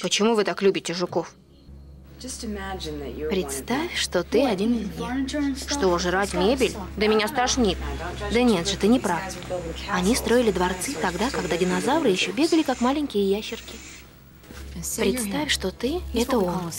Почему 0.00 0.34
вы 0.34 0.44
так 0.44 0.62
любите 0.62 0.94
жуков? 0.94 1.34
Представь, 3.30 3.96
что 3.96 4.22
ты 4.22 4.46
один 4.46 4.74
из 4.74 4.96
них. 4.96 5.68
Что, 5.68 5.98
жрать 5.98 6.34
мебель? 6.34 6.74
Да 6.96 7.08
меня 7.08 7.26
стошнит. 7.26 7.78
Да 8.32 8.42
нет 8.42 8.68
же, 8.68 8.76
ты 8.76 8.86
не 8.86 9.00
прав. 9.00 9.22
Они 9.90 10.14
строили 10.14 10.52
дворцы 10.52 10.94
тогда, 10.94 11.30
когда 11.30 11.56
динозавры 11.56 12.10
еще 12.10 12.30
бегали, 12.30 12.62
как 12.62 12.80
маленькие 12.80 13.28
ящерки. 13.28 13.76
Представь, 14.96 15.50
что 15.50 15.70
ты— 15.70 16.00
это 16.14 16.38
он, 16.38 16.72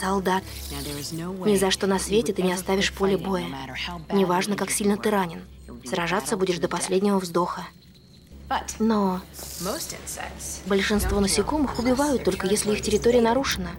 солдат. 0.00 0.42
Ни 0.70 1.56
за 1.56 1.70
что 1.70 1.86
на 1.86 1.98
свете 1.98 2.32
ты 2.32 2.42
не 2.42 2.52
оставишь 2.52 2.92
поле 2.92 3.16
боя. 3.16 3.46
Неважно, 4.12 4.56
как 4.56 4.70
сильно 4.70 4.96
ты 4.96 5.10
ранен. 5.10 5.42
Сражаться 5.84 6.36
будешь 6.36 6.58
до 6.58 6.68
последнего 6.68 7.18
вздоха. 7.18 7.66
Но 8.78 9.20
большинство 10.66 11.20
насекомых 11.20 11.78
убивают 11.78 12.24
только 12.24 12.46
если 12.46 12.72
их 12.72 12.82
территория 12.82 13.20
нарушена. 13.20 13.70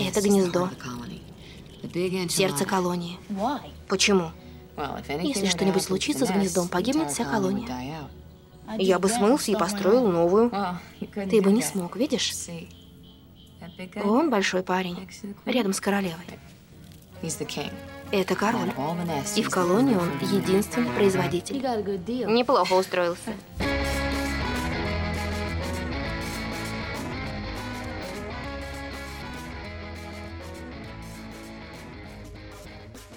Это 0.00 0.20
гнездо. 0.22 0.70
Сердце 2.28 2.64
колонии. 2.64 3.18
Почему? 3.88 4.32
Если 5.22 5.46
что-нибудь 5.46 5.82
случится 5.82 6.26
с 6.26 6.30
гнездом, 6.30 6.68
погибнет 6.68 7.10
вся 7.10 7.24
колония. 7.24 8.08
Я 8.78 8.98
бы 8.98 9.08
смылся 9.08 9.52
и 9.52 9.56
построил 9.56 10.10
новую. 10.10 10.50
Ты 11.14 11.42
бы 11.42 11.52
не 11.52 11.62
смог, 11.62 11.96
видишь? 11.96 12.32
Он 14.02 14.30
большой 14.30 14.62
парень, 14.62 15.08
рядом 15.44 15.72
с 15.72 15.80
королевой. 15.80 16.24
Это 18.10 18.34
король. 18.34 18.70
И 19.36 19.42
в 19.42 19.50
колонии 19.50 19.96
он 19.96 20.10
единственный 20.20 20.90
производитель. 20.92 21.56
Неплохо 22.26 22.74
устроился. 22.74 23.34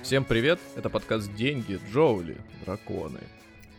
Всем 0.01 0.23
привет, 0.23 0.59
это 0.77 0.89
подкаст 0.89 1.33
«Деньги, 1.35 1.81
Джоули, 1.91 2.37
драконы». 2.63 3.19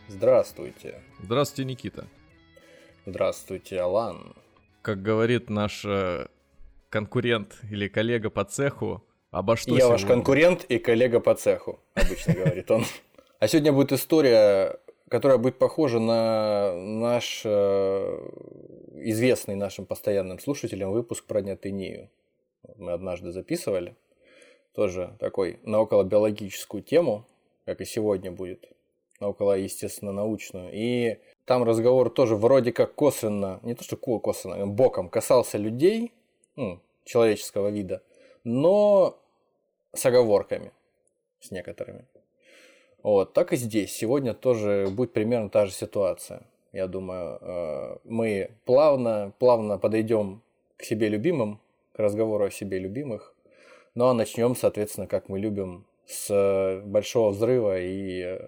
Здравствуйте. 0.07 1.01
Здравствуйте, 1.23 1.65
Никита. 1.65 2.07
Здравствуйте, 3.07 3.81
Алан. 3.81 4.35
Как 4.83 5.01
говорит 5.01 5.49
наш 5.49 5.83
э, 5.85 6.27
конкурент 6.91 7.59
или 7.71 7.87
коллега 7.87 8.29
по 8.29 8.45
цеху, 8.45 9.03
обо 9.31 9.55
что 9.55 9.71
Я 9.71 9.81
сегодня? 9.81 9.91
ваш 9.91 10.05
конкурент 10.05 10.63
и 10.65 10.79
коллега 10.79 11.19
по 11.19 11.35
цеху, 11.35 11.79
обычно 11.93 12.33
говорит 12.33 12.69
он. 12.71 12.83
А 13.39 13.47
сегодня 13.47 13.71
будет 13.71 13.91
история, 13.91 14.79
которая 15.07 15.37
будет 15.37 15.57
похожа 15.57 15.99
на 15.99 16.73
наш 16.75 17.41
э, 17.45 18.29
известный 18.95 19.55
нашим 19.55 19.85
постоянным 19.85 20.39
слушателям 20.39 20.91
выпуск 20.91 21.25
про 21.25 21.41
Нятынию. 21.41 22.09
Мы 22.75 22.91
однажды 22.91 23.31
записывали 23.31 23.95
тоже 24.73 25.15
такой 25.19 25.59
на 25.63 25.79
околобиологическую 25.79 26.83
тему, 26.83 27.25
как 27.65 27.81
и 27.81 27.85
сегодня 27.85 28.31
будет, 28.31 28.69
на 29.19 29.29
около, 29.29 29.57
естественно, 29.57 30.11
научную. 30.11 30.69
И 30.73 31.19
там 31.45 31.63
разговор 31.63 32.09
тоже 32.09 32.35
вроде 32.35 32.71
как 32.71 32.93
косвенно, 32.95 33.59
не 33.63 33.73
то 33.75 33.83
что 33.83 33.95
косвенно, 33.95 34.67
боком 34.67 35.09
касался 35.09 35.57
людей, 35.57 36.13
ну, 36.55 36.81
человеческого 37.05 37.69
вида, 37.69 38.03
но 38.49 39.21
с 39.93 40.05
оговорками, 40.05 40.71
с 41.39 41.51
некоторыми. 41.51 42.05
Вот, 43.03 43.33
так 43.33 43.53
и 43.53 43.55
здесь. 43.55 43.95
Сегодня 43.95 44.33
тоже 44.33 44.87
будет 44.89 45.13
примерно 45.13 45.49
та 45.49 45.65
же 45.65 45.71
ситуация. 45.71 46.41
Я 46.73 46.87
думаю, 46.87 47.37
э, 47.41 47.97
мы 48.03 48.51
плавно, 48.65 49.33
плавно 49.39 49.77
подойдем 49.77 50.41
к 50.77 50.83
себе 50.83 51.09
любимым, 51.09 51.59
к 51.93 51.99
разговору 51.99 52.45
о 52.45 52.51
себе 52.51 52.79
любимых, 52.79 53.33
ну 53.95 54.07
а 54.07 54.13
начнем, 54.13 54.55
соответственно, 54.55 55.07
как 55.07 55.29
мы 55.29 55.39
любим, 55.39 55.85
с 56.05 56.81
большого 56.85 57.31
взрыва 57.31 57.79
и 57.79 58.39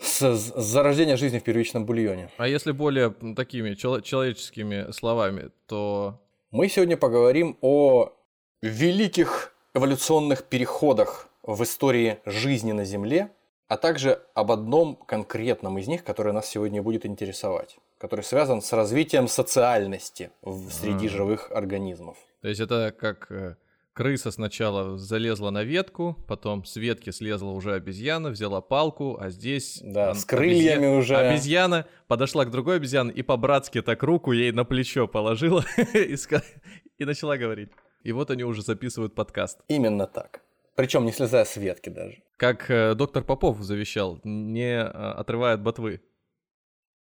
с 0.00 0.20
зарождения 0.56 1.16
жизни 1.16 1.38
в 1.38 1.44
первичном 1.44 1.86
бульоне. 1.86 2.30
А 2.38 2.48
если 2.48 2.72
более 2.72 3.14
такими 3.36 3.74
человеческими 3.74 4.90
словами, 4.90 5.50
то... 5.66 6.18
Мы 6.50 6.68
сегодня 6.68 6.96
поговорим 6.96 7.56
о 7.60 8.12
великих 8.62 9.52
эволюционных 9.74 10.44
переходах 10.44 11.28
в 11.42 11.62
истории 11.64 12.20
жизни 12.24 12.72
на 12.72 12.84
Земле, 12.84 13.30
а 13.68 13.76
также 13.76 14.20
об 14.34 14.52
одном 14.52 14.96
конкретном 14.96 15.78
из 15.78 15.88
них, 15.88 16.04
который 16.04 16.32
нас 16.32 16.48
сегодня 16.48 16.82
будет 16.82 17.04
интересовать, 17.04 17.78
который 17.98 18.22
связан 18.22 18.62
с 18.62 18.72
развитием 18.72 19.28
социальности 19.28 20.30
в, 20.42 20.70
среди 20.70 21.06
а. 21.06 21.10
живых 21.10 21.50
организмов. 21.50 22.16
То 22.42 22.48
есть 22.48 22.60
это 22.60 22.94
как 22.96 23.30
э, 23.30 23.56
Крыса 23.94 24.30
сначала 24.30 24.96
залезла 24.96 25.50
на 25.50 25.64
ветку, 25.64 26.16
потом 26.28 26.64
с 26.64 26.76
ветки 26.76 27.10
слезла 27.10 27.50
уже 27.50 27.74
обезьяна, 27.74 28.30
взяла 28.30 28.60
палку, 28.60 29.18
а 29.20 29.30
здесь... 29.30 29.80
Да, 29.82 30.14
с 30.14 30.24
крыльями 30.24 30.86
обезья... 30.86 30.98
уже. 30.98 31.16
Обезьяна 31.16 31.86
подошла 32.06 32.44
к 32.44 32.50
другой 32.50 32.76
обезьяне 32.76 33.12
и 33.12 33.22
по-братски 33.22 33.82
так 33.82 34.02
руку 34.02 34.32
ей 34.32 34.52
на 34.52 34.64
плечо 34.64 35.08
положила 35.08 35.64
и 35.94 37.04
начала 37.04 37.36
говорить. 37.36 37.70
И 38.02 38.12
вот 38.12 38.30
они 38.30 38.44
уже 38.44 38.62
записывают 38.62 39.14
подкаст. 39.14 39.60
Именно 39.68 40.06
так. 40.06 40.42
Причем 40.74 41.04
не 41.04 41.12
слезая 41.12 41.44
с 41.44 41.56
ветки 41.56 41.88
даже. 41.88 42.22
Как 42.36 42.70
э, 42.70 42.94
доктор 42.94 43.22
Попов 43.22 43.60
завещал, 43.60 44.20
не 44.24 44.74
э, 44.74 44.82
отрывая 44.82 45.54
от 45.54 45.62
ботвы. 45.62 46.00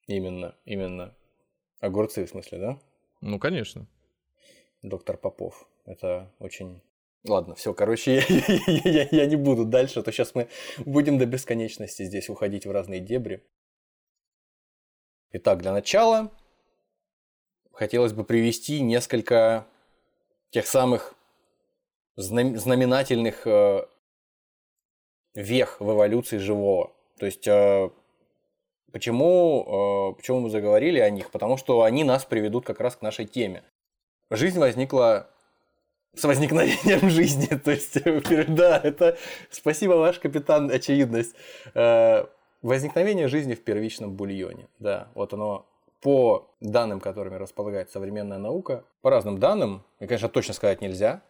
Именно, 0.07 0.57
именно. 0.65 1.15
Огурцы, 1.81 2.27
в 2.27 2.29
смысле, 2.29 2.59
да? 2.59 2.79
Ну, 3.21 3.39
конечно. 3.39 3.87
Доктор 4.83 5.17
Попов. 5.17 5.67
Это 5.87 6.33
очень... 6.39 6.83
Ладно, 7.25 7.55
все, 7.55 7.73
короче, 7.75 8.23
я, 8.67 8.91
я, 8.91 9.09
я 9.11 9.27
не 9.27 9.37
буду 9.37 9.65
дальше, 9.65 10.01
а 10.01 10.03
то 10.03 10.11
сейчас 10.11 10.35
мы 10.35 10.49
будем 10.79 11.19
до 11.19 11.27
бесконечности 11.27 12.03
здесь 12.05 12.29
уходить 12.29 12.67
в 12.67 12.71
разные 12.71 13.01
дебри. 13.01 13.45
Итак, 15.33 15.63
для 15.63 15.73
начала 15.73 16.33
хотелось 17.73 18.13
бы 18.13 18.25
привести 18.25 18.81
несколько 18.81 19.67
тех 20.51 20.67
самых 20.67 21.15
знаменательных 22.17 23.47
э, 23.47 23.87
вех 25.35 25.81
в 25.81 25.93
эволюции 25.93 26.39
живого. 26.39 26.93
То 27.19 27.27
есть, 27.27 27.47
э, 27.47 27.91
почему, 28.93 30.13
э, 30.13 30.17
почему 30.17 30.41
мы 30.41 30.51
заговорили 30.51 30.99
о 30.99 31.11
них? 31.11 31.31
Потому 31.31 31.57
что 31.57 31.83
они 31.83 32.05
нас 32.05 32.25
приведут 32.25 32.67
как 32.67 32.81
раз 32.81 32.97
к 32.97 33.03
нашей 33.03 33.27
теме. 33.27 33.63
Жизнь 34.29 34.59
возникла 34.59 35.31
с 36.15 36.25
возникновением 36.25 37.09
жизни. 37.11 37.47
То 37.65 37.71
есть, 37.71 38.03
да, 38.55 38.81
это 38.83 39.17
спасибо 39.51 39.93
ваш 39.93 40.19
капитан 40.19 40.71
очевидность. 40.71 41.35
Возникновение 42.63 43.29
жизни 43.29 43.55
в 43.55 43.65
первичном 43.65 44.13
бульоне. 44.13 44.69
Да, 44.79 45.09
вот 45.15 45.33
оно 45.33 45.67
по 46.01 46.55
данным, 46.61 47.01
которыми 47.01 47.37
располагает 47.37 47.91
современная 47.91 48.39
наука, 48.39 48.85
по 49.03 49.11
разным 49.11 49.39
данным, 49.39 49.85
и, 49.99 50.07
конечно, 50.07 50.29
точно 50.29 50.55
сказать 50.55 50.81
нельзя, 50.81 51.23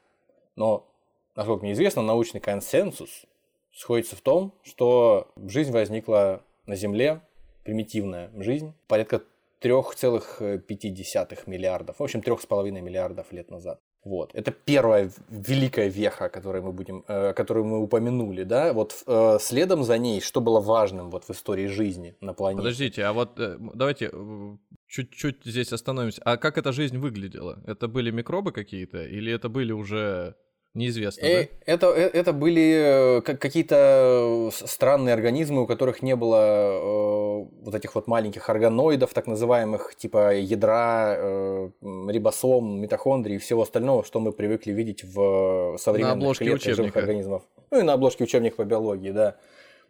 но, 0.56 0.86
насколько 1.34 1.62
мне 1.64 1.72
известно, 1.72 2.02
научный 2.02 2.40
консенсус 2.40 3.26
сходится 3.72 4.16
в 4.16 4.20
том, 4.20 4.54
что 4.62 5.28
жизнь 5.36 5.72
возникла 5.72 6.42
на 6.66 6.76
Земле, 6.76 7.20
примитивная 7.64 8.30
жизнь, 8.36 8.74
порядка 8.86 9.22
3,5 9.60 11.42
миллиардов, 11.46 11.98
в 11.98 12.02
общем, 12.02 12.20
3,5 12.20 12.70
миллиардов 12.80 13.32
лет 13.32 13.50
назад. 13.50 13.80
Вот. 14.04 14.34
Это 14.34 14.50
первая 14.50 15.10
великая 15.28 15.88
веха, 15.88 16.28
которую 16.28 16.64
мы 16.64 16.72
будем, 16.72 17.04
э, 17.06 17.34
которую 17.34 17.66
мы 17.66 17.82
упомянули, 17.82 18.44
да. 18.44 18.72
Вот 18.72 19.02
э, 19.06 19.38
следом 19.40 19.84
за 19.84 19.98
ней, 19.98 20.20
что 20.20 20.40
было 20.40 20.60
важным 20.60 21.10
вот 21.10 21.24
в 21.24 21.30
истории 21.30 21.66
жизни 21.66 22.16
на 22.20 22.32
планете. 22.32 22.62
Подождите, 22.62 23.04
а 23.04 23.12
вот 23.12 23.38
э, 23.38 23.58
давайте 23.74 24.10
э, 24.12 24.56
чуть-чуть 24.86 25.44
здесь 25.44 25.72
остановимся. 25.72 26.22
А 26.24 26.38
как 26.38 26.56
эта 26.56 26.72
жизнь 26.72 26.96
выглядела? 26.96 27.62
Это 27.66 27.88
были 27.88 28.10
микробы 28.10 28.52
какие-то 28.52 29.04
или 29.04 29.32
это 29.32 29.50
были 29.50 29.72
уже 29.72 30.34
Неизвестно, 30.74 31.26
э, 31.26 31.42
да? 31.42 31.48
Это, 31.66 31.86
э, 31.88 32.10
это 32.12 32.32
были 32.32 33.18
э, 33.18 33.20
какие-то 33.22 34.50
странные 34.52 35.14
организмы, 35.14 35.62
у 35.62 35.66
которых 35.66 36.00
не 36.00 36.14
было 36.14 36.36
э, 36.36 37.46
вот 37.64 37.74
этих 37.74 37.96
вот 37.96 38.06
маленьких 38.06 38.48
органоидов, 38.48 39.12
так 39.12 39.26
называемых, 39.26 39.96
типа 39.96 40.36
ядра, 40.36 41.16
э, 41.18 41.70
рибосом, 42.08 42.80
митохондрий 42.80 43.36
и 43.36 43.38
всего 43.38 43.62
остального, 43.62 44.04
что 44.04 44.20
мы 44.20 44.30
привыкли 44.30 44.70
видеть 44.70 45.02
в 45.02 45.76
современных 45.78 46.38
клетках 46.38 46.76
живых 46.76 46.96
организмов. 46.96 47.42
Ну 47.72 47.80
и 47.80 47.82
на 47.82 47.94
обложке 47.94 48.24
учебника 48.24 48.56
по 48.56 48.64
биологии, 48.64 49.10
да. 49.10 49.36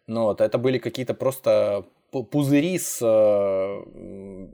Но 0.06 0.24
вот, 0.24 0.40
это 0.40 0.56
были 0.56 0.78
какие-то 0.78 1.12
просто 1.12 1.84
пузыри 2.10 2.78
с 2.78 2.98
э, 3.02 4.48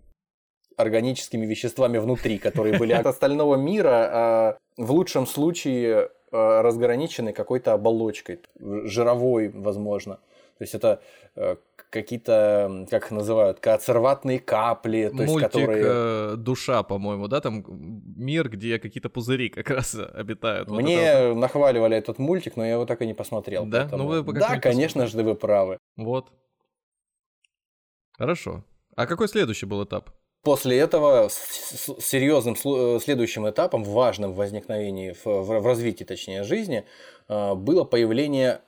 органическими 0.76 1.46
веществами 1.46 1.98
внутри, 1.98 2.38
которые 2.38 2.78
были 2.78 2.92
от 2.92 3.06
остального 3.06 3.56
мира, 3.56 4.10
а 4.12 4.58
в 4.76 4.92
лучшем 4.92 5.26
случае 5.26 6.10
Э, 6.32 6.60
разграничены 6.60 7.32
какой-то 7.32 7.72
оболочкой, 7.72 8.40
жировой, 8.58 9.48
возможно. 9.48 10.16
То 10.58 10.64
есть 10.64 10.74
это 10.74 11.00
э, 11.36 11.56
какие-то, 11.88 12.86
как 12.90 13.04
их 13.04 13.10
называют, 13.12 13.60
коацерватные 13.60 14.40
капли, 14.40 15.08
то 15.08 15.14
Мультик, 15.14 15.34
есть 15.34 15.52
которые... 15.52 15.84
Э, 15.86 16.34
душа, 16.36 16.82
по-моему, 16.82 17.28
да, 17.28 17.40
там 17.40 17.64
мир, 18.16 18.48
где 18.48 18.80
какие-то 18.80 19.08
пузыри 19.08 19.50
как 19.50 19.70
раз 19.70 19.94
обитают. 20.14 20.68
Мне 20.68 21.28
вот 21.28 21.36
нахваливали 21.36 21.96
этот 21.96 22.18
мультик, 22.18 22.56
но 22.56 22.64
я 22.66 22.72
его 22.72 22.86
так 22.86 23.00
и 23.02 23.06
не 23.06 23.14
посмотрел. 23.14 23.64
Да? 23.64 23.88
Ну, 23.92 24.06
вы 24.06 24.32
да, 24.32 24.58
конечно 24.58 25.06
же, 25.06 25.22
вы 25.22 25.36
правы. 25.36 25.78
Вот. 25.96 26.32
Хорошо. 28.18 28.64
А 28.96 29.06
какой 29.06 29.28
следующий 29.28 29.66
был 29.66 29.84
этап? 29.84 30.10
После 30.46 30.78
этого 30.78 31.28
серьезным 31.28 32.54
э, 32.54 33.00
следующим 33.02 33.50
этапом, 33.50 33.82
важным 33.82 34.30
в 34.30 34.36
возникновении, 34.36 35.12
в 35.24 35.66
развитии, 35.66 36.04
точнее, 36.04 36.44
жизни, 36.44 36.84
э, 37.28 37.54
было 37.54 37.82
появление 37.82 38.60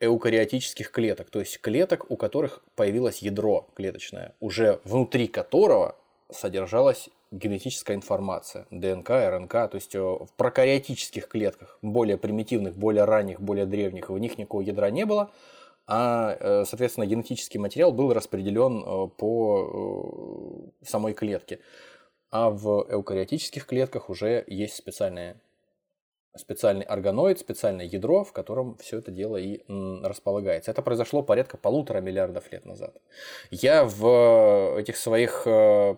эукариотических 0.00 0.90
клеток, 0.90 1.28
то 1.28 1.40
есть 1.40 1.60
клеток, 1.60 2.06
у 2.10 2.16
которых 2.16 2.62
появилось 2.76 3.18
ядро 3.18 3.68
клеточное, 3.74 4.32
уже 4.40 4.80
внутри 4.84 5.28
которого 5.28 5.96
содержалась 6.32 7.10
генетическая 7.30 7.94
информация, 7.94 8.64
ДНК, 8.70 9.10
РНК, 9.10 9.52
то 9.52 9.74
есть 9.74 9.94
э, 9.94 10.00
в 10.00 10.28
прокариотических 10.38 11.28
клетках, 11.28 11.78
более 11.82 12.16
примитивных, 12.16 12.74
более 12.74 13.04
ранних, 13.04 13.38
более 13.38 13.66
древних, 13.66 14.08
в 14.08 14.18
них 14.18 14.38
никакого 14.38 14.62
ядра 14.62 14.88
не 14.88 15.04
было, 15.04 15.30
а, 15.90 16.36
э, 16.38 16.64
соответственно, 16.66 17.06
генетический 17.06 17.58
материал 17.58 17.92
был 17.92 18.12
распределен 18.12 18.84
э, 18.84 19.08
по 19.16 20.70
самой 20.82 21.14
клетке. 21.14 21.60
А 22.30 22.50
в 22.50 22.86
эукариотических 22.90 23.64
клетках 23.64 24.10
уже 24.10 24.44
есть 24.46 24.76
специальные 24.76 25.40
специальный 26.36 26.84
органоид, 26.84 27.40
специальное 27.40 27.86
ядро, 27.86 28.22
в 28.22 28.32
котором 28.32 28.76
все 28.76 28.98
это 28.98 29.10
дело 29.10 29.38
и 29.38 29.64
располагается. 30.04 30.70
Это 30.70 30.82
произошло 30.82 31.22
порядка 31.22 31.56
полутора 31.56 32.00
миллиардов 32.00 32.52
лет 32.52 32.64
назад. 32.64 32.94
Я 33.50 33.84
в 33.84 34.78
этих 34.78 34.98
своих 34.98 35.42
э, 35.46 35.96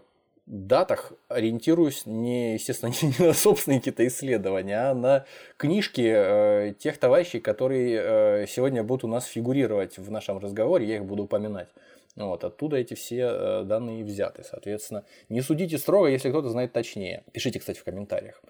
датах 0.50 1.12
ориентируюсь 1.29 2.06
не, 2.06 2.55
естественно, 2.55 2.93
не 3.02 3.26
на 3.26 3.32
собственные 3.32 3.79
какие-то 3.79 4.06
исследования, 4.06 4.91
а 4.91 4.94
на 4.94 5.25
книжки 5.56 6.02
э, 6.05 6.75
тех 6.79 6.99
товарищей, 6.99 7.41
которые 7.41 8.00
э, 8.43 8.47
сегодня 8.49 8.82
будут 8.82 9.05
у 9.05 9.08
нас 9.08 9.26
фигурировать 9.26 9.99
в 9.99 10.11
нашем 10.11 10.38
разговоре, 10.38 10.87
я 10.87 10.97
их 10.97 11.05
буду 11.05 11.25
упоминать. 11.25 11.69
Вот, 12.17 12.43
оттуда 12.43 12.76
эти 12.76 12.94
все 12.94 13.62
данные 13.62 14.05
взяты. 14.05 14.43
Соответственно, 14.43 15.05
не 15.29 15.41
судите 15.41 15.79
строго, 15.79 16.08
если 16.08 16.29
кто-то 16.29 16.49
знает 16.49 16.73
точнее. 16.73 17.23
Пишите, 17.32 17.61
кстати, 17.61 17.79
в 17.79 17.85
комментариях. 17.85 18.43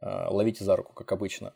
Э, 0.00 0.28
ловите 0.28 0.64
за 0.64 0.76
руку, 0.76 0.92
как 0.92 1.10
обычно. 1.12 1.52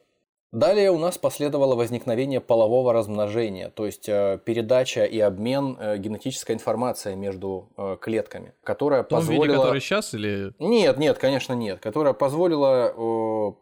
Далее 0.50 0.90
у 0.90 0.98
нас 0.98 1.18
последовало 1.18 1.74
возникновение 1.74 2.40
полового 2.40 2.92
размножения, 2.92 3.68
то 3.68 3.84
есть 3.84 4.08
э, 4.08 4.40
передача 4.44 5.04
и 5.04 5.20
обмен 5.20 5.76
э, 5.78 5.98
генетической 5.98 6.52
информацией 6.52 7.16
между 7.16 7.68
клетками, 8.00 8.54
которая 8.62 9.02
В 9.02 9.08
том 9.08 9.18
позволила... 9.18 9.44
виде, 9.44 9.56
который 9.56 9.80
сейчас 9.80 10.14
или... 10.14 10.54
Нет, 10.58 10.96
нет, 10.96 11.18
конечно 11.18 11.52
нет, 11.52 11.80
которая 11.80 12.14
позволила 12.14 13.54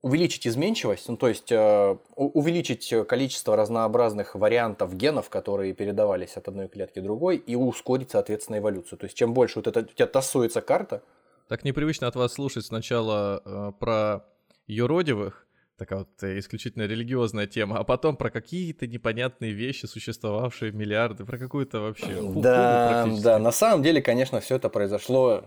увеличить 0.00 0.46
изменчивость, 0.46 1.08
ну, 1.08 1.16
то 1.16 1.28
есть 1.28 1.52
увеличить 1.52 2.92
количество 3.06 3.56
разнообразных 3.56 4.34
вариантов 4.34 4.96
генов, 4.96 5.28
которые 5.28 5.74
передавались 5.74 6.36
от 6.36 6.48
одной 6.48 6.68
клетки 6.68 6.98
к 6.98 7.02
другой, 7.02 7.36
и 7.36 7.54
ускорить, 7.54 8.10
соответственно, 8.10 8.58
эволюцию. 8.58 8.98
То 8.98 9.06
есть 9.06 9.16
чем 9.16 9.32
больше 9.32 9.60
вот 9.60 9.68
это 9.68 9.80
у 9.80 9.84
тебя 9.84 10.06
тасуется 10.06 10.60
карта, 10.60 11.02
так 11.48 11.64
непривычно 11.64 12.06
от 12.06 12.16
вас 12.16 12.32
слушать 12.32 12.64
сначала 12.64 13.42
э, 13.44 13.72
про 13.78 14.24
юродивых, 14.66 15.46
такая 15.76 16.00
вот 16.00 16.22
э, 16.22 16.38
исключительно 16.38 16.82
религиозная 16.82 17.46
тема, 17.46 17.78
а 17.78 17.84
потом 17.84 18.16
про 18.16 18.30
какие-то 18.30 18.86
непонятные 18.86 19.52
вещи, 19.52 19.86
существовавшие 19.86 20.72
миллиарды, 20.72 21.24
про 21.24 21.38
какую-то 21.38 21.80
вообще 21.80 22.20
Да, 22.36 23.08
да, 23.22 23.38
на 23.38 23.52
самом 23.52 23.82
деле, 23.82 24.02
конечно, 24.02 24.40
все 24.40 24.56
это 24.56 24.68
произошло. 24.68 25.44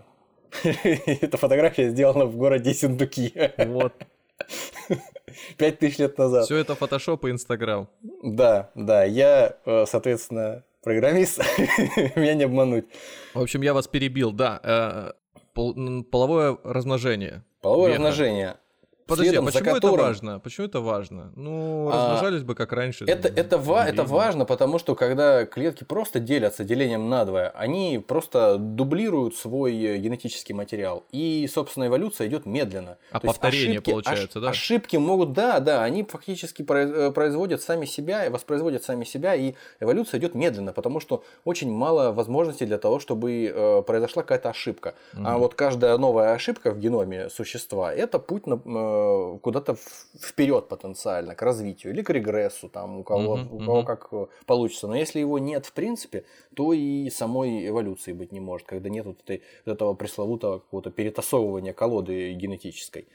Эта 0.62 1.36
фотография 1.36 1.90
сделана 1.90 2.26
в 2.26 2.36
городе 2.36 2.74
Синдуки. 2.74 3.32
Вот. 3.58 3.94
Пять 5.56 5.78
тысяч 5.78 5.98
лет 5.98 6.18
назад. 6.18 6.44
Все 6.44 6.56
это 6.56 6.74
фотошоп 6.74 7.24
и 7.24 7.30
Инстаграм. 7.30 7.88
Да, 8.22 8.70
да, 8.74 9.04
я, 9.04 9.56
э, 9.64 9.84
соответственно, 9.86 10.64
программист, 10.82 11.38
меня 12.16 12.34
не 12.34 12.44
обмануть. 12.44 12.86
В 13.34 13.40
общем, 13.40 13.62
я 13.62 13.74
вас 13.74 13.88
перебил, 13.88 14.32
да. 14.32 14.60
Э, 14.62 15.12
пол, 15.52 15.74
половое 16.04 16.58
размножение. 16.62 17.44
Половое 17.60 17.92
размножение. 17.92 18.56
Подожди, 19.06 19.36
а 19.36 19.42
почему 19.42 19.74
которым... 19.74 19.94
это 19.94 20.02
важно? 20.02 20.40
Почему 20.40 20.66
это 20.66 20.80
важно? 20.80 21.32
Ну, 21.36 21.88
а, 21.92 22.14
размножались 22.14 22.42
а, 22.42 22.44
бы 22.44 22.54
как 22.56 22.72
раньше. 22.72 23.04
Это, 23.06 23.28
это, 23.28 23.56
ва- 23.56 23.86
это 23.86 24.02
важно, 24.02 24.44
потому 24.44 24.78
что 24.80 24.96
когда 24.96 25.46
клетки 25.46 25.84
просто 25.84 26.18
делятся 26.18 26.64
делением 26.64 27.08
надвое, 27.08 27.50
они 27.50 28.02
просто 28.04 28.56
дублируют 28.58 29.36
свой 29.36 29.76
э, 29.76 29.98
генетический 29.98 30.54
материал. 30.54 31.04
И, 31.12 31.48
собственно, 31.52 31.86
эволюция 31.86 32.26
идет 32.26 32.46
медленно. 32.46 32.98
А 33.12 33.20
То 33.20 33.28
повторение 33.28 33.78
ошибки, 33.78 33.90
получается, 33.90 34.38
ош- 34.40 34.42
да? 34.42 34.50
Ошибки 34.50 34.96
могут, 34.96 35.32
да, 35.32 35.60
да, 35.60 35.84
они 35.84 36.02
фактически 36.02 36.66
э, 36.68 37.12
производят 37.12 37.62
сами 37.62 37.86
себя, 37.86 38.28
воспроизводят 38.28 38.82
сами 38.82 39.04
себя, 39.04 39.36
и 39.36 39.54
эволюция 39.78 40.18
идет 40.18 40.34
медленно, 40.34 40.72
потому 40.72 40.98
что 40.98 41.22
очень 41.44 41.70
мало 41.70 42.10
возможностей 42.10 42.66
для 42.66 42.78
того, 42.78 42.98
чтобы 42.98 43.52
э, 43.54 43.82
произошла 43.82 44.22
какая-то 44.22 44.50
ошибка. 44.50 44.94
Mm-hmm. 45.14 45.22
А 45.24 45.38
вот 45.38 45.54
каждая 45.54 45.96
новая 45.96 46.32
ошибка 46.32 46.72
в 46.72 46.80
геноме 46.80 47.30
существа– 47.30 47.94
это 47.94 48.18
путь 48.18 48.48
на 48.48 48.56
куда-то 49.42 49.76
вперед 50.20 50.68
потенциально, 50.68 51.34
к 51.34 51.42
развитию 51.42 51.92
или 51.92 52.02
к 52.02 52.10
регрессу, 52.10 52.68
там, 52.68 52.98
у 52.98 53.04
кого, 53.04 53.38
uh-huh, 53.38 53.48
у 53.50 53.58
кого 53.58 53.80
uh-huh. 53.80 53.84
как 53.84 54.08
э, 54.12 54.26
получится. 54.46 54.86
Но 54.88 54.96
если 54.96 55.20
его 55.20 55.38
нет 55.38 55.66
в 55.66 55.72
принципе, 55.72 56.24
то 56.54 56.72
и 56.72 57.10
самой 57.10 57.66
эволюции 57.68 58.12
быть 58.12 58.32
не 58.32 58.40
может, 58.40 58.66
когда 58.66 58.88
нет 58.88 59.06
вот, 59.06 59.20
этой, 59.22 59.42
вот 59.64 59.72
этого 59.74 59.94
пресловутого 59.94 60.58
какого-то 60.58 60.90
перетасовывания 60.90 61.72
колоды 61.72 62.32
генетической. 62.32 63.08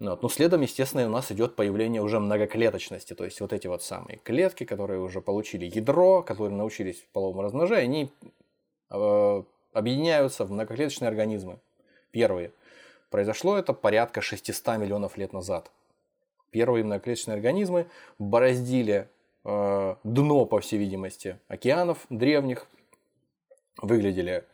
Вот. 0.00 0.22
Ну, 0.22 0.28
следом, 0.30 0.62
естественно, 0.62 1.06
у 1.06 1.10
нас 1.10 1.30
идет 1.30 1.56
появление 1.56 2.00
уже 2.00 2.20
многоклеточности, 2.20 3.14
то 3.14 3.24
есть 3.24 3.40
вот 3.40 3.52
эти 3.52 3.66
вот 3.66 3.82
самые 3.82 4.18
клетки, 4.18 4.64
которые 4.64 5.00
уже 5.00 5.20
получили 5.20 5.66
ядро, 5.66 6.22
которые 6.22 6.56
научились 6.56 7.04
половому 7.12 7.42
размножению, 7.42 7.84
они 7.84 8.12
э, 8.90 9.42
объединяются 9.74 10.44
в 10.46 10.50
многоклеточные 10.50 11.08
организмы. 11.08 11.60
Первые. 12.12 12.52
Произошло 13.10 13.58
это 13.58 13.72
порядка 13.72 14.20
600 14.20 14.78
миллионов 14.78 15.16
лет 15.16 15.32
назад. 15.32 15.70
Первые 16.50 16.84
многоклеточные 16.84 17.34
организмы 17.34 17.86
бороздили 18.18 19.08
э, 19.44 19.94
дно, 20.04 20.46
по 20.46 20.60
всей 20.60 20.78
видимости, 20.78 21.38
океанов 21.48 22.06
древних, 22.08 22.66
выглядели 23.82 24.44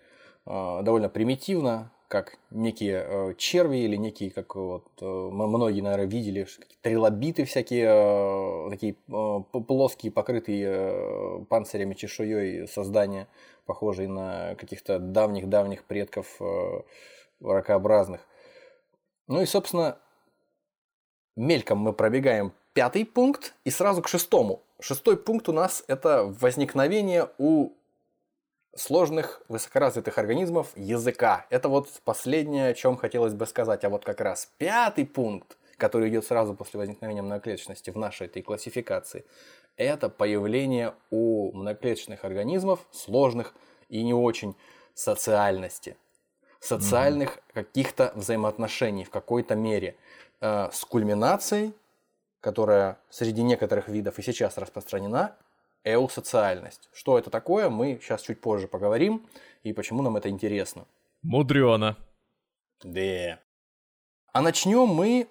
э, 0.46 0.80
довольно 0.82 1.08
примитивно, 1.10 1.92
как 2.08 2.38
некие 2.50 3.04
э, 3.06 3.34
черви 3.36 3.78
или 3.78 3.96
некие, 3.96 4.30
как 4.30 4.54
вот 4.56 4.86
э, 5.00 5.04
многие, 5.04 5.80
наверное, 5.82 6.06
видели, 6.06 6.46
трилобиты 6.80 7.44
всякие, 7.44 7.88
э, 7.88 8.70
такие 8.70 8.94
э, 9.08 9.40
плоские, 9.66 10.12
покрытые 10.12 10.66
э, 10.68 11.44
панцирями, 11.48 11.94
чешуей 11.94 12.68
создания, 12.68 13.28
похожие 13.66 14.08
на 14.08 14.54
каких-то 14.54 14.98
давних-давних 14.98 15.84
предков 15.84 16.36
э, 16.40 16.80
ракообразных. 17.40 18.20
Ну 19.28 19.42
и, 19.42 19.46
собственно, 19.46 19.98
мельком 21.36 21.78
мы 21.78 21.92
пробегаем 21.92 22.52
пятый 22.72 23.04
пункт 23.04 23.54
и 23.64 23.70
сразу 23.70 24.02
к 24.02 24.08
шестому. 24.08 24.62
Шестой 24.80 25.16
пункт 25.16 25.48
у 25.48 25.52
нас 25.52 25.82
это 25.88 26.24
возникновение 26.24 27.30
у 27.38 27.72
сложных 28.76 29.42
высокоразвитых 29.48 30.18
организмов 30.18 30.76
языка. 30.76 31.46
Это 31.50 31.68
вот 31.68 31.88
последнее, 32.04 32.68
о 32.68 32.74
чем 32.74 32.96
хотелось 32.96 33.34
бы 33.34 33.46
сказать. 33.46 33.84
А 33.84 33.88
вот 33.88 34.04
как 34.04 34.20
раз 34.20 34.52
пятый 34.58 35.06
пункт, 35.06 35.56
который 35.76 36.10
идет 36.10 36.24
сразу 36.24 36.54
после 36.54 36.78
возникновения 36.78 37.22
многоклеточности 37.22 37.90
в 37.90 37.96
нашей 37.96 38.26
этой 38.26 38.42
классификации, 38.42 39.24
это 39.76 40.08
появление 40.08 40.94
у 41.10 41.52
многоклеточных 41.52 42.24
организмов 42.24 42.86
сложных 42.92 43.54
и 43.88 44.02
не 44.02 44.14
очень 44.14 44.54
социальности 44.94 45.96
социальных 46.60 47.38
каких-то 47.52 48.12
взаимоотношений 48.14 49.04
в 49.04 49.10
какой-то 49.10 49.54
мере 49.54 49.96
э, 50.40 50.70
с 50.72 50.84
кульминацией, 50.84 51.74
которая 52.40 52.98
среди 53.10 53.42
некоторых 53.42 53.88
видов 53.88 54.18
и 54.18 54.22
сейчас 54.22 54.58
распространена, 54.58 55.36
эусоциальность. 55.84 56.88
Что 56.92 57.18
это 57.18 57.30
такое, 57.30 57.70
мы 57.70 57.98
сейчас 58.02 58.22
чуть 58.22 58.40
позже 58.40 58.68
поговорим 58.68 59.26
и 59.62 59.72
почему 59.72 60.02
нам 60.02 60.16
это 60.16 60.28
интересно. 60.28 60.86
Мудрено. 61.22 61.96
Да. 62.82 63.40
А 64.32 64.42
начнем 64.42 64.86
мы 64.86 65.28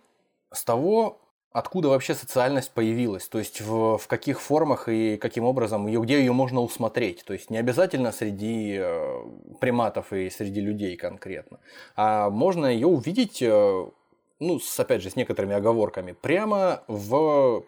с 0.52 0.64
того, 0.64 1.22
откуда 1.56 1.88
вообще 1.88 2.14
социальность 2.16 2.72
появилась, 2.72 3.30
то 3.30 3.40
есть 3.40 3.62
в, 3.62 3.98
в 3.98 4.08
каких 4.08 4.42
формах 4.42 4.90
и 4.90 5.16
каким 5.16 5.46
образом 5.46 5.88
ее, 5.88 6.02
где 6.02 6.20
ее 6.20 6.34
можно 6.34 6.60
усмотреть. 6.60 7.24
То 7.24 7.32
есть 7.32 7.50
не 7.50 7.58
обязательно 7.58 8.12
среди 8.12 8.76
э, 8.78 9.24
приматов 9.62 10.12
и 10.12 10.30
среди 10.30 10.60
людей 10.60 10.98
конкретно, 10.98 11.62
а 11.96 12.30
можно 12.30 12.66
ее 12.66 12.88
увидеть, 12.88 13.42
э, 13.42 13.88
ну, 14.40 14.60
с, 14.60 14.78
опять 14.78 15.02
же, 15.02 15.10
с 15.10 15.16
некоторыми 15.16 15.56
оговорками, 15.56 16.12
прямо 16.12 16.84
в 16.90 17.64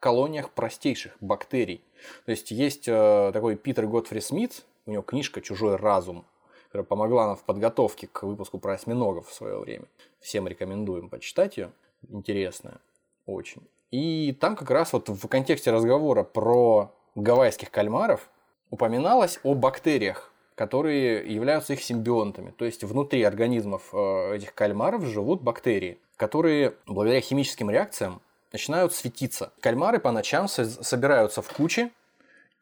колониях 0.00 0.50
простейших 0.50 1.16
бактерий. 1.22 1.82
То 2.26 2.32
есть 2.32 2.50
есть 2.50 2.88
э, 2.88 3.30
такой 3.32 3.56
Питер 3.56 3.86
Готфри 3.86 4.20
Смит, 4.20 4.66
у 4.84 4.90
него 4.90 5.02
книжка 5.02 5.40
«Чужой 5.40 5.76
разум», 5.76 6.26
которая 6.66 6.84
помогла 6.84 7.28
нам 7.28 7.36
в 7.36 7.44
подготовке 7.44 8.06
к 8.06 8.24
выпуску 8.24 8.58
про 8.58 8.74
осьминогов 8.74 9.28
в 9.28 9.32
свое 9.32 9.58
время. 9.58 9.86
Всем 10.20 10.46
рекомендуем 10.46 11.08
почитать 11.08 11.56
ее. 11.56 11.72
Интересная 12.10 12.80
очень. 13.28 13.62
И 13.90 14.36
там 14.40 14.56
как 14.56 14.70
раз 14.70 14.92
вот 14.92 15.08
в 15.08 15.28
контексте 15.28 15.70
разговора 15.70 16.24
про 16.24 16.92
гавайских 17.14 17.70
кальмаров 17.70 18.28
упоминалось 18.70 19.40
о 19.42 19.54
бактериях, 19.54 20.32
которые 20.54 21.32
являются 21.32 21.72
их 21.72 21.82
симбионтами. 21.82 22.50
То 22.50 22.64
есть 22.64 22.84
внутри 22.84 23.22
организмов 23.22 23.90
э, 23.92 24.36
этих 24.36 24.54
кальмаров 24.54 25.04
живут 25.04 25.42
бактерии, 25.42 25.98
которые 26.16 26.74
благодаря 26.86 27.20
химическим 27.20 27.70
реакциям 27.70 28.20
начинают 28.52 28.92
светиться. 28.92 29.52
Кальмары 29.60 30.00
по 30.00 30.10
ночам 30.10 30.48
собираются 30.48 31.42
в 31.42 31.48
кучи 31.48 31.90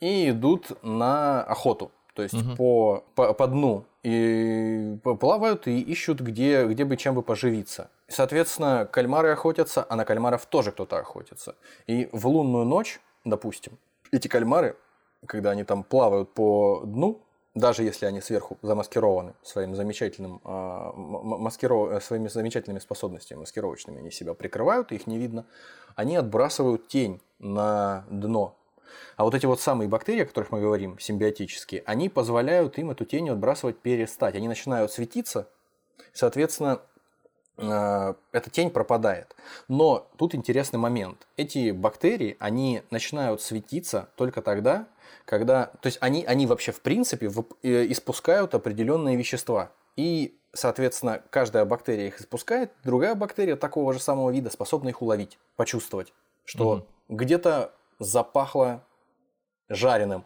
и 0.00 0.30
идут 0.30 0.82
на 0.82 1.42
охоту. 1.42 1.90
То 2.14 2.22
есть 2.22 2.34
угу. 2.34 2.56
по, 2.56 3.04
по, 3.14 3.34
по 3.34 3.46
дну 3.46 3.84
и 4.06 4.98
плавают 5.02 5.66
и 5.66 5.80
ищут, 5.80 6.20
где, 6.20 6.64
где 6.64 6.84
бы 6.84 6.96
чем 6.96 7.16
бы 7.16 7.22
поживиться. 7.22 7.90
Соответственно, 8.06 8.88
кальмары 8.88 9.30
охотятся, 9.30 9.84
а 9.88 9.96
на 9.96 10.04
кальмаров 10.04 10.46
тоже 10.46 10.70
кто-то 10.70 10.98
охотится. 10.98 11.56
И 11.88 12.08
в 12.12 12.28
лунную 12.28 12.64
ночь, 12.64 13.00
допустим, 13.24 13.78
эти 14.12 14.28
кальмары, 14.28 14.76
когда 15.26 15.50
они 15.50 15.64
там 15.64 15.82
плавают 15.82 16.32
по 16.34 16.82
дну, 16.84 17.20
даже 17.56 17.82
если 17.82 18.06
они 18.06 18.20
сверху 18.20 18.58
замаскированы 18.62 19.34
своим 19.42 19.74
замечательным, 19.74 20.40
э, 20.44 20.92
маскиров... 20.94 22.00
своими 22.04 22.28
замечательными 22.28 22.78
способностями 22.78 23.40
маскировочными, 23.40 23.98
они 23.98 24.12
себя 24.12 24.34
прикрывают, 24.34 24.92
их 24.92 25.08
не 25.08 25.18
видно, 25.18 25.46
они 25.96 26.14
отбрасывают 26.14 26.86
тень 26.86 27.20
на 27.40 28.04
дно. 28.08 28.54
А 29.16 29.24
вот 29.24 29.34
эти 29.34 29.46
вот 29.46 29.60
самые 29.60 29.88
бактерии, 29.88 30.22
о 30.22 30.26
которых 30.26 30.50
мы 30.50 30.60
говорим, 30.60 30.98
симбиотические, 30.98 31.82
они 31.86 32.08
позволяют 32.08 32.78
им 32.78 32.90
эту 32.90 33.04
тень 33.04 33.30
отбрасывать 33.30 33.78
перестать. 33.78 34.34
Они 34.34 34.48
начинают 34.48 34.92
светиться, 34.92 35.48
соответственно, 36.12 36.82
э, 37.56 38.14
эта 38.32 38.50
тень 38.50 38.70
пропадает. 38.70 39.34
Но 39.68 40.08
тут 40.16 40.34
интересный 40.34 40.78
момент. 40.78 41.26
Эти 41.36 41.70
бактерии, 41.70 42.36
они 42.40 42.82
начинают 42.90 43.40
светиться 43.40 44.08
только 44.16 44.42
тогда, 44.42 44.86
когда, 45.24 45.66
то 45.80 45.86
есть 45.86 45.98
они, 46.00 46.24
они 46.24 46.46
вообще 46.46 46.72
в 46.72 46.80
принципе 46.80 47.30
э, 47.62 47.86
испускают 47.90 48.54
определенные 48.54 49.16
вещества. 49.16 49.72
И, 49.96 50.38
соответственно, 50.52 51.22
каждая 51.30 51.64
бактерия 51.64 52.08
их 52.08 52.20
испускает, 52.20 52.72
другая 52.84 53.14
бактерия 53.14 53.56
такого 53.56 53.92
же 53.92 53.98
самого 53.98 54.30
вида 54.30 54.50
способна 54.50 54.90
их 54.90 55.02
уловить, 55.02 55.38
почувствовать, 55.56 56.12
что 56.44 56.68
угу. 56.68 56.86
где-то 57.08 57.72
запахло 57.98 58.82
жареным. 59.68 60.24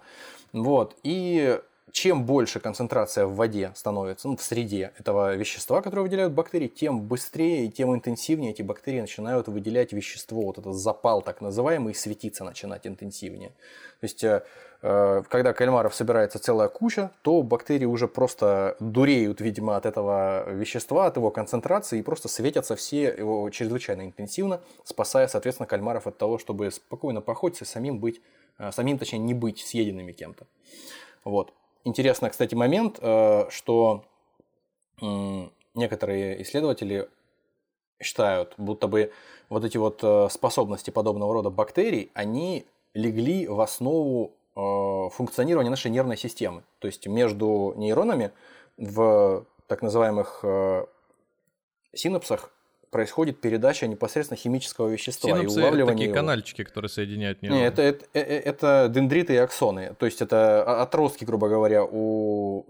Вот. 0.52 0.96
И 1.02 1.60
чем 1.92 2.24
больше 2.24 2.60
концентрация 2.60 3.26
в 3.26 3.34
воде 3.34 3.72
становится, 3.74 4.28
ну, 4.28 4.36
в 4.36 4.42
среде 4.42 4.92
этого 4.98 5.34
вещества, 5.34 5.82
которое 5.82 6.02
выделяют 6.02 6.32
бактерии, 6.32 6.68
тем 6.68 7.00
быстрее 7.00 7.66
и 7.66 7.70
тем 7.70 7.94
интенсивнее 7.94 8.52
эти 8.52 8.62
бактерии 8.62 9.00
начинают 9.00 9.48
выделять 9.48 9.92
вещество, 9.92 10.42
вот 10.42 10.58
этот 10.58 10.74
запал 10.74 11.22
так 11.22 11.40
называемый, 11.40 11.92
и 11.92 11.96
светиться 11.96 12.44
начинать 12.44 12.86
интенсивнее. 12.86 13.50
То 14.00 14.04
есть, 14.04 14.24
э, 14.24 14.42
э, 14.82 15.22
когда 15.28 15.52
кальмаров 15.52 15.94
собирается 15.94 16.38
целая 16.38 16.68
куча, 16.68 17.10
то 17.22 17.42
бактерии 17.42 17.86
уже 17.86 18.08
просто 18.08 18.76
дуреют, 18.80 19.40
видимо, 19.40 19.76
от 19.76 19.86
этого 19.86 20.50
вещества, 20.50 21.06
от 21.06 21.16
его 21.16 21.30
концентрации, 21.30 21.98
и 21.98 22.02
просто 22.02 22.28
светятся 22.28 22.76
все 22.76 23.02
его 23.04 23.50
чрезвычайно 23.50 24.02
интенсивно, 24.02 24.60
спасая, 24.84 25.28
соответственно, 25.28 25.66
кальмаров 25.66 26.06
от 26.06 26.18
того, 26.18 26.38
чтобы 26.38 26.70
спокойно 26.70 27.20
походить 27.20 27.62
и 27.62 27.64
самим 27.64 27.98
быть, 27.98 28.20
э, 28.58 28.72
самим, 28.72 28.98
точнее, 28.98 29.18
не 29.18 29.34
быть 29.34 29.60
съеденными 29.60 30.12
кем-то. 30.12 30.46
Вот 31.24 31.52
интересный, 31.84 32.30
кстати, 32.30 32.54
момент, 32.54 32.98
э, 33.00 33.46
что 33.50 34.04
некоторые 35.74 36.42
исследователи 36.42 37.08
считают, 38.02 38.54
будто 38.58 38.86
бы 38.86 39.12
вот 39.48 39.64
эти 39.64 39.76
вот 39.76 40.00
э, 40.02 40.28
способности 40.30 40.90
подобного 40.90 41.32
рода 41.32 41.50
бактерий, 41.50 42.10
они 42.14 42.66
легли 42.94 43.46
в 43.46 43.60
основу 43.60 44.32
э, 44.56 45.10
функционирования 45.10 45.70
нашей 45.70 45.90
нервной 45.90 46.16
системы. 46.16 46.64
То 46.80 46.86
есть 46.86 47.06
между 47.06 47.74
нейронами 47.76 48.32
в 48.76 49.44
так 49.66 49.82
называемых 49.82 50.44
синапсах 51.92 52.50
происходит 52.90 53.40
передача 53.40 53.86
непосредственно 53.86 54.36
химического 54.36 54.88
вещества 54.88 55.30
Синапсы 55.30 55.58
и 55.58 55.62
улавливание 55.62 55.94
такие 55.94 56.06
его. 56.06 56.14
канальчики, 56.14 56.64
которые 56.64 56.88
соединяют 56.88 57.40
нейроны. 57.42 57.60
Нет, 57.60 57.78
это, 57.78 57.82
это, 57.82 58.04
э, 58.14 58.20
э, 58.20 58.38
это 58.40 58.90
дендриты 58.92 59.34
и 59.34 59.36
аксоны, 59.36 59.94
то 59.98 60.06
есть 60.06 60.20
это 60.20 60.82
отростки, 60.82 61.24
грубо 61.24 61.48
говоря, 61.48 61.84
у 61.84 62.64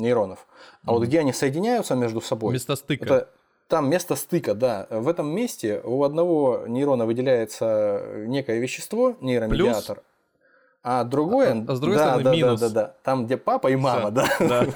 нейронов. 0.00 0.46
А 0.84 0.90
mm 0.90 0.94
вот 0.94 1.04
где 1.04 1.20
они 1.20 1.32
соединяются 1.32 1.94
между 1.94 2.20
собой? 2.20 2.52
Место 2.52 2.76
стыка. 2.76 3.04
Это, 3.04 3.28
там 3.68 3.90
место 3.90 4.16
стыка, 4.16 4.54
да. 4.54 4.86
В 4.90 5.08
этом 5.08 5.28
месте 5.28 5.80
у 5.84 6.02
одного 6.02 6.64
нейрона 6.66 7.04
выделяется 7.04 8.24
некое 8.26 8.58
вещество, 8.58 9.16
нейромедиатор. 9.20 9.96
Плюс 9.96 10.04
а 10.82 11.04
другое, 11.04 11.52
а, 11.52 11.72
а 11.72 11.74
с 11.74 11.80
другой 11.80 11.98
да, 11.98 12.04
стороны, 12.04 12.24
да, 12.24 12.32
минус. 12.32 12.60
Да, 12.60 12.68
да, 12.68 12.74
да, 12.74 12.94
там, 13.02 13.26
где 13.26 13.36
папа 13.36 13.68
и 13.68 13.76
мама, 13.76 14.10
да. 14.10 14.28
да. 14.38 14.66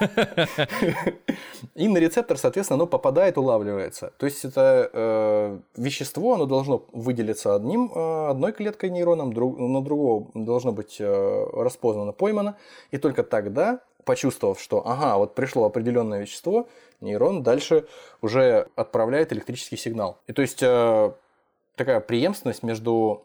И 1.75 1.88
на 1.88 1.99
рецептор, 1.99 2.37
соответственно, 2.37 2.76
оно 2.76 2.87
попадает, 2.87 3.38
улавливается. 3.38 4.12
То 4.18 4.26
есть 4.26 4.44
это 4.44 4.90
э, 4.92 5.59
вещество, 5.76 6.35
оно 6.35 6.47
должно 6.47 6.85
выделиться 6.92 7.54
одним, 7.54 7.90
э, 7.94 8.30
одной 8.30 8.52
клеткой 8.52 8.90
нейроном, 8.90 9.32
друг, 9.32 9.59
на 9.59 9.82
другого 9.82 10.28
должно 10.35 10.73
быть 10.73 10.97
э, 10.99 11.47
распознано, 11.54 12.12
поймано. 12.12 12.56
И 12.90 12.99
только 12.99 13.23
тогда, 13.23 13.80
почувствовав, 14.04 14.61
что, 14.61 14.87
ага, 14.87 15.16
вот 15.16 15.35
пришло 15.35 15.64
определенное 15.64 16.21
вещество, 16.21 16.68
нейрон 17.00 17.42
дальше 17.42 17.87
уже 18.21 18.66
отправляет 18.75 19.32
электрический 19.32 19.76
сигнал. 19.76 20.18
И 20.26 20.32
то 20.32 20.42
есть 20.42 20.62
э, 20.62 21.12
такая 21.76 22.00
преемственность 22.00 22.62
между 22.62 23.25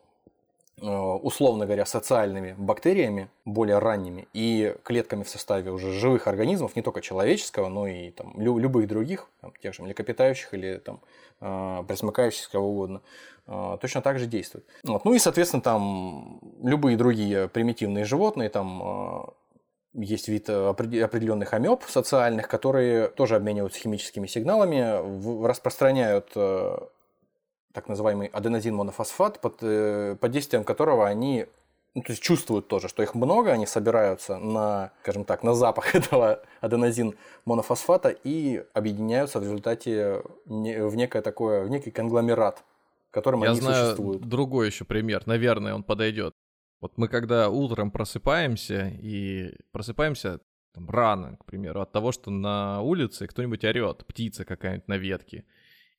условно 0.79 1.65
говоря, 1.65 1.85
социальными 1.85 2.53
бактериями, 2.57 3.29
более 3.45 3.79
ранними, 3.79 4.27
и 4.33 4.75
клетками 4.83 5.23
в 5.23 5.29
составе 5.29 5.71
уже 5.71 5.91
живых 5.91 6.27
организмов, 6.27 6.75
не 6.75 6.81
только 6.83 7.01
человеческого, 7.01 7.67
но 7.67 7.87
и 7.87 8.11
там, 8.11 8.39
лю- 8.39 8.59
любых 8.59 8.87
других, 8.87 9.27
там, 9.41 9.53
тех 9.61 9.73
же 9.73 9.81
млекопитающих 9.81 10.53
или 10.53 10.77
там, 10.77 10.99
э, 11.41 11.83
пресмыкающихся, 11.87 12.51
кого 12.51 12.69
угодно, 12.69 13.01
э, 13.47 13.77
точно 13.81 14.01
так 14.01 14.19
же 14.19 14.27
действует. 14.27 14.65
Вот. 14.83 15.03
Ну 15.03 15.13
и, 15.13 15.19
соответственно, 15.19 15.63
там 15.63 16.39
любые 16.61 16.95
другие 16.95 17.47
примитивные 17.47 18.05
животные, 18.05 18.49
там 18.49 18.81
э, 18.83 20.01
есть 20.03 20.27
вид 20.27 20.47
определенных 20.47 21.53
амеб 21.53 21.81
социальных, 21.87 22.47
которые 22.47 23.07
тоже 23.07 23.35
обмениваются 23.35 23.79
химическими 23.79 24.27
сигналами, 24.27 25.43
распространяют 25.43 26.31
э, 26.35 26.77
так 27.77 27.87
называемый 27.87 28.25
аденозин-монофосфат, 28.33 29.39
под, 29.39 29.57
э, 29.61 30.17
под 30.19 30.31
действием 30.31 30.63
которого 30.63 31.05
они 31.05 31.45
ну, 31.93 32.01
то 32.01 32.11
есть 32.11 32.23
чувствуют 32.23 32.67
тоже, 32.67 32.87
что 32.87 33.03
их 33.03 33.13
много, 33.13 33.51
они 33.51 33.67
собираются 33.67 34.39
на, 34.39 34.91
скажем 35.01 35.25
так, 35.25 35.43
на 35.43 35.53
запах 35.53 35.93
этого 35.95 36.41
аденозин-монофосфата 36.61 38.09
и 38.09 38.63
объединяются 38.73 39.39
в 39.39 39.43
результате 39.43 40.23
в 40.45 40.95
некое 40.95 41.21
такое, 41.21 41.63
в 41.63 41.69
некий 41.69 41.91
конгломерат, 41.91 42.63
которым 43.11 43.43
Я 43.43 43.51
они 43.51 43.61
знаю 43.61 43.85
существуют. 43.85 44.23
другой 44.23 44.67
еще 44.67 44.83
пример, 44.83 45.27
наверное, 45.27 45.75
он 45.75 45.83
подойдет. 45.83 46.33
Вот 46.81 46.97
мы 46.97 47.07
когда 47.07 47.49
утром 47.51 47.91
просыпаемся 47.91 48.91
и 48.99 49.53
просыпаемся 49.71 50.39
там, 50.73 50.89
рано, 50.89 51.37
к 51.37 51.45
примеру, 51.45 51.81
от 51.81 51.91
того, 51.91 52.11
что 52.11 52.31
на 52.31 52.81
улице 52.81 53.27
кто-нибудь 53.27 53.63
орет, 53.63 54.03
птица 54.07 54.45
какая-нибудь 54.45 54.87
на 54.87 54.97
ветке. 54.97 55.45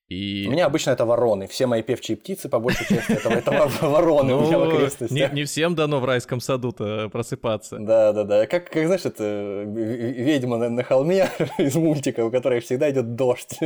И... 0.08 0.46
У 0.48 0.52
меня 0.52 0.64
обычно 0.64 0.92
это 0.92 1.04
вороны. 1.04 1.46
Все 1.48 1.66
мои 1.66 1.82
певчие 1.82 2.16
птицы, 2.16 2.48
по 2.48 2.58
большей 2.58 2.86
части, 2.86 3.12
это, 3.12 3.28
это 3.28 3.68
вороны 3.82 4.34
у 4.34 4.40
меня 4.40 4.58
в 4.58 4.64
ну, 4.64 4.74
окрестностях. 4.74 5.32
Не, 5.32 5.44
всем 5.44 5.74
дано 5.74 6.00
в 6.00 6.06
райском 6.06 6.40
саду-то 6.40 7.10
просыпаться. 7.10 7.78
Да, 7.78 8.12
да, 8.12 8.24
да. 8.24 8.46
Как, 8.46 8.70
как 8.70 8.86
знаешь, 8.86 9.04
это 9.04 9.64
ведьма 9.66 10.56
на, 10.56 10.82
холме 10.82 11.28
из 11.58 11.76
мультика, 11.76 12.24
у 12.24 12.30
которой 12.30 12.60
всегда 12.60 12.90
идет 12.90 13.16
дождь. 13.16 13.58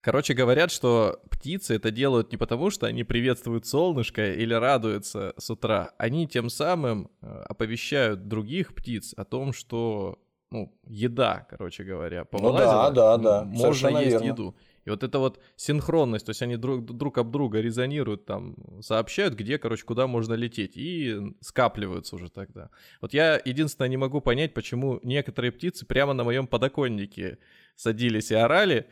Короче, 0.00 0.34
говорят, 0.34 0.72
что 0.72 1.20
птицы 1.30 1.76
это 1.76 1.92
делают 1.92 2.32
не 2.32 2.36
потому, 2.36 2.70
что 2.70 2.86
они 2.86 3.04
приветствуют 3.04 3.66
солнышко 3.66 4.32
или 4.32 4.52
радуются 4.52 5.32
с 5.38 5.48
утра. 5.48 5.92
Они 5.96 6.26
тем 6.26 6.50
самым 6.50 7.10
э, 7.22 7.26
оповещают 7.48 8.26
других 8.26 8.74
птиц 8.74 9.14
о 9.16 9.24
том, 9.24 9.54
что 9.54 10.18
ну, 10.50 10.72
еда, 10.86 11.46
короче 11.48 11.84
говоря, 11.84 12.24
повылазила, 12.24 12.88
ну, 12.88 12.94
да, 12.94 13.16
да, 13.16 13.18
да. 13.18 13.44
можно 13.44 13.60
Совершенно 13.60 13.98
есть 13.98 14.10
верно. 14.10 14.26
еду. 14.26 14.54
И 14.84 14.90
вот 14.90 15.02
эта 15.02 15.18
вот 15.18 15.40
синхронность, 15.56 16.26
то 16.26 16.30
есть 16.30 16.42
они 16.42 16.56
друг, 16.56 16.84
друг 16.84 17.18
об 17.18 17.30
друга 17.30 17.60
резонируют, 17.60 18.26
там, 18.26 18.56
сообщают, 18.82 19.34
где, 19.34 19.58
короче, 19.58 19.84
куда 19.84 20.06
можно 20.06 20.34
лететь, 20.34 20.76
и 20.76 21.16
скапливаются 21.40 22.16
уже 22.16 22.28
тогда. 22.28 22.70
Вот 23.00 23.14
я 23.14 23.40
единственное 23.44 23.88
не 23.88 23.96
могу 23.96 24.20
понять, 24.20 24.54
почему 24.54 25.00
некоторые 25.02 25.52
птицы 25.52 25.86
прямо 25.86 26.12
на 26.12 26.24
моем 26.24 26.46
подоконнике 26.46 27.38
садились 27.76 28.30
и 28.30 28.34
орали, 28.34 28.86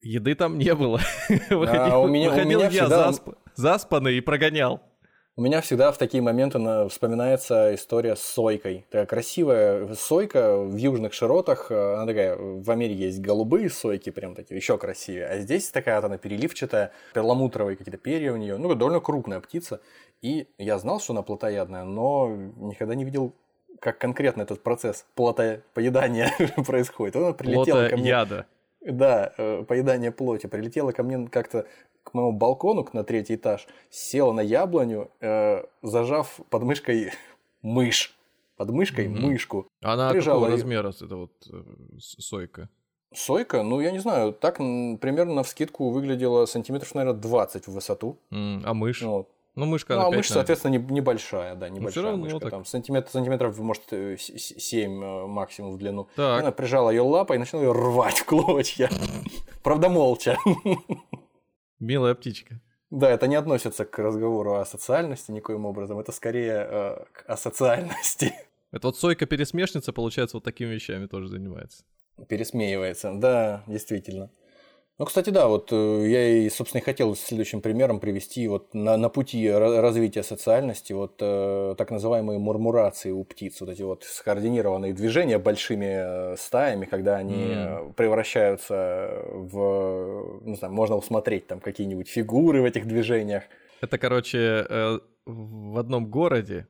еды 0.00 0.34
там 0.34 0.58
не 0.58 0.74
было. 0.74 1.00
Выходил 1.50 2.02
у 2.02 2.08
меня 2.08 2.68
я 2.68 3.12
заспанный 3.56 4.16
и 4.16 4.20
прогонял. 4.20 4.82
У 5.40 5.42
меня 5.42 5.62
всегда 5.62 5.90
в 5.90 5.96
такие 5.96 6.22
моменты 6.22 6.58
вспоминается 6.90 7.74
история 7.74 8.14
с 8.14 8.20
сойкой. 8.20 8.84
Такая 8.90 9.06
красивая 9.06 9.94
сойка 9.94 10.58
в 10.58 10.76
южных 10.76 11.14
широтах. 11.14 11.70
Э, 11.70 11.94
она 11.94 12.04
такая, 12.04 12.36
в 12.36 12.70
Америке 12.70 13.04
есть 13.04 13.20
голубые 13.20 13.70
сойки, 13.70 14.10
прям 14.10 14.34
такие, 14.34 14.56
еще 14.56 14.76
красивее. 14.76 15.28
А 15.28 15.38
здесь 15.38 15.70
такая 15.70 15.96
вот 15.96 16.04
она 16.04 16.18
переливчатая, 16.18 16.92
перламутровые 17.14 17.78
какие-то 17.78 17.96
перья 17.96 18.34
у 18.34 18.36
нее. 18.36 18.58
Ну, 18.58 18.74
довольно 18.74 19.00
крупная 19.00 19.40
птица. 19.40 19.80
И 20.20 20.46
я 20.58 20.78
знал, 20.78 21.00
что 21.00 21.14
она 21.14 21.22
плотоядная, 21.22 21.84
но 21.84 22.28
никогда 22.58 22.94
не 22.94 23.06
видел 23.06 23.32
как 23.80 23.96
конкретно 23.96 24.42
этот 24.42 24.62
процесс 24.62 25.06
плотоедания 25.14 26.34
происходит. 26.66 27.16
Она 27.16 27.32
прилетела 27.32 27.88
ко 27.88 27.96
мне. 27.96 28.10
яда. 28.10 28.46
Да, 28.82 29.32
э, 29.38 29.64
поедание 29.66 30.12
плоти. 30.12 30.48
Прилетела 30.48 30.92
ко 30.92 31.02
мне 31.02 31.28
как-то 31.28 31.66
к 32.02 32.14
моему 32.14 32.32
балкону 32.32 32.86
на 32.92 33.04
третий 33.04 33.36
этаж, 33.36 33.66
села 33.90 34.32
на 34.32 34.40
яблоню, 34.40 35.10
э, 35.20 35.62
зажав 35.82 36.40
под 36.50 36.62
мышкой 36.62 37.12
мышь. 37.62 38.16
Под 38.56 38.70
мышкой 38.70 39.06
mm-hmm. 39.06 39.20
мышку. 39.20 39.66
Она 39.80 40.10
Прижала 40.10 40.40
какого 40.40 40.50
размера, 40.50 40.88
это 40.88 41.16
вот 41.16 41.32
э, 41.50 41.62
сойка? 41.98 42.68
Сойка, 43.12 43.62
ну, 43.62 43.80
я 43.80 43.90
не 43.90 43.98
знаю, 43.98 44.32
так 44.32 44.58
примерно 44.58 45.34
на 45.34 45.42
вскидку 45.42 45.90
выглядела 45.90 46.46
сантиметров, 46.46 46.94
наверное, 46.94 47.18
20 47.18 47.66
в 47.66 47.72
высоту. 47.72 48.18
Mm, 48.30 48.62
а 48.64 48.74
мышь? 48.74 49.00
Ну, 49.00 49.26
ну, 49.56 49.66
мышка, 49.66 49.96
ну, 49.96 50.06
а 50.06 50.10
мышь, 50.10 50.28
соответственно, 50.28 50.72
не, 50.72 50.78
небольшая, 50.78 51.56
да, 51.56 51.68
ну, 51.68 51.74
небольшая 51.74 52.04
равно, 52.04 52.24
мышка. 52.24 52.38
Так... 52.38 52.50
Там 52.50 52.64
сантиметр, 52.64 53.10
сантиметров, 53.10 53.58
может, 53.58 53.82
7 53.90 53.92
э, 53.92 54.84
э, 54.84 55.26
максимум 55.26 55.72
в 55.72 55.78
длину. 55.78 56.08
Так. 56.14 56.40
Она 56.40 56.52
прижала 56.52 56.90
ее 56.90 57.02
лапой 57.02 57.36
и 57.36 57.38
начала 57.40 57.62
ее 57.62 57.72
рвать 57.72 58.20
в 58.20 58.26
клочья. 58.26 58.88
Правда, 59.62 59.88
молча. 59.88 60.38
Милая 61.80 62.14
птичка. 62.14 62.60
Да, 62.90 63.08
это 63.08 63.26
не 63.26 63.36
относится 63.36 63.84
к 63.84 63.98
разговору 63.98 64.54
о 64.54 64.64
социальности 64.64 65.30
никоим 65.30 65.64
образом, 65.64 65.98
это 65.98 66.12
скорее 66.12 66.66
э, 66.68 67.04
к 67.12 67.24
асоциальности. 67.26 68.34
Это 68.72 68.86
вот 68.86 68.96
Сойка-пересмешница, 68.96 69.92
получается, 69.92 70.36
вот 70.36 70.44
такими 70.44 70.72
вещами 70.72 71.06
тоже 71.06 71.26
занимается. 71.26 71.82
Пересмеивается, 72.28 73.12
да, 73.14 73.64
действительно. 73.66 74.30
Ну, 75.00 75.06
кстати, 75.06 75.30
да, 75.30 75.48
вот 75.48 75.72
э, 75.72 76.08
я 76.10 76.28
и, 76.28 76.50
собственно, 76.50 76.82
и 76.82 76.84
хотел 76.84 77.16
следующим 77.16 77.62
примером 77.62 78.00
привести 78.00 78.46
вот 78.48 78.74
на, 78.74 78.98
на 78.98 79.08
пути 79.08 79.50
развития 79.50 80.22
социальности 80.22 80.92
вот 80.92 81.16
э, 81.20 81.74
так 81.78 81.90
называемые 81.90 82.38
мурмурации 82.38 83.10
у 83.10 83.24
птиц, 83.24 83.62
вот 83.62 83.70
эти 83.70 83.80
вот 83.80 84.04
скоординированные 84.04 84.92
движения 84.92 85.38
большими 85.38 86.32
э, 86.32 86.36
стаями, 86.36 86.84
когда 86.84 87.16
они 87.16 87.46
mm. 87.46 87.94
превращаются 87.94 89.24
в, 89.32 90.42
не 90.42 90.56
знаю, 90.56 90.74
можно 90.74 90.96
усмотреть 90.96 91.46
там 91.46 91.60
какие-нибудь 91.60 92.06
фигуры 92.06 92.60
в 92.60 92.66
этих 92.66 92.86
движениях. 92.86 93.44
Это, 93.80 93.96
короче, 93.96 94.66
э, 94.68 94.98
в 95.24 95.78
одном 95.78 96.10
городе 96.10 96.66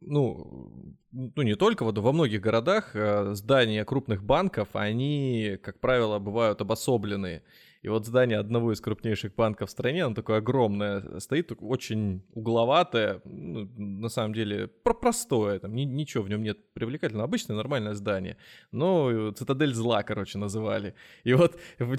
ну, 0.00 0.96
ну 1.12 1.42
не 1.42 1.56
только, 1.56 1.84
вот 1.84 1.98
во 1.98 2.12
многих 2.12 2.40
городах 2.40 2.94
э, 2.94 3.34
здания 3.34 3.84
крупных 3.84 4.22
банков, 4.22 4.68
они, 4.74 5.58
как 5.62 5.80
правило, 5.80 6.18
бывают 6.18 6.60
обособленные. 6.60 7.42
И 7.82 7.88
вот 7.88 8.04
здание 8.04 8.38
одного 8.38 8.72
из 8.72 8.80
крупнейших 8.80 9.34
банков 9.34 9.70
в 9.70 9.72
стране, 9.72 10.04
оно 10.04 10.14
такое 10.14 10.38
огромное, 10.38 11.18
стоит 11.18 11.50
очень 11.60 12.22
угловатое, 12.34 13.22
ну, 13.24 13.70
на 13.76 14.10
самом 14.10 14.34
деле 14.34 14.66
про 14.66 14.92
простое, 14.92 15.58
там 15.60 15.74
ни, 15.74 15.84
ничего 15.84 16.22
в 16.22 16.28
нем 16.28 16.42
нет 16.42 16.58
привлекательного, 16.74 17.24
обычное 17.24 17.56
нормальное 17.56 17.94
здание, 17.94 18.36
но 18.70 19.30
цитадель 19.30 19.72
зла, 19.72 20.02
короче, 20.02 20.36
называли. 20.36 20.94
И 21.24 21.32
вот 21.32 21.56
в 21.78 21.96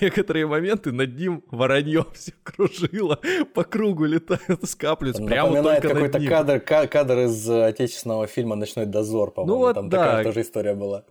некоторые 0.00 0.46
моменты 0.46 0.90
над 0.90 1.14
ним 1.14 1.44
воронье 1.50 2.06
все 2.14 2.32
кружило, 2.42 3.20
по 3.52 3.64
кругу 3.64 4.06
летают, 4.06 4.64
скапливаются, 4.64 5.22
прямо 5.22 5.50
Напоминает 5.50 5.82
какой-то 5.82 6.26
кадр, 6.26 6.60
кадр 6.60 7.18
из 7.18 7.48
отечественного 7.48 8.26
фильма 8.26 8.56
«Ночной 8.56 8.86
дозор», 8.86 9.32
по-моему, 9.32 9.54
ну, 9.54 9.66
вот, 9.66 9.74
там 9.74 9.90
да. 9.90 9.98
такая 9.98 10.24
тоже 10.24 10.40
история 10.40 10.74
была. 10.74 11.04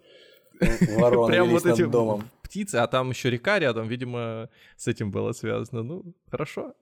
Вороны 0.97 1.31
Прям 1.31 1.49
вот 1.49 1.65
эти 1.65 1.85
домом 1.85 2.23
птицы, 2.49 2.75
а 2.75 2.87
там 2.87 3.11
еще 3.11 3.29
река 3.29 3.59
рядом, 3.59 3.87
видимо, 3.87 4.49
с 4.75 4.87
этим 4.87 5.11
было 5.11 5.33
связано. 5.33 5.83
Ну, 5.83 6.03
хорошо. 6.31 6.73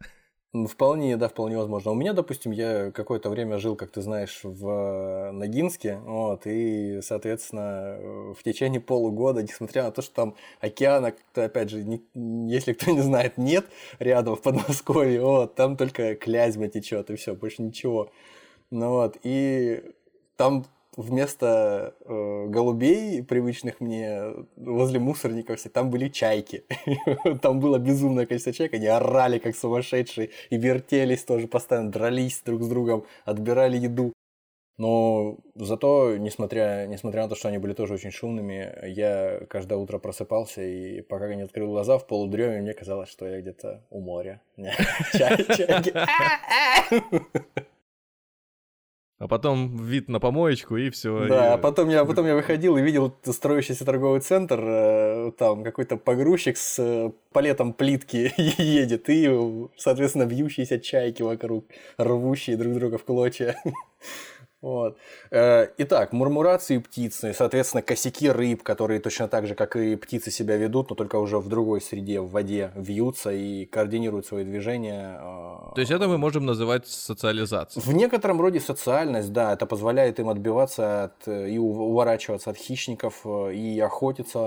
Ну, 0.54 0.66
вполне, 0.66 1.18
да, 1.18 1.28
вполне 1.28 1.58
возможно. 1.58 1.92
У 1.92 1.96
меня, 1.96 2.14
допустим, 2.14 2.52
я 2.54 2.90
какое-то 2.92 3.30
время 3.30 3.60
жил, 3.60 3.76
как 3.76 3.92
ты 3.92 4.02
знаешь, 4.02 4.40
в 4.44 5.32
Ногинске, 5.34 5.98
вот, 5.98 6.48
и, 6.48 7.02
соответственно, 7.02 8.34
в 8.34 8.42
течение 8.44 8.80
полугода, 8.80 9.44
несмотря 9.44 9.84
на 9.84 9.92
то, 9.92 10.02
что 10.02 10.16
там 10.16 10.36
океана, 10.62 11.14
опять 11.36 11.70
же, 11.70 11.84
не, 11.84 12.02
если 12.50 12.74
кто 12.74 12.92
не 12.92 13.02
знает, 13.02 13.38
нет 13.38 13.66
рядом 14.00 14.38
в 14.38 14.42
Подмосковье, 14.42 15.22
вот, 15.22 15.56
там 15.56 15.76
только 15.76 16.16
Клязьма 16.16 16.70
течет, 16.70 17.10
и 17.10 17.16
все, 17.18 17.36
больше 17.36 17.62
ничего. 17.62 18.10
Ну 18.72 18.92
вот, 18.92 19.18
и 19.24 19.84
там 20.38 20.66
вместо 20.98 21.94
э, 22.02 22.46
голубей, 22.48 23.24
привычных 23.24 23.80
мне, 23.80 24.34
возле 24.58 25.00
мусорников, 25.00 25.62
там 25.72 25.90
были 25.92 26.10
чайки. 26.10 26.66
там 27.42 27.60
было 27.60 27.78
безумное 27.78 28.26
количество 28.26 28.52
чаек, 28.52 28.74
они 28.74 28.88
орали 28.88 29.38
как 29.38 29.56
сумасшедшие 29.56 30.32
и 30.50 30.58
вертелись 30.58 31.24
тоже, 31.24 31.48
постоянно 31.48 31.92
дрались 31.92 32.42
друг 32.44 32.64
с 32.64 32.68
другом, 32.68 33.06
отбирали 33.26 33.78
еду. 33.78 34.12
Но 34.80 35.38
зато, 35.56 36.18
несмотря, 36.18 36.86
несмотря 36.88 37.24
на 37.24 37.30
то, 37.30 37.36
что 37.36 37.48
они 37.48 37.58
были 37.58 37.74
тоже 37.74 37.96
очень 37.96 38.12
шумными, 38.12 38.88
я 38.88 39.42
каждое 39.50 39.80
утро 39.80 39.98
просыпался, 39.98 40.62
и 40.62 41.02
пока 41.02 41.30
я 41.30 41.36
не 41.36 41.42
открыл 41.44 41.70
глаза 41.70 41.98
в 41.98 42.06
полудреме, 42.06 42.62
мне 42.62 42.74
казалось, 42.74 43.10
что 43.10 43.28
я 43.28 43.42
где-то 43.42 43.84
у 43.90 44.02
моря. 44.02 44.42
Чайки. 45.14 45.94
А 49.20 49.28
потом 49.28 49.76
вид 49.78 50.10
на 50.10 50.20
помоечку 50.20 50.78
и 50.78 50.92
все. 50.92 51.28
Да, 51.28 51.48
и... 51.48 51.54
а 51.54 51.58
потом 51.58 51.90
я, 51.90 52.06
потом 52.06 52.28
я 52.28 52.36
выходил 52.36 52.78
и 52.78 52.84
видел 52.84 53.16
строящийся 53.26 53.84
торговый 53.84 54.20
центр, 54.20 54.60
э, 54.62 55.32
там 55.38 55.64
какой-то 55.64 55.98
погрузчик 55.98 56.56
с 56.56 56.78
э, 56.78 57.12
палетом 57.32 57.74
плитки 57.74 58.32
едет, 58.62 59.10
и, 59.10 59.68
соответственно, 59.76 60.24
вьющиеся 60.24 60.80
чайки 60.80 61.24
вокруг, 61.24 61.66
рвущие 61.98 62.58
друг 62.58 62.74
друга 62.76 63.00
в 63.00 63.06
клочья. 63.06 63.56
Вот. 64.62 64.98
Э, 65.30 65.68
итак, 65.78 66.14
мурмурации 66.14 66.80
птицы, 66.80 67.34
соответственно, 67.34 67.84
косяки 67.84 68.30
рыб, 68.30 68.64
которые 68.64 69.00
точно 69.00 69.28
так 69.28 69.46
же, 69.46 69.54
как 69.54 69.76
и 69.76 69.96
птицы 69.96 70.32
себя 70.32 70.58
ведут, 70.58 70.90
но 70.90 70.96
только 70.96 71.18
уже 71.18 71.38
в 71.38 71.48
другой 71.48 71.80
среде, 71.80 72.22
в 72.22 72.32
воде, 72.32 72.72
вьются 72.76 73.32
и 73.32 73.66
координируют 73.66 74.26
свои 74.26 74.44
движения. 74.44 75.20
Э, 75.20 75.74
То 75.76 75.82
есть 75.82 75.92
это 75.92 76.08
мы 76.08 76.18
можем 76.18 76.46
называть 76.46 76.88
социализацией? 76.88 77.86
В 77.86 77.94
некотором 77.94 78.42
роде 78.42 78.60
социальность, 78.60 79.32
да, 79.32 79.54
это 79.54 79.68
позволяет 79.68 80.20
им 80.20 80.30
отбиваться 80.30 81.04
от, 81.04 81.28
э, 81.28 81.50
и 81.52 81.60
уворачиваться 81.60 82.50
от 82.50 82.58
хищников, 82.58 83.26
и 83.28 83.80
охотиться, 83.80 84.40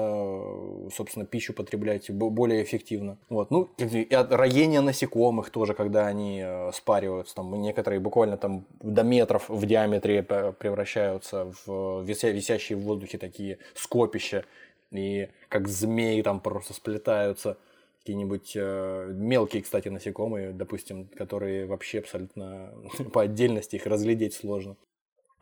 собственно, 0.92 1.24
пищу 1.24 1.54
потреблять 1.54 2.10
более 2.10 2.64
эффективно. 2.64 3.16
Вот. 3.28 3.52
Ну, 3.52 3.68
и 3.78 4.12
от 4.12 4.32
роения 4.32 4.80
насекомых 4.80 5.50
тоже, 5.50 5.74
когда 5.74 6.08
они 6.08 6.44
спариваются, 6.74 7.36
там 7.36 7.54
некоторые 7.62 8.00
буквально 8.00 8.36
там 8.36 8.64
до 8.82 9.04
метров 9.04 9.48
в 9.48 9.66
диаметре 9.66 9.99
геометрии 10.00 10.52
превращаются 10.52 11.52
в 11.64 12.02
висящие 12.02 12.78
в 12.78 12.82
воздухе 12.82 13.18
такие 13.18 13.58
скопища, 13.74 14.44
и 14.90 15.28
как 15.48 15.68
змеи 15.68 16.22
там 16.22 16.40
просто 16.40 16.74
сплетаются 16.74 17.56
какие-нибудь 18.00 18.52
э, 18.56 19.10
мелкие, 19.12 19.62
кстати, 19.62 19.88
насекомые, 19.88 20.52
допустим, 20.52 21.06
которые 21.06 21.66
вообще 21.66 21.98
абсолютно 21.98 22.72
по 23.12 23.22
отдельности 23.22 23.76
их 23.76 23.86
разглядеть 23.86 24.34
сложно. 24.34 24.76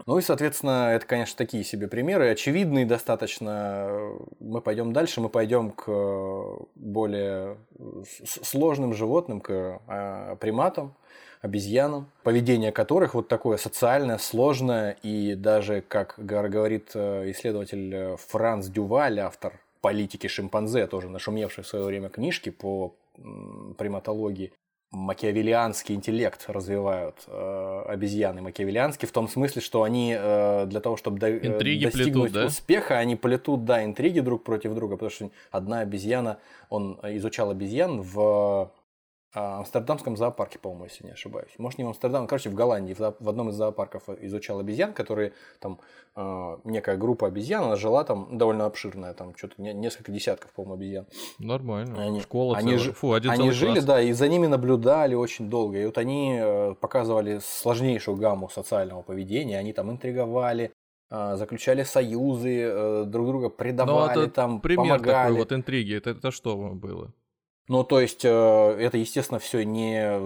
Ну 0.06 0.18
и, 0.18 0.22
соответственно, 0.22 0.90
это, 0.92 1.06
конечно, 1.06 1.36
такие 1.36 1.64
себе 1.64 1.88
примеры, 1.88 2.30
очевидные 2.30 2.86
достаточно. 2.86 4.12
Мы 4.38 4.60
пойдем 4.60 4.92
дальше, 4.92 5.20
мы 5.20 5.28
пойдем 5.28 5.70
к 5.72 5.88
более 6.76 7.58
сложным 8.24 8.94
животным, 8.94 9.40
к 9.40 9.80
а, 9.86 10.36
приматам 10.36 10.94
обезьянам, 11.40 12.10
поведение 12.22 12.72
которых 12.72 13.14
вот 13.14 13.28
такое 13.28 13.56
социальное, 13.56 14.18
сложное, 14.18 14.96
и 15.02 15.34
даже, 15.34 15.82
как 15.86 16.14
говорит 16.18 16.90
э, 16.94 17.30
исследователь 17.30 17.94
э, 17.94 18.16
Франц 18.28 18.66
Дюваль, 18.66 19.20
автор 19.20 19.60
политики 19.80 20.26
шимпанзе, 20.26 20.86
тоже 20.86 21.08
нашумевший 21.08 21.64
в 21.64 21.66
свое 21.66 21.84
время 21.84 22.08
книжки 22.08 22.50
по 22.50 22.94
приматологии, 23.76 24.52
макиавелианский 24.90 25.94
интеллект 25.94 26.44
развивают 26.48 27.16
э, 27.26 27.82
обезьяны 27.88 28.40
макиавелианский 28.40 29.06
в 29.06 29.12
том 29.12 29.28
смысле, 29.28 29.60
что 29.60 29.82
они 29.82 30.16
э, 30.18 30.66
для 30.66 30.80
того, 30.80 30.96
чтобы 30.96 31.18
до, 31.18 31.28
э, 31.28 31.46
интриги 31.46 31.84
достигнуть 31.84 32.14
плетут, 32.14 32.32
да? 32.32 32.46
успеха, 32.46 32.98
они 32.98 33.14
плетут, 33.14 33.64
да, 33.64 33.84
интриги 33.84 34.20
друг 34.20 34.44
против 34.44 34.74
друга, 34.74 34.96
потому 34.96 35.10
что 35.10 35.30
одна 35.50 35.80
обезьяна, 35.80 36.38
он 36.70 36.98
изучал 37.02 37.50
обезьян 37.50 38.00
в 38.00 38.72
Амстердамском 39.34 40.16
зоопарке, 40.16 40.58
по-моему, 40.58 40.84
если 40.84 41.04
не 41.04 41.12
ошибаюсь. 41.12 41.50
Может, 41.58 41.78
не 41.78 41.84
в 41.84 41.88
Амстердам, 41.88 42.26
короче, 42.26 42.48
в 42.48 42.54
Голландии, 42.54 42.94
в, 42.94 43.28
одном 43.28 43.50
из 43.50 43.56
зоопарков 43.56 44.08
изучал 44.08 44.58
обезьян, 44.60 44.94
которые 44.94 45.34
там 45.60 45.80
э, 46.16 46.56
некая 46.64 46.96
группа 46.96 47.26
обезьян, 47.26 47.64
она 47.64 47.76
жила 47.76 48.04
там 48.04 48.38
довольно 48.38 48.64
обширная, 48.64 49.12
там 49.12 49.36
что-то 49.36 49.60
не, 49.60 49.74
несколько 49.74 50.12
десятков, 50.12 50.52
по-моему, 50.52 50.74
обезьян. 50.76 51.06
Нормально. 51.38 52.02
Они, 52.02 52.20
Школа 52.20 52.56
они, 52.56 52.78
целая. 52.78 52.94
Фу, 52.94 53.12
один 53.12 53.30
они 53.30 53.50
жили, 53.50 53.72
класс. 53.72 53.84
да, 53.84 54.00
и 54.00 54.12
за 54.12 54.28
ними 54.28 54.46
наблюдали 54.46 55.14
очень 55.14 55.50
долго. 55.50 55.78
И 55.78 55.84
вот 55.84 55.98
они 55.98 56.38
э, 56.40 56.74
показывали 56.80 57.40
сложнейшую 57.42 58.16
гамму 58.16 58.48
социального 58.48 59.02
поведения, 59.02 59.58
они 59.58 59.74
там 59.74 59.90
интриговали, 59.90 60.72
э, 61.10 61.36
заключали 61.36 61.82
союзы, 61.82 62.62
э, 62.62 63.04
друг 63.06 63.26
друга 63.26 63.50
предавали, 63.50 64.14
ну, 64.14 64.22
это 64.22 64.30
там 64.32 64.60
пример 64.62 64.96
помогали. 64.96 65.26
такой 65.26 65.38
вот 65.38 65.52
интриги. 65.52 65.94
Это, 65.94 66.10
это 66.10 66.30
что 66.30 66.56
было? 66.56 67.12
Ну, 67.68 67.84
то 67.84 68.00
есть, 68.00 68.24
э, 68.24 68.76
это, 68.80 68.96
естественно, 68.96 69.38
все 69.38 69.62
не 69.62 70.18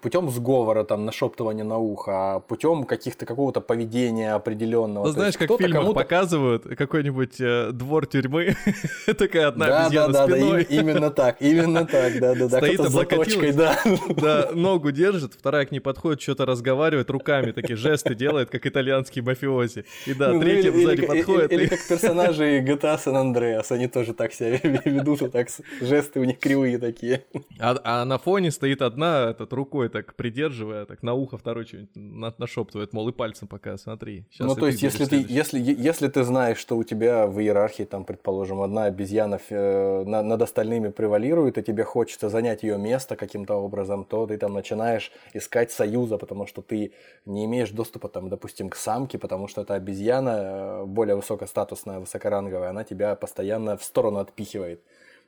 путем 0.00 0.30
сговора, 0.30 0.84
там, 0.84 1.04
нашептывания 1.04 1.64
на 1.64 1.78
ухо, 1.78 2.12
а 2.36 2.40
путем 2.40 2.84
каких-то 2.84 3.26
какого-то 3.26 3.60
поведения 3.60 4.34
определенного. 4.34 5.06
Ну, 5.06 5.10
знаешь, 5.10 5.36
как 5.36 5.50
в 5.50 5.56
фильмах 5.58 5.94
показывают 5.94 6.62
какой-нибудь 6.76 7.40
э, 7.40 7.70
двор 7.72 8.06
тюрьмы, 8.06 8.54
такая 9.18 9.48
одна 9.48 9.66
да, 9.66 9.86
обезьяна 9.86 10.12
да, 10.12 10.26
спиной. 10.28 10.66
Да, 10.68 10.76
именно 10.76 11.10
так, 11.10 11.36
именно 11.40 11.86
так, 11.86 12.20
да, 12.20 12.34
да, 12.36 12.48
да. 12.48 12.58
Стоит 12.58 12.78
облокотилась, 12.78 13.56
да. 13.56 13.78
да, 14.16 14.50
ногу 14.54 14.92
держит, 14.92 15.34
вторая 15.34 15.66
к 15.66 15.72
ней 15.72 15.80
подходит, 15.80 16.22
что-то 16.22 16.46
разговаривает, 16.46 17.10
руками 17.10 17.50
такие 17.50 17.76
жесты 17.76 18.14
делает, 18.14 18.48
как 18.48 18.64
итальянские 18.64 19.24
мафиози. 19.24 19.86
И 20.06 20.14
да, 20.14 20.32
ну, 20.32 20.40
третья 20.40 20.70
сзади 20.70 21.04
подходит. 21.04 21.50
Или, 21.50 21.62
и... 21.62 21.64
или 21.64 21.68
как 21.68 21.84
персонажи 21.88 22.60
GTA 22.60 22.96
San 23.04 23.34
Andreas, 23.34 23.66
они 23.70 23.88
тоже 23.88 24.14
так 24.14 24.32
себя 24.32 24.60
ведут, 24.84 25.20
вот 25.20 25.32
так 25.32 25.48
жесты 25.80 26.20
у 26.20 26.24
них 26.24 26.38
кривые 26.38 26.75
такие. 26.78 27.24
А, 27.58 27.76
а 27.84 28.04
на 28.04 28.18
фоне 28.18 28.50
стоит 28.50 28.82
одна, 28.82 29.30
этот 29.30 29.52
рукой 29.52 29.88
так 29.88 30.14
придерживая, 30.14 30.84
так 30.84 31.02
на 31.02 31.14
ухо 31.14 31.38
второй 31.38 31.64
что-нибудь 31.64 32.38
нашептывает, 32.38 32.92
мол, 32.92 33.08
и 33.08 33.12
пальцем 33.12 33.48
пока, 33.48 33.76
смотри. 33.78 34.26
ну, 34.38 34.54
то 34.54 34.66
есть, 34.66 34.82
если 34.82 35.04
ты, 35.04 35.24
если, 35.28 35.58
если 35.58 36.08
ты 36.08 36.22
знаешь, 36.24 36.58
что 36.58 36.76
у 36.76 36.84
тебя 36.84 37.26
в 37.26 37.40
иерархии, 37.40 37.84
там, 37.84 38.04
предположим, 38.04 38.60
одна 38.60 38.84
обезьяна 38.84 39.40
э, 39.48 40.04
над 40.04 40.42
остальными 40.42 40.88
превалирует, 40.88 41.58
и 41.58 41.62
тебе 41.62 41.84
хочется 41.84 42.28
занять 42.28 42.62
ее 42.62 42.78
место 42.78 43.16
каким-то 43.16 43.54
образом, 43.54 44.04
то 44.04 44.26
ты 44.26 44.36
там 44.36 44.52
начинаешь 44.52 45.12
искать 45.34 45.72
союза, 45.72 46.18
потому 46.18 46.46
что 46.46 46.62
ты 46.62 46.92
не 47.24 47.44
имеешь 47.44 47.70
доступа, 47.70 48.08
там, 48.08 48.28
допустим, 48.28 48.68
к 48.68 48.76
самке, 48.76 49.18
потому 49.18 49.48
что 49.48 49.62
эта 49.62 49.74
обезьяна 49.74 50.30
э, 50.30 50.84
более 50.84 51.16
высокостатусная, 51.16 52.00
высокоранговая, 52.00 52.70
она 52.70 52.84
тебя 52.84 53.14
постоянно 53.14 53.76
в 53.76 53.84
сторону 53.84 54.18
отпихивает. 54.18 54.80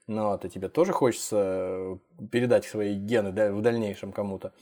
Вот, 0.09 0.45
и 0.45 0.49
тебе 0.49 0.71
тоже 0.71 0.93
хочется 0.93 1.37
э, 1.37 1.97
передать 2.33 2.65
свои 2.65 2.95
гены 2.95 3.31
в 3.53 3.61
дальнейшем 3.61 4.11
кому-то. 4.11 4.53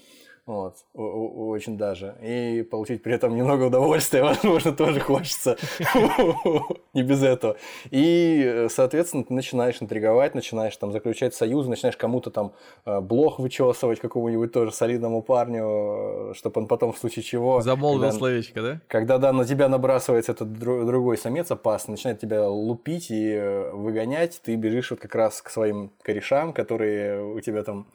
Вот, 0.47 0.77
очень 0.95 1.77
даже. 1.77 2.15
И 2.23 2.63
получить 2.63 3.03
при 3.03 3.15
этом 3.15 3.35
немного 3.35 3.65
удовольствия, 3.65 4.23
возможно, 4.25 4.73
тоже 4.73 5.01
хочется. 5.01 5.57
Не 6.95 7.03
без 7.03 7.25
этого. 7.25 7.57
И, 7.91 8.69
соответственно, 8.71 9.25
ты 9.25 9.35
начинаешь 9.35 9.83
интриговать, 9.83 10.37
начинаешь 10.37 10.77
там 10.77 10.93
заключать 10.93 11.35
союзы, 11.35 11.69
начинаешь 11.69 11.97
кому-то 11.97 12.31
там 12.31 12.53
э, 12.85 13.01
блох 13.01 13.41
вычесывать 13.41 13.99
какому-нибудь 13.99 14.53
тоже 14.53 14.71
солидному 14.71 15.21
парню, 15.21 16.33
чтобы 16.35 16.61
он 16.61 16.69
потом 16.69 16.93
в 16.93 16.99
случае 16.99 17.25
чего... 17.25 17.61
Замолвил 17.61 18.13
словечко, 18.13 18.63
да? 18.63 18.81
Когда, 18.87 19.19
да, 19.19 19.33
на 19.33 19.45
тебя 19.45 19.69
набрасывается 19.69 20.31
этот 20.31 20.53
другой 20.57 21.19
самец 21.19 21.51
опасный, 21.51 21.93
начинает 21.93 22.21
тебя 22.21 22.49
лупить 22.49 23.11
и 23.11 23.33
э, 23.33 23.73
выгонять, 23.73 24.41
ты 24.45 24.55
бежишь 24.55 24.93
вот 24.93 25.01
как 25.01 25.17
раз 25.17 25.43
к 25.43 25.51
своим 25.51 25.91
корешам, 26.03 26.53
которые 26.53 27.35
у 27.35 27.41
тебя 27.41 27.65
там 27.65 27.89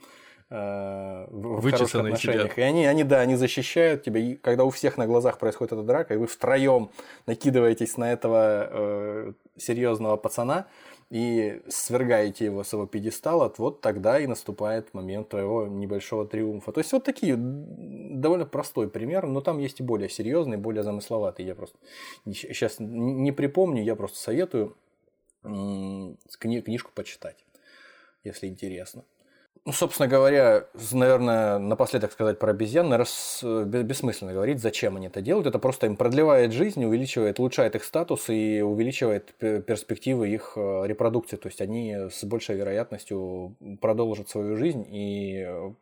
Э, 0.52 1.28
в 1.30 1.62
хороших 1.62 1.96
отношениях. 1.96 2.42
Сидят. 2.42 2.58
И 2.58 2.62
они, 2.62 2.86
они, 2.86 3.06
да, 3.06 3.22
они 3.22 3.36
защищают 3.36 4.04
тебя. 4.04 4.20
И 4.20 4.36
когда 4.36 4.66
у 4.66 4.70
всех 4.70 4.98
на 4.98 5.08
глазах 5.08 5.40
происходит 5.40 5.72
эта 5.72 5.84
драка, 5.84 6.14
и 6.14 6.18
вы 6.18 6.28
втроем 6.28 6.92
накидываетесь 7.26 7.96
на 7.96 8.12
этого 8.12 8.68
э, 8.70 9.34
серьезного 9.58 10.18
пацана 10.18 10.68
и 11.10 11.62
свергаете 11.70 12.46
его 12.46 12.66
с 12.66 12.74
его 12.74 12.86
пьедестала, 12.86 13.54
вот 13.58 13.80
тогда 13.80 14.20
и 14.20 14.28
наступает 14.28 14.94
момент 14.94 15.30
твоего 15.30 15.68
небольшого 15.68 16.28
триумфа. 16.28 16.74
То 16.74 16.82
есть 16.82 16.92
вот 16.92 17.06
такие 17.06 17.36
довольно 17.38 18.46
простой 18.46 18.90
пример, 18.90 19.28
но 19.28 19.40
там 19.40 19.58
есть 19.58 19.80
и 19.80 19.84
более 19.84 20.10
серьезный, 20.10 20.58
более 20.58 20.84
замысловатый. 20.84 21.46
Я 21.46 21.56
просто 21.56 21.78
сейчас 22.26 22.76
не 22.80 23.32
припомню, 23.32 23.84
я 23.84 23.96
просто 23.96 24.18
советую 24.20 24.76
книжку 25.44 26.92
почитать, 26.94 27.46
если 28.26 28.48
интересно. 28.48 29.06
Ну, 29.64 29.74
собственно 29.74 30.08
говоря, 30.08 30.66
наверное, 30.92 31.60
напоследок 31.60 32.12
сказать 32.12 32.40
про 32.40 32.50
обезьян, 32.50 32.90
наверное, 32.90 33.84
бессмысленно 33.84 34.34
говорить, 34.34 34.60
зачем 34.60 34.96
они 34.96 35.06
это 35.06 35.22
делают. 35.22 35.46
Это 35.46 35.60
просто 35.60 35.86
им 35.86 35.98
продлевает 35.98 36.52
жизнь, 36.52 36.84
увеличивает, 36.84 37.40
улучшает 37.40 37.76
их 37.76 37.84
статус 37.84 38.30
и 38.30 38.62
увеличивает 38.62 39.36
перспективы 39.38 40.30
их 40.30 40.54
э, 40.56 40.88
репродукции. 40.88 41.36
То 41.38 41.48
есть 41.48 41.62
они 41.62 41.94
с 42.10 42.24
большей 42.24 42.56
вероятностью 42.56 43.56
продолжат 43.80 44.30
свою 44.30 44.58
жизнь 44.58 44.84
и 44.90 45.46
э, 45.46 45.74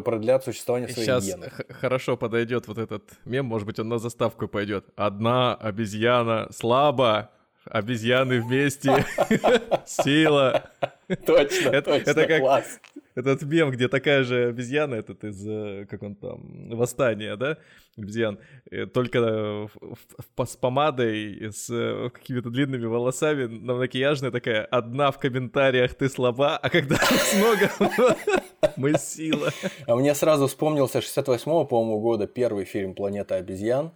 продлят 0.00 0.44
существование 0.44 0.88
своих 0.88 1.04
Сейчас 1.04 1.26
генов. 1.26 1.52
хорошо 1.68 2.16
подойдет 2.16 2.66
вот 2.66 2.78
этот 2.78 3.10
мем, 3.26 3.44
может 3.44 3.66
быть, 3.66 3.78
он 3.78 3.90
на 3.90 3.98
заставку 3.98 4.48
пойдет. 4.48 4.86
Одна 4.96 5.54
обезьяна 5.54 6.48
слабо, 6.50 7.30
обезьяны 7.64 8.40
вместе, 8.40 9.04
сила. 9.86 10.70
Точно, 11.26 11.70
это, 11.70 11.90
точно, 11.90 12.10
это 12.10 12.26
как 12.26 12.40
класс. 12.40 12.80
Этот 13.16 13.42
мем, 13.42 13.70
где 13.70 13.88
такая 13.88 14.22
же 14.22 14.48
обезьяна, 14.48 14.94
этот 14.94 15.24
из, 15.24 15.46
э, 15.46 15.86
как 15.90 16.02
он 16.02 16.14
там, 16.14 16.70
восстания, 16.70 17.36
да, 17.36 17.58
обезьян, 17.98 18.38
э, 18.70 18.86
только 18.86 19.20
в, 19.20 19.70
в, 20.36 20.46
с 20.46 20.56
помадой, 20.56 21.50
с 21.52 21.68
э, 21.70 22.10
какими-то 22.10 22.50
длинными 22.50 22.86
волосами, 22.86 23.46
на 23.46 23.74
макияжная 23.74 24.30
такая, 24.30 24.64
одна 24.64 25.10
в 25.10 25.18
комментариях 25.18 25.94
ты 25.94 26.08
слаба, 26.08 26.56
а 26.56 26.70
когда 26.70 26.96
нас 27.10 27.34
много, 27.34 28.16
мы 28.76 28.96
сила. 28.96 29.50
А 29.86 29.96
мне 29.96 30.14
сразу 30.14 30.46
вспомнился 30.46 31.00
68-го, 31.00 31.64
по-моему, 31.64 32.00
года 32.00 32.28
первый 32.28 32.64
фильм 32.64 32.94
«Планета 32.94 33.34
обезьян», 33.34 33.90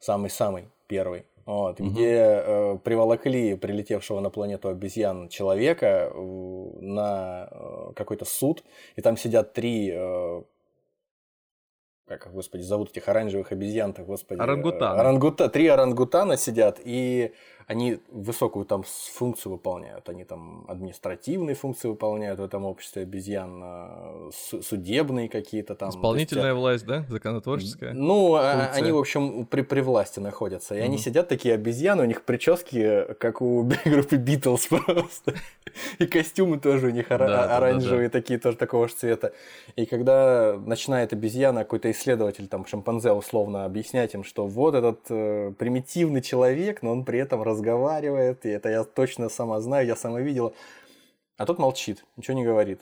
самый-самый 0.00 0.64
первый 0.88 1.24
вот, 1.46 1.80
угу. 1.80 1.90
где 1.90 2.42
э, 2.44 2.78
приволокли 2.82 3.54
прилетевшего 3.54 4.20
на 4.20 4.30
планету 4.30 4.68
обезьян 4.68 5.28
человека 5.28 6.10
э, 6.12 6.70
на 6.80 7.48
э, 7.50 7.92
какой-то 7.94 8.24
суд, 8.24 8.64
и 8.96 9.00
там 9.00 9.16
сидят 9.16 9.52
три 9.52 9.92
э, 9.94 10.42
как, 12.06 12.32
господи, 12.32 12.62
зовут 12.62 12.90
этих 12.90 13.08
оранжевых 13.08 13.50
обезьян 13.50 13.92
господи. 13.92 14.40
Орангутана. 14.40 15.00
Орангута, 15.00 15.48
три 15.48 15.66
орангутана 15.66 16.36
сидят, 16.36 16.80
и 16.84 17.32
они 17.66 17.98
высокую 18.10 18.64
там 18.64 18.84
функцию 18.84 19.52
выполняют. 19.52 20.08
Они 20.08 20.24
там 20.24 20.64
административные 20.68 21.56
функции 21.56 21.88
выполняют 21.88 22.38
в 22.38 22.44
этом 22.44 22.64
обществе 22.64 23.02
обезьян, 23.02 23.60
а, 23.62 24.30
судебные 24.32 25.28
какие-то 25.28 25.74
там. 25.74 25.90
Исполнительная 25.90 26.52
есть, 26.52 26.58
власть, 26.58 26.86
да? 26.86 27.04
Законотворческая? 27.08 27.92
Ну, 27.92 28.36
а, 28.36 28.52
функция. 28.52 28.82
они, 28.82 28.92
в 28.92 28.98
общем, 28.98 29.46
при, 29.46 29.62
при 29.62 29.80
власти 29.80 30.20
находятся. 30.20 30.74
И 30.74 30.78
mm 30.78 30.86
они 30.86 30.98
сидят 30.98 31.26
такие 31.26 31.54
обезьяны, 31.54 32.04
у 32.04 32.06
них 32.06 32.22
прически, 32.22 33.06
как 33.18 33.42
у 33.42 33.68
группы 33.84 34.14
Битлз 34.14 34.68
просто. 34.68 35.34
И 35.98 36.06
костюмы 36.06 36.60
тоже 36.60 36.86
у 36.86 36.90
них 36.90 37.10
оранжевые, 37.10 38.08
такие 38.08 38.38
тоже 38.38 38.56
такого 38.56 38.86
же 38.86 38.94
цвета. 38.94 39.32
И 39.74 39.84
когда 39.86 40.56
начинает 40.64 41.12
обезьяна, 41.12 41.64
какой-то 41.64 41.90
исследователь, 41.90 42.46
там, 42.46 42.64
шимпанзе 42.64 43.10
условно, 43.10 43.64
объяснять 43.64 44.14
им, 44.14 44.22
что 44.22 44.46
вот 44.46 44.76
этот 44.76 45.00
э, 45.10 45.52
примитивный 45.58 46.22
человек, 46.22 46.82
но 46.82 46.92
он 46.92 47.04
при 47.04 47.18
этом 47.18 47.42
разговаривает, 47.56 48.44
и 48.46 48.50
это 48.50 48.68
я 48.68 48.84
точно 48.84 49.28
сама 49.28 49.60
знаю, 49.60 49.86
я 49.86 49.96
сама 49.96 50.20
видела. 50.20 50.52
А 51.36 51.46
тот 51.46 51.58
молчит, 51.58 52.04
ничего 52.16 52.36
не 52.36 52.44
говорит. 52.44 52.80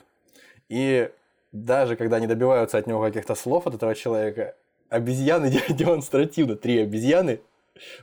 И 0.69 1.09
даже 1.51 1.95
когда 1.95 2.17
они 2.17 2.27
добиваются 2.27 2.77
от 2.77 2.87
него 2.87 3.01
каких-то 3.01 3.35
слов, 3.35 3.67
от 3.67 3.75
этого 3.75 3.95
человека, 3.95 4.55
обезьяны 4.89 5.51
демонстративно, 5.69 6.55
три 6.55 6.79
обезьяны 6.79 7.39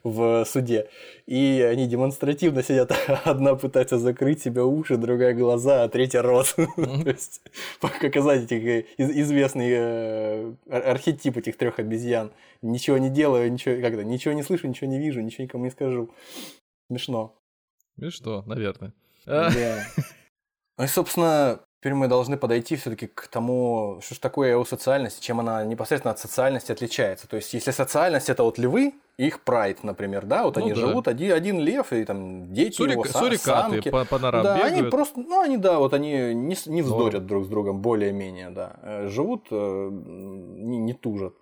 в 0.04 0.44
суде, 0.44 0.88
и 1.26 1.66
они 1.66 1.86
демонстративно 1.86 2.62
сидят, 2.62 2.92
одна 3.24 3.54
пытается 3.54 3.98
закрыть 3.98 4.42
себе 4.42 4.62
уши, 4.62 4.96
другая 4.96 5.34
глаза, 5.34 5.84
а 5.84 5.88
третья 5.88 6.22
рот. 6.22 6.54
То 6.56 7.10
есть 7.10 7.40
показать 7.80 8.44
этих 8.44 8.64
э, 8.64 8.84
известный 8.98 9.70
э, 9.70 10.52
архетип 10.70 11.38
этих 11.38 11.56
трех 11.56 11.78
обезьян. 11.78 12.32
Ничего 12.60 12.98
не 12.98 13.08
делаю, 13.08 13.50
ничего, 13.50 13.80
когда, 13.80 14.02
ничего 14.04 14.34
не 14.34 14.42
слышу, 14.42 14.68
ничего 14.68 14.90
не 14.90 14.98
вижу, 14.98 15.20
ничего 15.20 15.44
никому 15.44 15.64
не 15.64 15.70
скажу. 15.70 16.10
Смешно. 16.88 17.38
Смешно, 17.96 18.42
наверное. 18.46 18.92
Да. 19.26 19.50
Ну 20.78 20.84
и, 20.84 20.88
собственно, 20.88 21.60
теперь 21.78 21.92
мы 21.92 22.08
должны 22.08 22.38
подойти 22.38 22.76
все-таки 22.76 23.06
к 23.06 23.28
тому, 23.28 24.00
что 24.02 24.14
же 24.14 24.20
такое 24.20 24.52
его 24.52 24.64
социальность, 24.64 25.20
чем 25.20 25.38
она 25.38 25.64
непосредственно 25.64 26.12
от 26.12 26.18
социальности 26.18 26.72
отличается. 26.72 27.28
То 27.28 27.36
есть, 27.36 27.52
если 27.52 27.72
социальность 27.72 28.30
это 28.30 28.42
вот 28.42 28.56
львы, 28.56 28.94
их 29.18 29.42
прайд, 29.42 29.84
например, 29.84 30.24
да, 30.24 30.44
вот 30.44 30.56
ну, 30.56 30.62
они 30.62 30.72
да. 30.72 30.80
живут, 30.80 31.08
один, 31.08 31.32
один 31.32 31.60
лев, 31.60 31.92
и 31.92 32.04
там 32.04 32.52
дети 32.52 32.76
Сурик, 32.76 32.92
его, 32.92 33.04
сурикаты 33.04 33.72
самки. 33.72 33.90
по, 33.90 34.04
по 34.06 34.18
норам 34.18 34.42
Да, 34.42 34.56
бегают. 34.56 34.72
они 34.72 34.90
просто, 34.90 35.20
ну, 35.20 35.40
они, 35.40 35.58
да, 35.58 35.78
вот 35.78 35.92
они 35.92 36.34
не, 36.34 36.56
не 36.66 36.82
вздорят 36.82 37.22
Но... 37.22 37.28
друг 37.28 37.44
с 37.44 37.48
другом, 37.48 37.82
более-менее, 37.82 38.50
да. 38.50 38.76
Э, 38.82 39.08
живут, 39.08 39.48
э, 39.50 39.88
не, 39.90 40.78
не 40.78 40.94
тужат. 40.94 41.34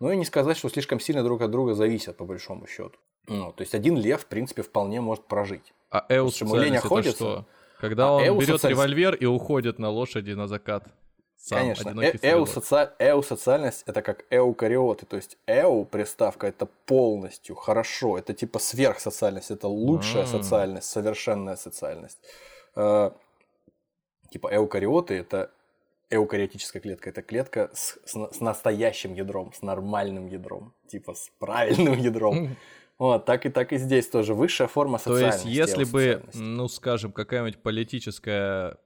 Но 0.00 0.10
и 0.12 0.16
не 0.16 0.24
сказать, 0.24 0.56
что 0.56 0.68
слишком 0.70 1.00
сильно 1.00 1.22
друг 1.22 1.42
от 1.42 1.50
друга 1.50 1.74
зависят, 1.74 2.16
по 2.16 2.24
большому 2.24 2.66
счету. 2.66 2.98
Ну, 3.28 3.52
то 3.52 3.62
есть 3.62 3.74
один 3.74 3.96
лев, 3.96 4.22
в 4.22 4.26
принципе, 4.26 4.62
вполне 4.62 5.00
может 5.00 5.24
прожить. 5.24 5.72
А 5.90 6.04
Эус 6.08 6.42
это 6.42 7.10
что? 7.10 7.46
Когда 7.80 8.08
а 8.08 8.12
он 8.12 8.38
берет 8.38 8.64
револьвер 8.64 9.14
и 9.14 9.26
уходит 9.26 9.78
на 9.78 9.90
лошади 9.90 10.32
на 10.32 10.48
закат. 10.48 10.84
Сам, 11.36 11.60
Конечно. 11.60 12.00
Э 12.00 12.32
эусоци... 12.32 12.90
Эусоциальность 12.98 13.84
это 13.86 14.02
как 14.02 14.24
эукариоты. 14.30 15.06
То 15.06 15.16
есть 15.16 15.38
эу 15.46 15.84
приставка 15.84 16.48
это 16.48 16.66
полностью 16.84 17.54
хорошо. 17.54 18.18
Это 18.18 18.34
типа 18.34 18.58
сверхсоциальность. 18.58 19.52
Это 19.52 19.68
лучшая 19.68 20.24
А-а-а. 20.24 20.26
социальность, 20.26 20.90
совершенная 20.90 21.56
социальность. 21.56 22.18
Э, 22.74 23.12
типа 24.30 24.50
эукариоты 24.52 25.14
это 25.14 25.50
эукариотическая 26.10 26.82
клетка. 26.82 27.10
Это 27.10 27.22
клетка 27.22 27.70
с, 27.72 27.98
с, 28.04 28.32
с 28.32 28.40
настоящим 28.40 29.14
ядром, 29.14 29.52
с 29.52 29.62
нормальным 29.62 30.26
ядром. 30.26 30.74
Типа 30.88 31.14
с 31.14 31.30
правильным 31.38 31.94
ядром. 31.94 32.56
Вот, 32.98 33.24
так 33.26 33.46
и 33.46 33.48
так 33.48 33.72
и 33.72 33.78
здесь 33.78 34.08
тоже 34.08 34.34
высшая 34.34 34.66
форма 34.66 34.98
социальности. 34.98 35.44
То 35.44 35.48
есть, 35.48 35.68
если 35.70 35.84
бы, 35.84 36.22
ну, 36.34 36.66
скажем, 36.68 37.12
какая-нибудь 37.12 37.62
политическая 37.62 38.76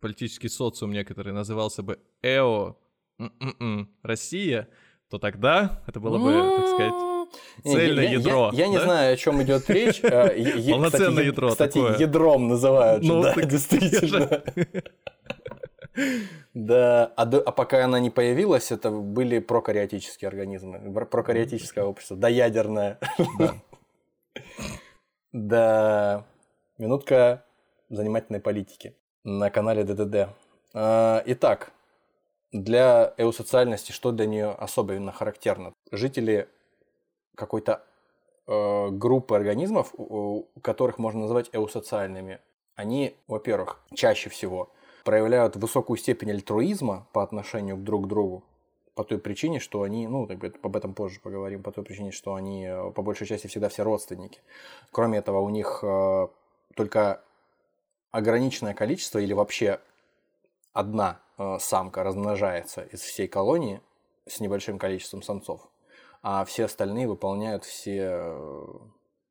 политический 0.00 0.48
социум 0.48 0.92
некоторый 0.92 1.32
назывался 1.34 1.82
бы 1.82 1.98
ЭО 2.22 2.76
м-м-м, 3.18 3.90
Россия, 4.02 4.68
то 5.10 5.18
тогда 5.18 5.82
это 5.86 6.00
было 6.00 6.18
бы, 6.18 6.32
так 6.56 6.68
сказать, 6.68 6.94
цельное 7.62 8.04
я, 8.04 8.10
ядро. 8.12 8.50
Я, 8.52 8.58
я, 8.58 8.64
я 8.64 8.70
не 8.70 8.80
знаю, 8.80 9.14
о 9.14 9.16
чем 9.16 9.42
идет 9.42 9.68
речь. 9.68 10.00
Э, 10.02 10.70
Полноценное 10.70 11.24
ядро. 11.24 11.50
Кстати, 11.50 12.00
ядром 12.00 12.48
называют. 12.48 13.02
Ну, 13.04 13.22
да, 13.22 13.34
действительно. 13.34 14.42
Да, 16.54 17.12
а, 17.16 17.24
до, 17.24 17.40
а 17.40 17.52
пока 17.52 17.84
она 17.84 18.00
не 18.00 18.10
появилась, 18.10 18.72
это 18.72 18.90
были 18.90 19.38
прокариотические 19.38 20.28
организмы, 20.28 20.92
прокариотическое 21.06 21.84
общество, 21.84 22.16
доядерное. 22.16 22.98
Да. 23.38 23.54
да, 25.32 26.26
минутка 26.78 27.44
занимательной 27.88 28.40
политики 28.40 28.96
на 29.24 29.50
канале 29.50 29.84
ДДД. 29.84 30.30
А, 30.74 31.22
итак, 31.26 31.72
для 32.52 33.14
эусоциальности 33.16 33.92
что 33.92 34.12
для 34.12 34.26
нее 34.26 34.50
особенно 34.50 35.12
характерно? 35.12 35.72
Жители 35.90 36.48
какой-то 37.34 37.82
э, 38.46 38.88
группы 38.90 39.34
организмов, 39.36 39.92
которых 40.62 40.98
можно 40.98 41.22
назвать 41.22 41.50
эусоциальными, 41.52 42.40
они, 42.74 43.16
во-первых, 43.26 43.80
чаще 43.94 44.30
всего 44.30 44.70
проявляют 45.06 45.54
высокую 45.54 45.96
степень 45.98 46.32
альтруизма 46.32 47.06
по 47.12 47.22
отношению 47.22 47.76
друг 47.76 48.04
к 48.04 48.08
другу, 48.08 48.42
по 48.96 49.04
той 49.04 49.18
причине, 49.18 49.60
что 49.60 49.82
они, 49.82 50.08
ну, 50.08 50.28
об 50.62 50.76
этом 50.76 50.94
позже 50.94 51.20
поговорим, 51.20 51.62
по 51.62 51.70
той 51.70 51.84
причине, 51.84 52.10
что 52.10 52.34
они 52.34 52.66
э, 52.66 52.90
по 52.90 53.02
большей 53.02 53.24
части 53.28 53.46
всегда 53.46 53.68
все 53.68 53.84
родственники. 53.84 54.40
Кроме 54.90 55.18
этого, 55.18 55.38
у 55.38 55.48
них 55.48 55.78
э, 55.82 56.26
только 56.74 57.22
ограниченное 58.10 58.74
количество 58.74 59.20
или 59.20 59.32
вообще 59.32 59.78
одна 60.72 61.20
э, 61.38 61.58
самка 61.60 62.02
размножается 62.02 62.82
из 62.82 63.00
всей 63.00 63.28
колонии 63.28 63.80
с 64.26 64.40
небольшим 64.40 64.76
количеством 64.76 65.22
самцов, 65.22 65.68
а 66.22 66.44
все 66.44 66.64
остальные 66.64 67.06
выполняют 67.06 67.64
все 67.64 68.08
э, 68.10 68.64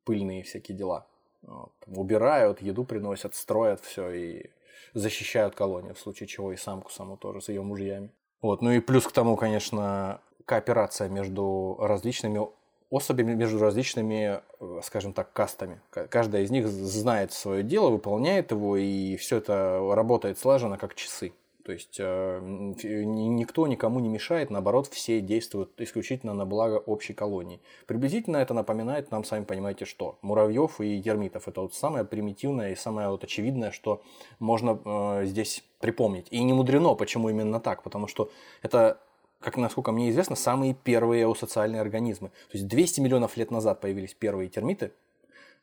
пыльные 0.04 0.42
всякие 0.42 0.78
дела. 0.78 1.06
Вот. 1.42 1.72
Убирают, 1.86 2.62
еду 2.62 2.84
приносят, 2.84 3.34
строят 3.34 3.80
все 3.80 4.10
и 4.10 4.50
защищают 4.94 5.54
колонию, 5.54 5.94
в 5.94 5.98
случае 5.98 6.26
чего 6.26 6.52
и 6.52 6.56
самку 6.56 6.90
саму 6.90 7.16
тоже 7.16 7.40
с 7.40 7.48
ее 7.48 7.62
мужьями. 7.62 8.10
Вот. 8.42 8.62
Ну 8.62 8.70
и 8.70 8.80
плюс 8.80 9.06
к 9.06 9.12
тому, 9.12 9.36
конечно, 9.36 10.20
кооперация 10.44 11.08
между 11.08 11.76
различными 11.80 12.46
особями 12.90 13.34
между 13.34 13.58
различными, 13.58 14.40
э, 14.60 14.80
скажем 14.82 15.12
так, 15.12 15.32
кастами. 15.32 15.80
Каждая 15.90 16.42
из 16.42 16.50
них 16.50 16.68
знает 16.68 17.32
свое 17.32 17.62
дело, 17.62 17.90
выполняет 17.90 18.52
его, 18.52 18.76
и 18.76 19.16
все 19.16 19.38
это 19.38 19.80
работает 19.94 20.38
слаженно, 20.38 20.78
как 20.78 20.94
часы. 20.94 21.32
То 21.66 21.72
есть 21.72 21.96
э, 21.98 22.40
никто 22.44 23.66
никому 23.66 23.98
не 23.98 24.08
мешает, 24.08 24.50
наоборот, 24.50 24.86
все 24.86 25.20
действуют 25.20 25.72
исключительно 25.80 26.32
на 26.32 26.46
благо 26.46 26.76
общей 26.76 27.12
колонии. 27.12 27.60
Приблизительно 27.86 28.36
это 28.36 28.54
напоминает 28.54 29.10
нам, 29.10 29.24
сами 29.24 29.42
понимаете, 29.42 29.84
что 29.84 30.16
муравьев 30.22 30.80
и 30.80 31.02
термитов. 31.02 31.48
Это 31.48 31.62
вот 31.62 31.74
самое 31.74 32.04
примитивное 32.04 32.70
и 32.70 32.76
самое 32.76 33.08
вот 33.08 33.24
очевидное, 33.24 33.72
что 33.72 34.00
можно 34.38 34.78
э, 34.84 35.22
здесь 35.24 35.64
припомнить. 35.80 36.28
И 36.30 36.40
не 36.44 36.52
мудрено, 36.52 36.94
почему 36.94 37.30
именно 37.30 37.58
так, 37.58 37.82
потому 37.82 38.06
что 38.06 38.30
это 38.62 39.00
как 39.40 39.56
насколько 39.56 39.90
мне 39.90 40.10
известно, 40.10 40.36
самые 40.36 40.72
первые 40.72 41.24
эусоциальные 41.24 41.80
организмы. 41.80 42.28
То 42.28 42.58
есть 42.58 42.68
200 42.68 43.00
миллионов 43.00 43.36
лет 43.36 43.50
назад 43.50 43.80
появились 43.80 44.14
первые 44.14 44.48
термиты, 44.48 44.92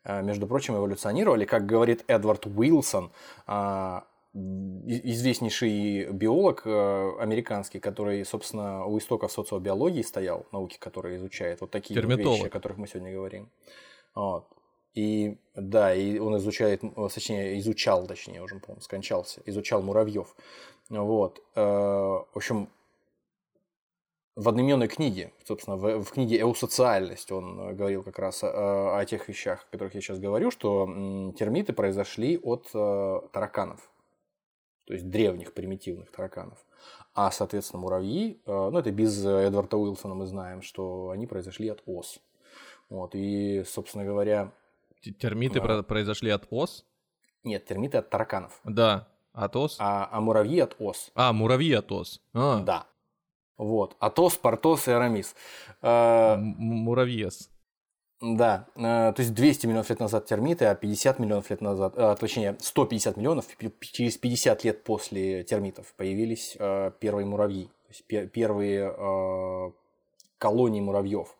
между 0.04 0.46
прочим, 0.46 0.76
эволюционировали, 0.76 1.46
как 1.46 1.64
говорит 1.64 2.04
Эдвард 2.06 2.46
Уилсон, 2.46 3.10
а, 3.46 4.04
известнейший 4.34 6.10
биолог 6.12 6.62
э, 6.66 7.12
американский, 7.20 7.78
который, 7.78 8.24
собственно, 8.24 8.84
у 8.84 8.98
истоков 8.98 9.30
социобиологии 9.30 10.02
стоял, 10.02 10.46
науки, 10.50 10.76
которые 10.78 11.16
изучает 11.16 11.60
вот 11.60 11.70
такие 11.70 12.00
вещи, 12.00 12.46
о 12.46 12.50
которых 12.50 12.78
мы 12.78 12.88
сегодня 12.88 13.12
говорим. 13.12 13.48
Вот. 14.14 14.48
И 14.94 15.38
да, 15.54 15.94
и 15.94 16.18
он 16.18 16.36
изучает, 16.38 16.82
точнее, 17.12 17.58
изучал, 17.58 18.06
точнее, 18.06 18.42
уже, 18.42 18.58
по-моему, 18.58 18.80
скончался, 18.80 19.40
изучал 19.46 19.82
муравьев. 19.82 20.34
Вот. 20.88 21.40
Э, 21.54 21.60
в 21.60 22.36
общем, 22.36 22.68
в 24.36 24.48
одноименной 24.48 24.88
книге, 24.88 25.32
собственно, 25.44 25.76
в, 25.76 26.02
в 26.02 26.10
книге 26.10 26.40
«Эусоциальность» 26.40 27.30
он 27.30 27.60
э, 27.60 27.72
говорил 27.72 28.02
как 28.02 28.18
раз 28.18 28.42
о, 28.42 28.98
о 28.98 29.04
тех 29.04 29.28
вещах, 29.28 29.64
о 29.68 29.72
которых 29.72 29.94
я 29.94 30.00
сейчас 30.00 30.18
говорю, 30.18 30.50
что 30.50 31.32
термиты 31.38 31.72
произошли 31.72 32.38
от 32.38 32.68
э, 32.74 33.20
тараканов, 33.32 33.88
то 34.86 34.94
есть 34.94 35.08
древних 35.08 35.54
примитивных 35.54 36.10
тараканов. 36.10 36.58
А, 37.14 37.30
соответственно, 37.30 37.82
муравьи, 37.82 38.40
э, 38.44 38.68
ну 38.70 38.78
это 38.78 38.90
без 38.90 39.24
Эдварда 39.24 39.76
Уилсона 39.76 40.14
мы 40.14 40.26
знаем, 40.26 40.62
что 40.62 41.10
они 41.10 41.26
произошли 41.26 41.68
от 41.68 41.82
ос. 41.86 42.20
Вот, 42.88 43.14
и, 43.14 43.62
собственно 43.64 44.04
говоря... 44.04 44.52
Термиты 45.18 45.60
а... 45.60 45.82
произошли 45.82 46.30
от 46.30 46.46
ос? 46.50 46.84
Нет, 47.44 47.64
термиты 47.66 47.98
от 47.98 48.10
тараканов. 48.10 48.60
Да, 48.64 49.08
от 49.32 49.56
ос? 49.56 49.76
А, 49.78 50.08
а 50.10 50.20
муравьи 50.20 50.60
от 50.60 50.76
ос. 50.78 51.10
А, 51.14 51.32
муравьи 51.32 51.72
от 51.72 51.90
ос. 51.92 52.20
А. 52.32 52.60
Да. 52.60 52.86
Вот. 53.56 53.96
Атос, 54.00 54.36
Портос 54.36 54.88
и 54.88 54.90
Арамис. 54.90 55.34
Э, 55.80 56.36
муравьес. 56.36 57.50
Да, 58.20 58.66
э, 58.76 58.80
то 58.80 59.16
есть 59.18 59.34
200 59.34 59.66
миллионов 59.66 59.90
лет 59.90 60.00
назад 60.00 60.26
термиты, 60.26 60.64
а 60.66 60.74
50 60.74 61.18
миллионов 61.18 61.50
лет 61.50 61.60
назад, 61.60 61.94
а, 61.96 62.14
точнее 62.16 62.56
150 62.60 63.16
миллионов, 63.16 63.46
через 63.80 64.16
50 64.16 64.64
лет 64.64 64.84
после 64.84 65.42
термитов 65.44 65.92
появились 65.96 66.56
первые 67.00 67.26
муравьи, 67.26 67.66
то 67.66 68.12
есть 68.12 68.32
первые 68.32 69.74
колонии 70.38 70.80
муравьев. 70.80 71.36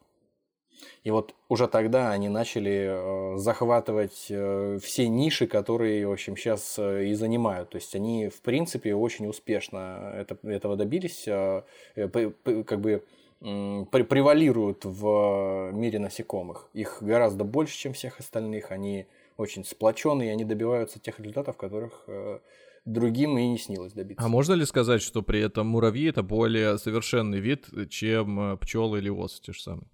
И 1.02 1.10
вот 1.10 1.34
уже 1.48 1.68
тогда 1.68 2.10
они 2.10 2.28
начали 2.28 3.34
э, 3.34 3.38
захватывать 3.38 4.26
э, 4.30 4.78
все 4.82 5.08
ниши, 5.08 5.46
которые, 5.46 6.06
в 6.06 6.12
общем, 6.12 6.36
сейчас 6.36 6.78
э, 6.78 7.06
и 7.06 7.14
занимают. 7.14 7.70
То 7.70 7.76
есть 7.76 7.94
они, 7.94 8.28
в 8.28 8.40
принципе, 8.40 8.94
очень 8.94 9.26
успешно 9.26 10.12
это, 10.16 10.38
этого 10.48 10.76
добились, 10.76 11.24
как 11.24 12.80
бы 12.80 13.04
превалируют 13.90 14.84
в 14.84 15.70
мире 15.72 15.98
насекомых. 15.98 16.70
Их 16.72 16.98
гораздо 17.00 17.44
больше, 17.44 17.76
чем 17.76 17.92
всех 17.92 18.18
остальных. 18.20 18.72
Они 18.72 19.06
очень 19.36 19.64
сплоченные, 19.64 20.30
и 20.30 20.32
они 20.32 20.44
добиваются 20.44 20.98
тех 20.98 21.18
результатов, 21.20 21.56
которых 21.56 22.08
другим 22.84 23.38
и 23.38 23.46
не 23.46 23.58
снилось 23.58 23.92
добиться. 23.92 24.24
А 24.24 24.28
можно 24.28 24.52
ли 24.52 24.64
сказать, 24.64 25.02
что 25.02 25.22
при 25.22 25.40
этом 25.40 25.66
муравьи 25.66 26.08
это 26.08 26.22
более 26.22 26.78
совершенный 26.78 27.40
вид, 27.40 27.66
чем 27.90 28.58
пчелы 28.58 28.98
или 28.98 29.08
осы 29.08 29.40
те 29.42 29.52
же 29.52 29.60
самые? 29.62 29.86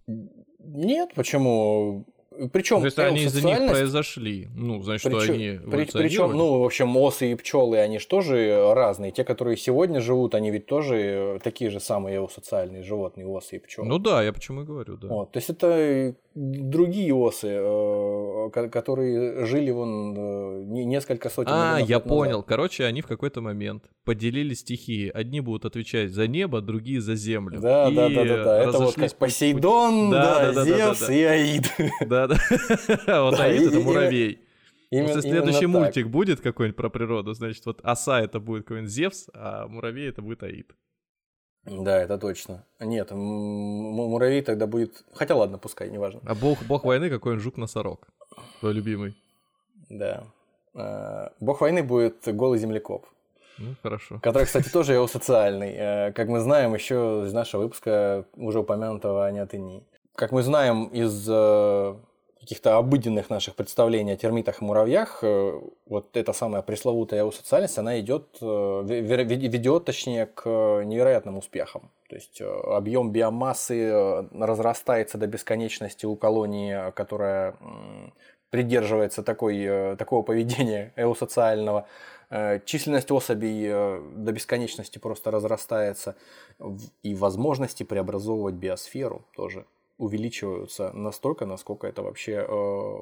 Нет, 0.58 1.10
почему? 1.14 2.04
Причем 2.52 2.78
То 2.78 2.86
есть 2.86 2.98
они 2.98 3.24
из-за 3.24 3.44
них 3.44 3.70
произошли. 3.70 4.48
Ну, 4.54 4.82
значит, 4.82 5.04
причем, 5.04 5.20
что 5.20 5.32
они 5.32 5.58
при, 5.70 5.84
Причем, 5.84 6.36
ну, 6.36 6.60
в 6.60 6.64
общем, 6.64 6.96
осы 6.96 7.32
и 7.32 7.34
пчелы, 7.34 7.78
они 7.78 7.98
же 7.98 8.06
тоже 8.06 8.72
разные. 8.72 9.10
Те, 9.10 9.24
которые 9.24 9.56
сегодня 9.56 10.00
живут, 10.00 10.34
они 10.34 10.50
ведь 10.50 10.66
тоже 10.66 11.40
такие 11.42 11.70
же 11.70 11.80
самые 11.80 12.26
социальные 12.28 12.84
животные, 12.84 13.26
осы 13.26 13.56
и 13.56 13.58
пчелы. 13.58 13.88
Ну 13.88 13.98
да, 13.98 14.22
я 14.22 14.32
почему 14.32 14.62
и 14.62 14.64
говорю, 14.64 14.96
да. 14.96 15.08
Вот, 15.08 15.32
то 15.32 15.38
есть 15.38 15.50
это 15.50 16.14
другие 16.34 17.12
осы, 17.12 17.48
э, 17.50 18.50
которые 18.70 19.44
жили 19.46 19.70
вон 19.70 20.14
э, 20.16 20.62
несколько 20.64 21.28
сотен 21.28 21.50
А, 21.52 21.78
я 21.80 21.98
понял. 21.98 22.38
Назад. 22.38 22.46
Короче, 22.46 22.84
они 22.84 23.02
в 23.02 23.06
какой-то 23.06 23.40
момент 23.40 23.84
поделили 24.04 24.54
стихии. 24.54 25.10
Одни 25.12 25.40
будут 25.40 25.64
отвечать 25.64 26.12
за 26.12 26.28
небо, 26.28 26.60
другие 26.60 27.00
за 27.00 27.16
землю. 27.16 27.60
Да, 27.60 27.88
и 27.88 27.94
да, 27.94 28.08
да, 28.08 28.24
да, 28.24 28.44
да. 28.44 28.62
Это 28.62 28.78
вот 28.78 28.94
как 28.94 29.14
Посейдон, 29.16 30.10
да, 30.10 30.52
да, 30.52 30.64
Зевс 30.64 31.10
и 31.10 31.22
Аид. 31.24 31.64
Да, 32.06 32.28
да. 33.06 33.22
Вот 33.22 33.38
Аид 33.40 33.68
это 33.68 33.80
муравей. 33.80 34.40
Если 34.90 35.20
следующий 35.20 35.66
мультик 35.66 36.08
будет 36.08 36.40
какой-нибудь 36.40 36.76
про 36.76 36.88
природу, 36.90 37.32
значит, 37.32 37.64
вот 37.66 37.80
оса 37.82 38.20
это 38.20 38.40
будет 38.40 38.64
какой-нибудь 38.64 38.90
Зевс, 38.90 39.28
а 39.32 39.68
муравей 39.68 40.08
это 40.08 40.20
будет 40.20 40.42
Аид. 40.42 40.72
Да, 41.64 42.00
это 42.00 42.18
точно. 42.18 42.64
Нет, 42.80 43.10
муравей 43.10 44.42
тогда 44.42 44.66
будет... 44.66 45.04
Хотя 45.14 45.36
ладно, 45.36 45.58
пускай, 45.58 45.90
неважно. 45.90 46.20
А 46.24 46.34
бог, 46.34 46.62
бог 46.64 46.84
войны 46.84 47.10
какой-нибудь 47.10 47.44
жук-носорог. 47.44 48.08
Твой 48.60 48.72
любимый. 48.72 49.14
Да. 49.88 50.24
А, 50.74 51.32
бог 51.38 51.60
войны 51.60 51.82
будет 51.82 52.16
голый 52.34 52.58
землекоп. 52.58 53.06
Ну, 53.58 53.74
хорошо. 53.82 54.18
Который, 54.20 54.46
кстати, 54.46 54.68
тоже 54.72 54.94
его 54.94 55.06
социальный. 55.06 55.74
Э, 55.76 56.12
как 56.12 56.28
мы 56.28 56.40
знаем 56.40 56.74
еще 56.74 57.24
из 57.26 57.32
нашего 57.32 57.62
выпуска, 57.62 58.24
уже 58.34 58.60
упомянутого 58.60 59.26
о 59.26 59.30
неотыни. 59.30 59.84
Как 60.14 60.32
мы 60.32 60.42
знаем 60.42 60.86
из 60.86 61.28
э, 61.28 61.94
каких-то 62.40 62.76
обыденных 62.76 63.30
наших 63.30 63.54
представлений 63.54 64.12
о 64.12 64.16
термитах 64.16 64.62
и 64.62 64.64
муравьях, 64.64 65.20
э, 65.22 65.60
вот 65.86 66.16
эта 66.16 66.32
самая 66.32 66.62
пресловутая 66.62 67.30
социальность, 67.30 67.78
она 67.78 68.00
идет, 68.00 68.38
ведет, 68.40 69.84
точнее, 69.84 70.26
к 70.26 70.48
невероятным 70.84 71.38
успехам. 71.38 71.90
То 72.08 72.16
есть 72.16 72.40
объем 72.40 73.12
биомассы 73.12 74.26
разрастается 74.32 75.18
до 75.18 75.26
бесконечности 75.26 76.06
у 76.06 76.16
колонии, 76.16 76.90
которая 76.92 77.54
придерживается 78.50 79.22
такой, 79.22 79.96
такого 79.96 80.22
поведения 80.22 80.92
эусоциального. 80.96 81.86
Э, 82.30 82.60
численность 82.64 83.10
особей 83.10 83.64
э, 83.66 84.02
до 84.14 84.32
бесконечности 84.32 84.98
просто 84.98 85.32
разрастается, 85.32 86.16
и 87.02 87.14
возможности 87.14 87.82
преобразовывать 87.82 88.54
биосферу 88.54 89.24
тоже 89.34 89.66
увеличиваются 90.00 90.92
настолько, 90.92 91.44
насколько 91.44 91.86
это 91.86 92.02
вообще 92.02 92.32
э, 92.32 92.46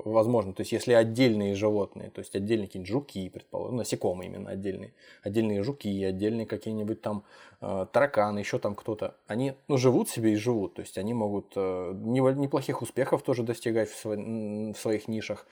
возможно. 0.04 0.52
То 0.52 0.62
есть, 0.62 0.72
если 0.72 0.92
отдельные 0.92 1.54
животные, 1.54 2.10
то 2.10 2.18
есть 2.18 2.34
отдельные 2.34 2.66
какие-нибудь 2.66 2.90
жуки, 2.90 3.28
предположим, 3.28 3.76
насекомые 3.76 4.28
именно 4.28 4.50
отдельные, 4.50 4.92
отдельные 5.22 5.62
жуки, 5.62 6.02
отдельные 6.02 6.44
какие-нибудь 6.44 7.00
там 7.00 7.22
э, 7.60 7.86
тараканы, 7.92 8.40
еще 8.40 8.58
там 8.58 8.74
кто-то, 8.74 9.14
они 9.28 9.54
ну, 9.68 9.78
живут 9.78 10.08
себе 10.08 10.32
и 10.32 10.36
живут. 10.36 10.74
То 10.74 10.82
есть, 10.82 10.98
они 10.98 11.14
могут 11.14 11.52
э, 11.54 11.92
неплохих 11.94 12.82
успехов 12.82 13.22
тоже 13.22 13.44
достигать 13.44 13.88
в, 13.88 14.04
сво- 14.04 14.74
в 14.74 14.78
своих 14.78 15.06
нишах, 15.06 15.46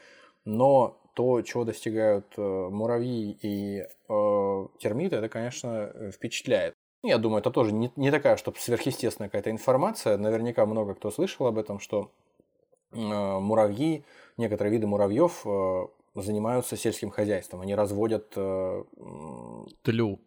но 0.44 0.98
то, 1.14 1.42
чего 1.42 1.64
достигают 1.64 2.26
э, 2.36 2.42
муравьи 2.42 3.38
и 3.40 3.84
э, 4.08 4.66
термиты, 4.78 5.16
это, 5.16 5.28
конечно, 5.28 5.92
впечатляет. 6.12 6.74
Я 7.06 7.18
думаю, 7.18 7.40
это 7.40 7.50
тоже 7.50 7.72
не, 7.72 7.90
не 7.96 8.10
такая, 8.10 8.36
чтобы 8.36 8.58
сверхъестественная 8.58 9.28
какая-то 9.28 9.50
информация. 9.50 10.16
Наверняка 10.16 10.66
много 10.66 10.94
кто 10.94 11.10
слышал 11.10 11.46
об 11.46 11.58
этом, 11.58 11.78
что 11.78 12.10
э, 12.92 12.96
муравьи, 12.96 14.04
некоторые 14.36 14.72
виды 14.72 14.86
муравьев 14.86 15.42
э, 15.44 15.86
занимаются 16.14 16.76
сельским 16.76 17.10
хозяйством. 17.10 17.60
Они 17.60 17.74
разводят... 17.74 18.32
Э, 18.36 18.84
тлю. 19.82 20.20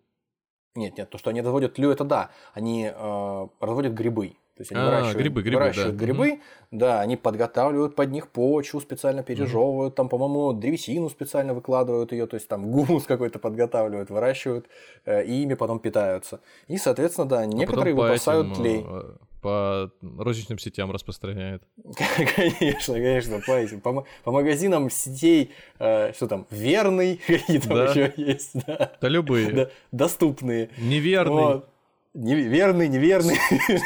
Нет, 0.76 0.98
нет, 0.98 1.10
то, 1.10 1.18
что 1.18 1.30
они 1.30 1.42
разводят 1.42 1.74
тлю, 1.74 1.92
это 1.92 2.04
да. 2.04 2.30
Они 2.54 2.92
э, 2.94 3.48
разводят 3.60 3.94
грибы. 3.94 4.36
То 4.60 4.64
есть 4.64 4.74
они 4.74 4.82
а, 4.82 4.86
выращивают, 4.88 5.18
грибы, 5.18 5.42
грибы, 5.42 5.62
выращивают 5.62 5.96
да. 5.96 6.06
грибы, 6.06 6.32
угу. 6.32 6.40
да, 6.72 7.00
они 7.00 7.16
подготавливают 7.16 7.96
под 7.96 8.12
них 8.12 8.28
почву, 8.28 8.82
специально 8.82 9.24
пережевывают, 9.24 9.94
угу. 9.94 9.96
там, 9.96 10.10
по-моему, 10.10 10.52
древесину 10.52 11.10
специально 11.10 11.54
выкладывают 11.54 12.12
ее, 12.12 12.28
то 12.28 12.36
есть 12.36 12.50
там 12.50 12.70
гумус 12.70 13.06
какой-то 13.06 13.40
подготавливают, 13.40 14.10
выращивают, 14.10 14.68
э, 15.06 15.24
и 15.24 15.44
ими 15.44 15.54
потом 15.54 15.80
питаются. 15.80 16.42
И, 16.68 16.78
соответственно, 16.78 17.26
да, 17.30 17.46
некоторые 17.46 17.94
а 17.94 17.96
выпасают 17.96 18.48
этим, 18.48 18.56
тлей. 18.56 18.86
Э, 18.86 19.14
по 19.42 19.90
розничным 20.02 20.60
сетям 20.60 20.92
распространяет. 20.92 21.64
Конечно, 22.36 22.96
конечно, 22.96 23.40
по, 23.40 23.54
этим, 23.54 23.80
по, 23.80 24.06
по 24.26 24.32
магазинам 24.34 24.90
сетей, 24.90 25.54
э, 25.80 26.12
что 26.12 26.28
там, 26.28 26.48
верный, 26.50 27.22
какие 27.26 27.60
там 27.60 27.78
да. 27.78 27.86
еще 27.86 28.12
есть. 28.18 28.66
Да, 28.68 28.92
да 29.00 29.08
любые. 29.08 29.52
Да, 29.52 29.70
доступные. 29.94 30.70
Неверный. 30.78 31.44
Вот. 31.44 31.70
Неверный, 32.14 32.88
неверный. 32.88 33.38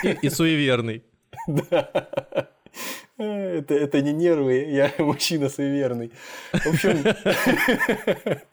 И, 0.04 0.28
и 0.28 0.30
суеверный. 0.30 1.04
Да. 1.48 2.50
Это, 3.18 3.76
это 3.76 4.02
не 4.02 4.12
нервы, 4.12 4.66
я 4.70 4.92
мужчина 5.04 5.50
суеверный. 5.50 6.12
В 6.52 6.68
общем, 6.68 7.04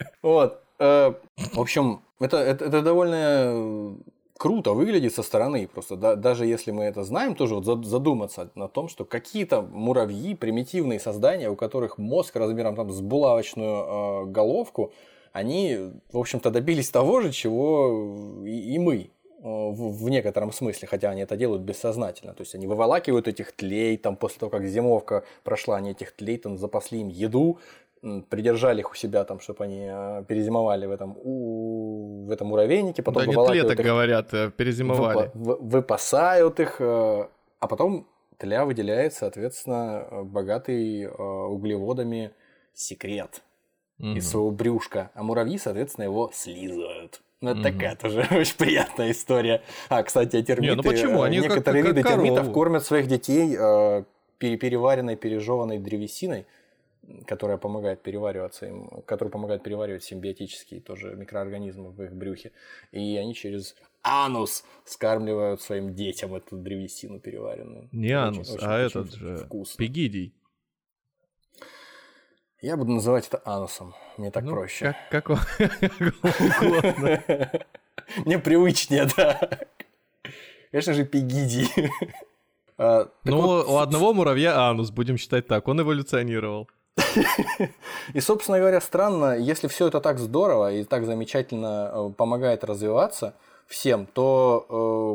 вот. 0.22 0.62
Э, 0.78 1.14
в 1.36 1.60
общем, 1.60 2.02
это, 2.20 2.36
это, 2.36 2.66
это 2.66 2.82
довольно 2.82 3.96
круто 4.36 4.72
выглядит 4.72 5.14
со 5.14 5.22
стороны. 5.22 5.68
Просто 5.68 5.96
да, 5.96 6.16
даже 6.16 6.46
если 6.46 6.72
мы 6.72 6.84
это 6.84 7.04
знаем, 7.04 7.34
тоже 7.34 7.54
вот 7.54 7.84
задуматься 7.84 8.50
на 8.54 8.68
том, 8.68 8.88
что 8.88 9.04
какие-то 9.04 9.62
муравьи, 9.62 10.34
примитивные 10.34 11.00
создания, 11.00 11.50
у 11.50 11.56
которых 11.56 11.98
мозг 11.98 12.36
размером 12.36 12.76
там 12.76 12.90
с 12.90 13.00
булавочную 13.00 14.24
э, 14.24 14.24
головку, 14.26 14.92
они, 15.32 15.92
в 16.12 16.18
общем-то, 16.18 16.50
добились 16.50 16.90
того 16.90 17.20
же, 17.20 17.32
чего 17.32 18.44
и, 18.44 18.74
и 18.74 18.78
мы. 18.78 19.10
Э, 19.42 19.70
в, 19.70 20.04
в 20.04 20.10
некотором 20.10 20.52
смысле, 20.52 20.86
хотя 20.86 21.10
они 21.10 21.22
это 21.22 21.34
делают 21.36 21.62
бессознательно. 21.62 22.34
То 22.34 22.42
есть 22.42 22.54
они 22.54 22.66
выволакивают 22.66 23.26
этих 23.26 23.52
тлей, 23.52 23.96
там 23.96 24.16
после 24.16 24.38
того, 24.38 24.50
как 24.50 24.66
зимовка 24.66 25.24
прошла, 25.44 25.76
они 25.76 25.92
этих 25.92 26.12
тлей 26.12 26.36
там 26.36 26.58
запасли 26.58 27.00
им 27.00 27.08
еду, 27.08 27.58
придержали 28.28 28.80
их 28.80 28.92
у 28.92 28.94
себя, 28.94 29.24
там, 29.24 29.40
чтобы 29.40 29.64
они 29.64 29.86
э, 29.90 30.24
перезимовали 30.28 30.84
в 30.84 30.90
этом, 30.90 31.16
у, 31.22 32.26
в 32.26 32.30
этом 32.30 32.48
муравейнике, 32.48 33.02
потом 33.02 33.24
да 33.24 33.28
выволакивают 33.30 33.68
нет, 33.68 33.76
так 33.76 33.80
их, 33.80 33.90
говорят, 33.90 34.34
э, 34.34 34.50
перезимовали. 34.50 35.30
Выпа, 35.32 35.62
выпасают 35.62 36.60
их, 36.60 36.76
а 36.80 37.66
потом 37.66 38.06
тля 38.36 38.66
выделяет, 38.66 39.14
соответственно, 39.14 40.06
богатый 40.24 41.06
углеводами 41.08 42.32
секрет 42.74 43.42
угу. 43.98 44.08
из 44.08 44.28
своего 44.28 44.50
брюшка, 44.50 45.10
а 45.14 45.22
муравьи, 45.22 45.56
соответственно, 45.56 46.04
его 46.04 46.30
слизывают. 46.34 47.22
Ну, 47.40 47.50
это 47.50 47.60
угу. 47.60 47.68
такая 47.68 47.96
тоже 47.96 48.20
очень 48.30 48.56
приятная 48.56 49.12
история. 49.12 49.62
А, 49.88 50.02
кстати, 50.02 50.42
термиты... 50.42 50.70
Не, 50.70 50.76
ну 50.76 50.82
почему? 50.82 51.22
Они 51.22 51.38
некоторые 51.38 51.82
как, 51.82 51.96
виды 51.96 52.08
термитов 52.08 52.52
кормят 52.52 52.84
своих 52.84 53.06
детей 53.06 53.56
э, 53.58 54.04
переваренной, 54.38 55.16
пережеванной 55.16 55.78
древесиной, 55.78 56.46
которая 57.26 57.56
помогает 57.56 58.02
перевариваться 58.02 58.66
им, 58.66 58.88
которая 59.06 59.32
помогает 59.32 59.62
переваривать 59.62 60.04
симбиотические 60.04 60.80
тоже 60.80 61.14
микроорганизмы 61.16 61.90
в 61.90 62.02
их 62.02 62.12
брюхе. 62.12 62.52
И 62.92 63.16
они 63.16 63.34
через 63.34 63.74
анус 64.02 64.64
скармливают 64.84 65.62
своим 65.62 65.94
детям 65.94 66.34
эту 66.34 66.56
древесину 66.56 67.20
переваренную. 67.20 67.88
Не 67.92 68.12
анус, 68.12 68.50
очень, 68.50 68.66
а 68.66 68.74
очень, 68.74 68.86
этот 68.86 69.14
же 69.14 69.36
вкусно. 69.36 69.78
пегидий. 69.78 70.34
Я 72.62 72.76
буду 72.76 72.92
называть 72.92 73.26
это 73.26 73.40
анусом. 73.44 73.94
Мне 74.18 74.30
так 74.30 74.44
ну, 74.44 74.52
проще. 74.52 74.94
Как, 75.10 75.24
как 75.24 75.38
угодно. 76.62 77.22
Мне 78.24 78.38
привычнее, 78.38 79.08
да. 79.16 79.50
Конечно 80.70 80.94
же, 80.94 81.04
пегидий. 81.04 81.68
А, 82.78 83.08
ну, 83.24 83.38
у 83.38 83.76
одного 83.76 84.14
муравья 84.14 84.68
анус, 84.68 84.90
будем 84.90 85.18
считать 85.18 85.46
так, 85.46 85.68
он 85.68 85.80
эволюционировал. 85.80 86.68
И, 88.14 88.20
собственно 88.20 88.58
говоря, 88.58 88.80
странно, 88.80 89.36
если 89.38 89.68
все 89.68 89.88
это 89.88 90.00
так 90.00 90.18
здорово 90.18 90.72
и 90.72 90.84
так 90.84 91.06
замечательно 91.06 91.90
э, 91.92 92.10
помогает 92.16 92.64
развиваться 92.64 93.34
всем, 93.66 94.06
то 94.06 94.66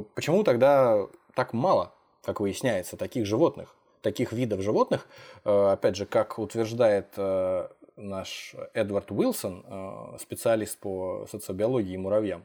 э, 0.08 0.14
почему 0.16 0.44
тогда 0.44 1.06
так 1.36 1.54
мало, 1.54 1.92
как 2.24 2.40
выясняется, 2.40 2.98
таких 2.98 3.26
животных? 3.26 3.76
Таких 4.06 4.32
видов 4.32 4.62
животных, 4.62 5.08
э, 5.46 5.72
опять 5.72 5.96
же, 5.96 6.06
как 6.06 6.38
утверждает 6.38 7.08
э, 7.18 7.68
наш 7.98 8.56
Эдвард 8.76 9.12
Уилсон, 9.12 9.66
э, 9.68 10.18
специалист 10.20 10.78
по 10.78 11.26
социобиологии 11.32 11.96
и 11.96 11.98
муравьям, 11.98 12.44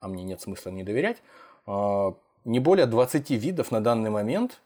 а 0.00 0.08
мне 0.08 0.24
нет 0.24 0.40
смысла 0.40 0.70
не 0.70 0.82
доверять, 0.82 1.18
не 2.44 2.58
более 2.58 2.86
20 2.86 3.30
видов 3.30 3.70
на 3.70 3.80
данный 3.80 4.10
момент, 4.10 4.62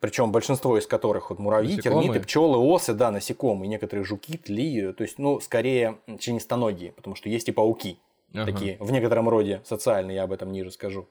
причем 0.00 0.32
большинство 0.32 0.76
из 0.76 0.86
которых 0.86 1.30
вот 1.30 1.38
муравьи, 1.38 1.76
насекомые. 1.76 2.08
термиты, 2.08 2.24
пчелы, 2.26 2.58
осы, 2.58 2.92
да, 2.92 3.10
насекомые, 3.10 3.68
некоторые 3.68 4.04
жуки, 4.04 4.36
тли, 4.36 4.92
то 4.92 5.04
есть, 5.04 5.18
ну, 5.18 5.40
скорее 5.40 5.98
членистоногие, 6.18 6.92
потому 6.92 7.16
что 7.16 7.28
есть 7.30 7.48
и 7.48 7.52
пауки, 7.52 7.98
ага. 8.34 8.52
такие, 8.52 8.76
в 8.80 8.90
некотором 8.90 9.28
роде 9.28 9.62
социальные, 9.64 10.16
я 10.16 10.24
об 10.24 10.32
этом 10.32 10.52
ниже 10.52 10.70
скажу. 10.72 11.06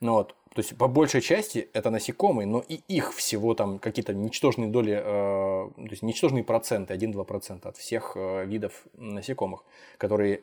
Ну, 0.00 0.12
вот. 0.12 0.34
То 0.54 0.60
есть, 0.60 0.76
по 0.78 0.88
большей 0.88 1.20
части 1.20 1.68
это 1.74 1.90
насекомые, 1.90 2.46
но 2.46 2.64
и 2.66 2.80
их 2.88 3.12
всего 3.14 3.54
там 3.54 3.78
какие-то 3.78 4.14
ничтожные 4.14 4.70
доли, 4.70 4.94
э, 4.94 5.02
то 5.02 5.90
есть 5.90 6.02
ничтожные 6.02 6.44
проценты, 6.44 6.94
1-2% 6.94 7.68
от 7.68 7.76
всех 7.76 8.12
э, 8.14 8.46
видов 8.46 8.86
насекомых, 8.94 9.64
которые 9.98 10.40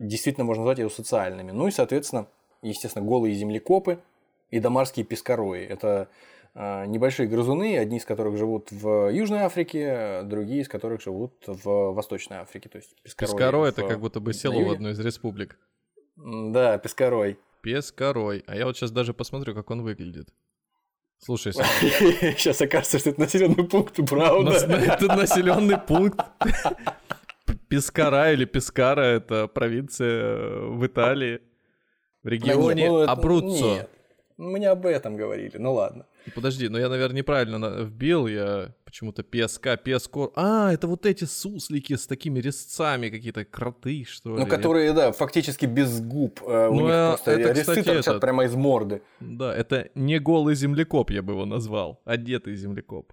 действительно 0.00 0.44
можно 0.44 0.62
назвать 0.62 0.78
ее 0.78 0.90
социальными. 0.90 1.52
Ну 1.52 1.68
и, 1.68 1.70
соответственно, 1.70 2.26
естественно, 2.62 3.04
голые 3.06 3.34
землекопы 3.34 4.00
и 4.50 4.58
домарские 4.58 5.06
пескарои. 5.06 5.64
Это 5.64 6.08
э, 6.54 6.86
небольшие 6.86 7.28
грызуны, 7.28 7.78
одни 7.78 7.98
из 7.98 8.04
которых 8.04 8.36
живут 8.38 8.72
в 8.72 9.08
Южной 9.12 9.42
Африке, 9.42 10.22
другие 10.24 10.62
из 10.62 10.68
которых 10.68 11.00
живут 11.00 11.34
в 11.46 11.92
Восточной 11.92 12.38
Африке. 12.38 12.68
То 12.68 12.78
есть 12.78 12.92
пескарои. 13.04 13.30
Пескаро 13.30 13.60
в... 13.60 13.64
это 13.64 13.86
как 13.86 14.00
будто 14.00 14.18
бы 14.18 14.32
село 14.32 14.64
в 14.64 14.72
одной 14.72 14.92
из 14.92 14.98
республик. 14.98 15.58
Да, 16.16 16.76
Пескарой. 16.78 17.38
Пескарой. 17.62 18.44
А 18.46 18.56
я 18.56 18.66
вот 18.66 18.76
сейчас 18.76 18.90
даже 18.90 19.14
посмотрю, 19.14 19.54
как 19.54 19.70
он 19.70 19.82
выглядит. 19.82 20.28
Слушай, 21.18 21.52
сейчас 22.38 22.60
окажется, 22.62 22.98
что 22.98 23.10
это 23.10 23.20
населенный 23.20 23.64
пункт 23.64 23.98
Брауна. 24.00 24.50
Это 24.50 25.06
населенный 25.06 25.78
пункт. 25.78 26.20
Пескара 27.68 28.32
или 28.32 28.44
Пескара 28.44 29.02
это 29.02 29.46
провинция 29.46 30.60
в 30.60 30.86
Италии, 30.86 31.40
в 32.22 32.28
регионе 32.28 32.88
ну, 32.88 33.00
Абруццо. 33.02 33.88
Мы 34.38 34.58
не 34.58 34.66
об 34.66 34.86
этом 34.86 35.16
говорили, 35.16 35.58
ну 35.58 35.74
ладно. 35.74 36.06
Подожди, 36.34 36.68
но 36.68 36.78
я, 36.78 36.88
наверное, 36.88 37.18
неправильно 37.18 37.84
вбил, 37.84 38.26
я 38.26 38.74
почему-то 38.84 39.22
песка, 39.22 39.76
пескор. 39.76 40.32
А, 40.36 40.72
это 40.72 40.86
вот 40.86 41.06
эти 41.06 41.24
суслики 41.24 41.94
с 41.94 42.06
такими 42.06 42.40
резцами, 42.40 43.10
какие-то 43.10 43.44
кроты, 43.44 44.04
что 44.08 44.36
ли. 44.36 44.42
Ну, 44.42 44.46
которые, 44.46 44.92
да, 44.92 45.12
фактически 45.12 45.66
без 45.66 46.00
губ. 46.00 46.40
Э, 46.46 46.68
ну, 46.70 46.76
у 46.76 46.80
них 46.80 46.90
а 46.90 47.08
просто 47.10 47.30
это, 47.32 47.50
резцы 47.50 47.60
кстати, 47.62 47.84
торчат 47.84 48.14
это... 48.14 48.20
прямо 48.20 48.44
из 48.44 48.54
морды. 48.54 49.02
Да, 49.20 49.54
это 49.54 49.90
не 49.94 50.18
голый 50.18 50.54
землекоп, 50.54 51.10
я 51.10 51.22
бы 51.22 51.32
его 51.32 51.44
назвал, 51.44 52.00
одетый 52.04 52.54
землекоп. 52.56 53.12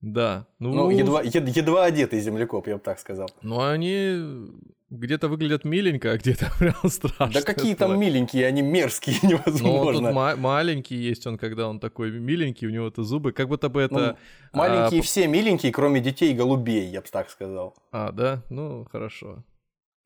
Да. 0.00 0.46
Ну, 0.58 0.72
ну 0.72 0.90
едва, 0.90 1.22
едва 1.22 1.84
одетый 1.84 2.20
землекоп, 2.20 2.68
я 2.68 2.76
бы 2.76 2.80
так 2.80 2.98
сказал. 3.00 3.28
Ну, 3.42 3.60
они 3.60 4.50
где-то 4.90 5.28
выглядят 5.28 5.64
миленько, 5.64 6.12
а 6.12 6.16
где-то 6.16 6.50
прям 6.58 6.74
страшно. 6.88 7.30
Да 7.32 7.42
какие 7.42 7.74
там 7.74 7.98
миленькие, 7.98 8.46
они 8.46 8.62
мерзкие, 8.62 9.16
невозможно. 9.22 10.00
Ну, 10.00 10.06
тут 10.06 10.14
ма- 10.14 10.36
маленький 10.36 10.96
есть 10.96 11.26
он, 11.26 11.38
когда 11.38 11.68
он 11.68 11.80
такой 11.80 12.10
миленький, 12.10 12.66
у 12.66 12.70
него 12.70 12.88
это 12.88 13.02
зубы, 13.02 13.32
как 13.32 13.48
будто 13.48 13.68
бы 13.68 13.82
это... 13.82 13.94
Ну, 13.94 14.58
маленькие 14.58 15.00
а, 15.00 15.02
все 15.02 15.26
миленькие, 15.26 15.72
кроме 15.72 16.00
детей 16.00 16.32
и 16.32 16.34
голубей, 16.34 16.88
я 16.88 17.00
бы 17.00 17.08
так 17.10 17.30
сказал. 17.30 17.76
А, 17.92 18.12
да? 18.12 18.42
Ну, 18.48 18.86
хорошо. 18.90 19.44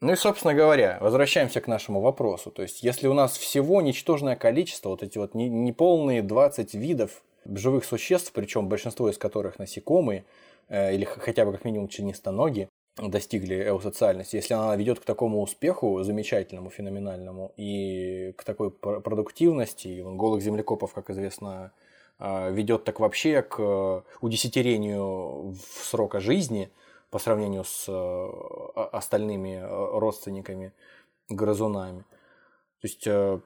Ну 0.01 0.12
и, 0.12 0.16
собственно 0.16 0.53
говоря, 0.53 0.99
возвращаемся 1.01 1.61
к 1.61 1.68
нашему 1.68 2.01
вопросу. 2.01 2.51
То 2.51 2.62
есть, 2.62 2.83
если 2.83 3.07
у 3.07 3.14
нас 3.14 3.37
всего 3.39 3.80
ничтожное 3.83 4.35
количество, 4.35 4.89
вот 4.89 5.05
эти 5.05 5.16
вот 5.16 5.35
неполные 5.35 6.22
20 6.22 6.74
видов 6.74 7.22
живых 7.45 7.85
существ, 7.85 8.33
причем 8.35 8.68
большинство 8.68 9.09
из 9.09 9.16
которых 9.16 9.61
насекомые, 9.61 10.24
э, 10.68 10.95
или 10.95 11.05
хотя 11.05 11.45
бы 11.45 11.53
как 11.53 11.64
минимум 11.64 11.87
членистоногие, 11.87 12.68
достигли 12.97 13.55
эосоциальности, 13.55 14.36
если 14.36 14.55
она 14.55 14.76
ведет 14.76 15.01
к 15.01 15.05
такому 15.05 15.40
успеху 15.40 16.03
замечательному, 16.03 16.70
феноменальному 16.70 17.53
и 17.57 18.32
к 18.36 18.45
такой 18.45 18.70
продуктивности, 18.70 19.88
и 19.88 20.03
голых 20.03 20.43
землекопов, 20.43 20.93
как 20.93 21.11
известно, 21.11 21.72
а, 22.18 22.51
ведет 22.51 22.84
так 22.84 23.01
вообще 23.01 23.43
к 23.43 24.05
удесятерению 24.20 25.57
срока 25.82 26.20
жизни 26.20 26.70
по 27.11 27.18
сравнению 27.18 27.64
с 27.64 27.86
а, 27.88 28.88
остальными 28.93 29.62
родственниками 29.99 30.72
грызунами. 31.30 32.05
То 32.80 32.88
есть 32.88 33.07
э, 33.07 33.40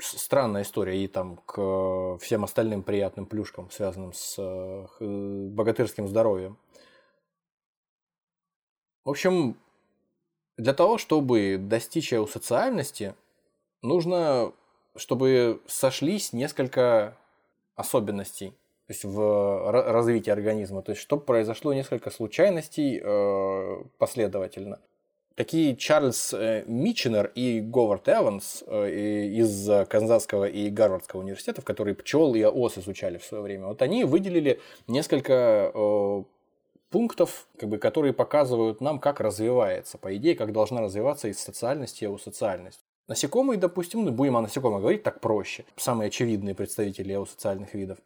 странная 0.00 0.62
история 0.62 1.02
и 1.02 1.06
там 1.06 1.36
к 1.46 2.18
всем 2.20 2.44
остальным 2.44 2.82
приятным 2.82 3.24
плюшкам, 3.24 3.70
связанным 3.70 4.12
с 4.12 4.34
э, 4.38 4.86
богатырским 5.00 6.08
здоровьем. 6.08 6.58
В 9.04 9.10
общем, 9.10 9.56
для 10.56 10.74
того, 10.74 10.98
чтобы 10.98 11.56
достичь 11.58 12.12
социальности, 12.26 13.14
нужно, 13.82 14.52
чтобы 14.96 15.60
сошлись 15.66 16.32
несколько 16.32 17.16
особенностей 17.76 18.54
то 18.88 18.92
есть 18.92 19.04
в 19.04 19.70
развитии 19.70 20.30
организма. 20.30 20.80
То 20.80 20.92
есть, 20.92 21.02
чтобы 21.02 21.22
произошло 21.22 21.74
несколько 21.74 22.08
случайностей 22.10 22.98
э, 23.04 23.82
последовательно. 23.98 24.80
Такие 25.34 25.76
Чарльз 25.76 26.32
э, 26.32 26.64
Митченер 26.66 27.30
и 27.34 27.60
Говард 27.60 28.08
Эванс 28.08 28.64
э, 28.66 29.26
из 29.26 29.68
Канзасского 29.88 30.46
и 30.46 30.70
Гарвардского 30.70 31.20
университетов, 31.20 31.66
которые 31.66 31.94
пчел 31.96 32.34
и 32.34 32.42
ос 32.44 32.78
изучали 32.78 33.18
в 33.18 33.24
свое 33.26 33.42
время, 33.42 33.66
вот 33.66 33.82
они 33.82 34.04
выделили 34.04 34.58
несколько 34.86 35.70
пунктов, 36.90 37.46
как 37.58 37.68
бы, 37.68 37.78
которые 37.78 38.12
показывают 38.12 38.80
нам, 38.80 38.98
как 38.98 39.20
развивается, 39.20 39.98
по 39.98 40.16
идее, 40.16 40.34
как 40.34 40.52
должна 40.52 40.80
развиваться 40.80 41.28
из 41.28 41.38
социальности 41.38 42.04
эусоциальность. 42.04 42.80
Насекомые, 43.08 43.58
допустим, 43.58 44.04
ну, 44.04 44.12
будем 44.12 44.36
о 44.36 44.42
насекомых 44.42 44.80
говорить 44.80 45.02
так 45.02 45.20
проще, 45.20 45.64
самые 45.76 46.08
очевидные 46.08 46.54
представители 46.54 47.14
эусоциальных 47.14 47.74
видов. 47.74 47.98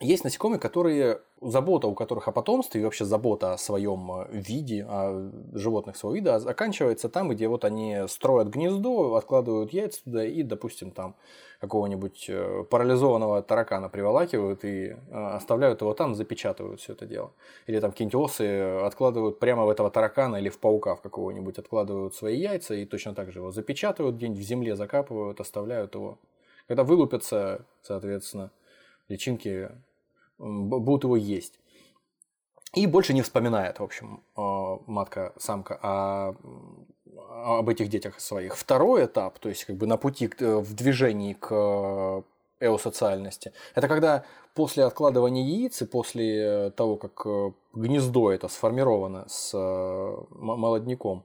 Есть 0.00 0.22
насекомые, 0.22 0.60
которые 0.60 1.22
забота 1.40 1.88
у 1.88 1.94
которых 1.94 2.28
о 2.28 2.32
потомстве 2.32 2.80
и 2.80 2.84
вообще 2.84 3.04
забота 3.04 3.52
о 3.52 3.58
своем 3.58 4.10
э, 4.12 4.26
виде, 4.30 4.84
о 4.88 5.30
животных 5.52 5.96
своего 5.96 6.14
вида 6.14 6.38
заканчивается 6.38 7.08
там, 7.08 7.28
где 7.28 7.48
вот 7.48 7.64
они 7.64 8.04
строят 8.08 8.48
гнездо, 8.48 9.16
откладывают 9.16 9.72
яйца 9.72 10.02
туда 10.04 10.24
и, 10.24 10.42
допустим, 10.42 10.92
там 10.92 11.16
какого-нибудь 11.60 12.26
э, 12.28 12.64
парализованного 12.70 13.42
таракана 13.42 13.88
приволакивают 13.88 14.64
и 14.64 14.90
э, 14.90 14.96
оставляют 15.10 15.80
его 15.80 15.94
там, 15.94 16.14
запечатывают 16.14 16.80
все 16.80 16.92
это 16.92 17.06
дело. 17.06 17.32
Или 17.66 17.80
там 17.80 17.90
какие-нибудь 17.90 18.14
осы 18.14 18.60
откладывают 18.84 19.40
прямо 19.40 19.64
в 19.64 19.70
этого 19.70 19.90
таракана 19.90 20.36
или 20.36 20.48
в 20.48 20.58
паука 20.58 20.94
в 20.94 21.00
какого-нибудь, 21.00 21.58
откладывают 21.58 22.14
свои 22.14 22.38
яйца 22.38 22.74
и 22.74 22.84
точно 22.84 23.14
так 23.14 23.32
же 23.32 23.40
его 23.40 23.50
запечатывают, 23.50 24.14
где-нибудь 24.14 24.40
в 24.40 24.46
земле 24.46 24.76
закапывают, 24.76 25.40
оставляют 25.40 25.96
его. 25.96 26.18
Когда 26.68 26.84
вылупятся, 26.84 27.64
соответственно, 27.82 28.52
личинки 29.08 29.70
будут 30.38 31.04
его 31.04 31.16
есть. 31.16 31.58
И 32.74 32.86
больше 32.86 33.14
не 33.14 33.22
вспоминает, 33.22 33.80
в 33.80 33.82
общем, 33.82 34.22
э, 34.36 34.40
матка-самка 34.86 35.78
о, 35.82 36.34
об 37.58 37.68
этих 37.68 37.88
детях 37.88 38.20
своих. 38.20 38.56
Второй 38.56 39.06
этап, 39.06 39.38
то 39.38 39.48
есть 39.48 39.64
как 39.64 39.76
бы 39.76 39.86
на 39.86 39.96
пути 39.96 40.28
к, 40.28 40.60
в 40.60 40.74
движении 40.74 41.32
к 41.32 42.24
эосоциальности, 42.60 43.52
это 43.74 43.88
когда 43.88 44.24
после 44.54 44.84
откладывания 44.84 45.44
яиц 45.44 45.82
и 45.82 45.86
после 45.86 46.70
того, 46.70 46.96
как 46.96 47.22
э, 47.24 47.52
гнездо 47.74 48.32
это 48.32 48.48
сформировано 48.48 49.24
с 49.28 49.52
э, 49.54 50.16
молодняком, 50.30 51.24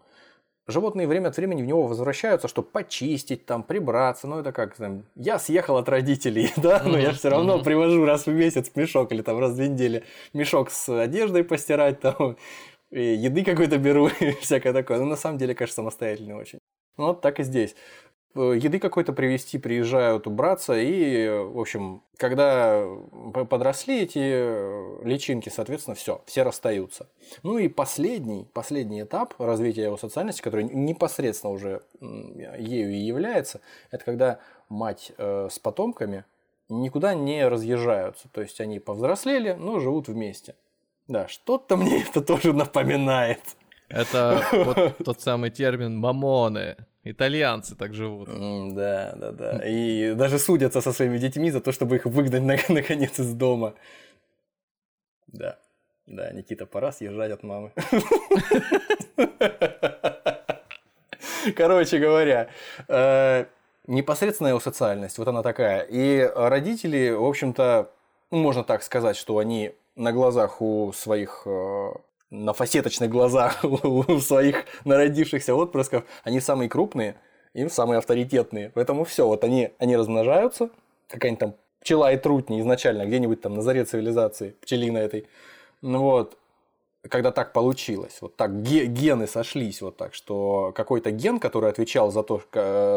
животные 0.67 1.07
время 1.07 1.29
от 1.29 1.37
времени 1.37 1.61
в 1.61 1.65
него 1.65 1.87
возвращаются, 1.87 2.47
чтобы 2.47 2.69
почистить, 2.69 3.45
там, 3.45 3.63
прибраться. 3.63 4.27
Ну, 4.27 4.39
это 4.39 4.51
как 4.51 4.75
там, 4.75 5.03
я 5.15 5.39
съехал 5.39 5.77
от 5.77 5.89
родителей, 5.89 6.51
да, 6.57 6.81
но 6.85 6.97
я 6.97 7.11
все 7.11 7.29
равно 7.29 7.61
привожу 7.61 8.05
раз 8.05 8.25
в 8.25 8.33
месяц 8.33 8.71
мешок 8.75 9.11
или 9.11 9.21
там 9.21 9.39
раз 9.39 9.51
в 9.51 9.55
две 9.55 9.69
недели 9.69 10.03
мешок 10.33 10.71
с 10.71 10.89
одеждой 10.89 11.43
постирать, 11.43 11.99
там, 11.99 12.37
еды 12.91 13.43
какой-то 13.43 13.77
беру 13.77 14.07
и 14.19 14.31
всякое 14.33 14.73
такое. 14.73 14.99
Ну, 14.99 15.05
на 15.05 15.15
самом 15.17 15.37
деле, 15.37 15.55
конечно, 15.55 15.75
самостоятельно 15.75 16.37
очень. 16.37 16.59
Ну, 16.97 17.07
вот 17.07 17.21
так 17.21 17.39
и 17.39 17.43
здесь. 17.43 17.75
Э, 18.35 18.57
еды 18.59 18.79
какой-то 18.79 19.13
привезти, 19.13 19.59
приезжают 19.59 20.25
убраться, 20.25 20.73
и, 20.73 21.29
в 21.29 21.59
общем, 21.59 22.01
когда 22.17 22.83
подросли 23.47 24.01
эти 24.01 24.19
э, 24.19 25.01
личинки, 25.03 25.49
соответственно, 25.49 25.95
все, 25.95 26.21
все 26.25 26.41
расстаются. 26.41 27.07
Ну 27.43 27.59
и 27.59 27.67
последний, 27.67 28.47
последний 28.53 29.03
этап 29.03 29.35
развития 29.39 29.83
его 29.83 29.97
социальности, 29.97 30.41
который 30.41 30.63
непосредственно 30.63 31.53
уже 31.53 31.83
ею 32.01 32.91
и 32.91 32.97
является, 32.97 33.61
это 33.91 34.03
когда 34.03 34.39
мать 34.67 35.11
э, 35.17 35.49
с 35.51 35.59
потомками 35.59 36.25
никуда 36.69 37.13
не 37.13 37.47
разъезжаются. 37.47 38.29
То 38.29 38.41
есть 38.41 38.59
они 38.59 38.79
повзрослели, 38.79 39.53
но 39.53 39.79
живут 39.79 40.07
вместе. 40.07 40.55
Да, 41.07 41.27
что-то 41.27 41.77
мне 41.77 42.01
это 42.01 42.21
тоже 42.21 42.53
напоминает. 42.53 43.41
Это 43.89 44.43
вот 44.51 44.97
тот 45.05 45.21
самый 45.21 45.51
термин 45.51 45.97
«мамоны». 45.97 46.77
Итальянцы 47.05 47.75
так 47.75 47.93
живут. 47.93 48.29
Да, 48.75 49.13
да, 49.15 49.31
да. 49.31 49.67
И 49.67 50.13
даже 50.13 50.39
судятся 50.39 50.81
со 50.81 50.93
своими 50.93 51.17
детьми 51.17 51.51
за 51.51 51.59
то, 51.59 51.73
чтобы 51.73 51.97
их 51.97 52.05
выгнать 52.05 52.43
наконец 52.69 53.19
из 53.19 53.33
дома. 53.33 53.73
Да. 55.27 55.59
Да, 56.05 56.31
Никита, 56.31 56.65
пора 56.65 56.91
съезжать 56.91 57.31
от 57.31 57.43
мамы. 57.43 57.71
Короче 61.55 61.97
говоря, 61.97 62.49
э, 62.87 63.45
непосредственная 63.87 64.57
социальность, 64.59 65.17
вот 65.17 65.27
она 65.27 65.43
такая. 65.43 65.81
И 65.81 66.29
родители, 66.35 67.11
в 67.11 67.23
общем-то, 67.23 67.89
ну, 68.31 68.37
можно 68.37 68.63
так 68.63 68.83
сказать, 68.83 69.15
что 69.15 69.37
они 69.37 69.73
на 69.95 70.11
глазах 70.11 70.61
у 70.61 70.91
своих 70.93 71.43
э, 71.45 71.91
на 72.33 72.51
фасеточных 72.53 73.09
глазах 73.09 73.63
у 73.63 74.19
своих 74.19 74.65
народившихся 74.83 75.55
отпрысков, 75.55 76.03
они 76.23 76.39
самые 76.39 76.67
крупные, 76.67 77.15
им 77.53 77.69
самые 77.69 77.99
авторитетные. 77.99 78.71
Поэтому 78.73 79.05
все, 79.05 79.27
вот 79.27 79.43
они, 79.43 79.71
они 79.77 79.95
размножаются, 79.95 80.69
какая-нибудь 81.07 81.39
там 81.39 81.55
пчела 81.79 82.11
и 82.11 82.17
трутни 82.17 82.59
изначально, 82.59 83.05
где-нибудь 83.05 83.41
там 83.41 83.53
на 83.53 83.61
заре 83.61 83.85
цивилизации, 83.85 84.55
пчелина 84.61 84.97
этой. 84.97 85.27
Ну 85.81 86.01
вот, 86.01 86.37
когда 87.07 87.31
так 87.31 87.53
получилось, 87.53 88.17
вот 88.21 88.35
так 88.35 88.63
гены 88.63 89.27
сошлись 89.27 89.81
вот 89.81 89.97
так, 89.97 90.15
что 90.15 90.71
какой-то 90.75 91.11
ген, 91.11 91.39
который 91.39 91.69
отвечал 91.69 92.11
за 92.11 92.23
то, 92.23 92.41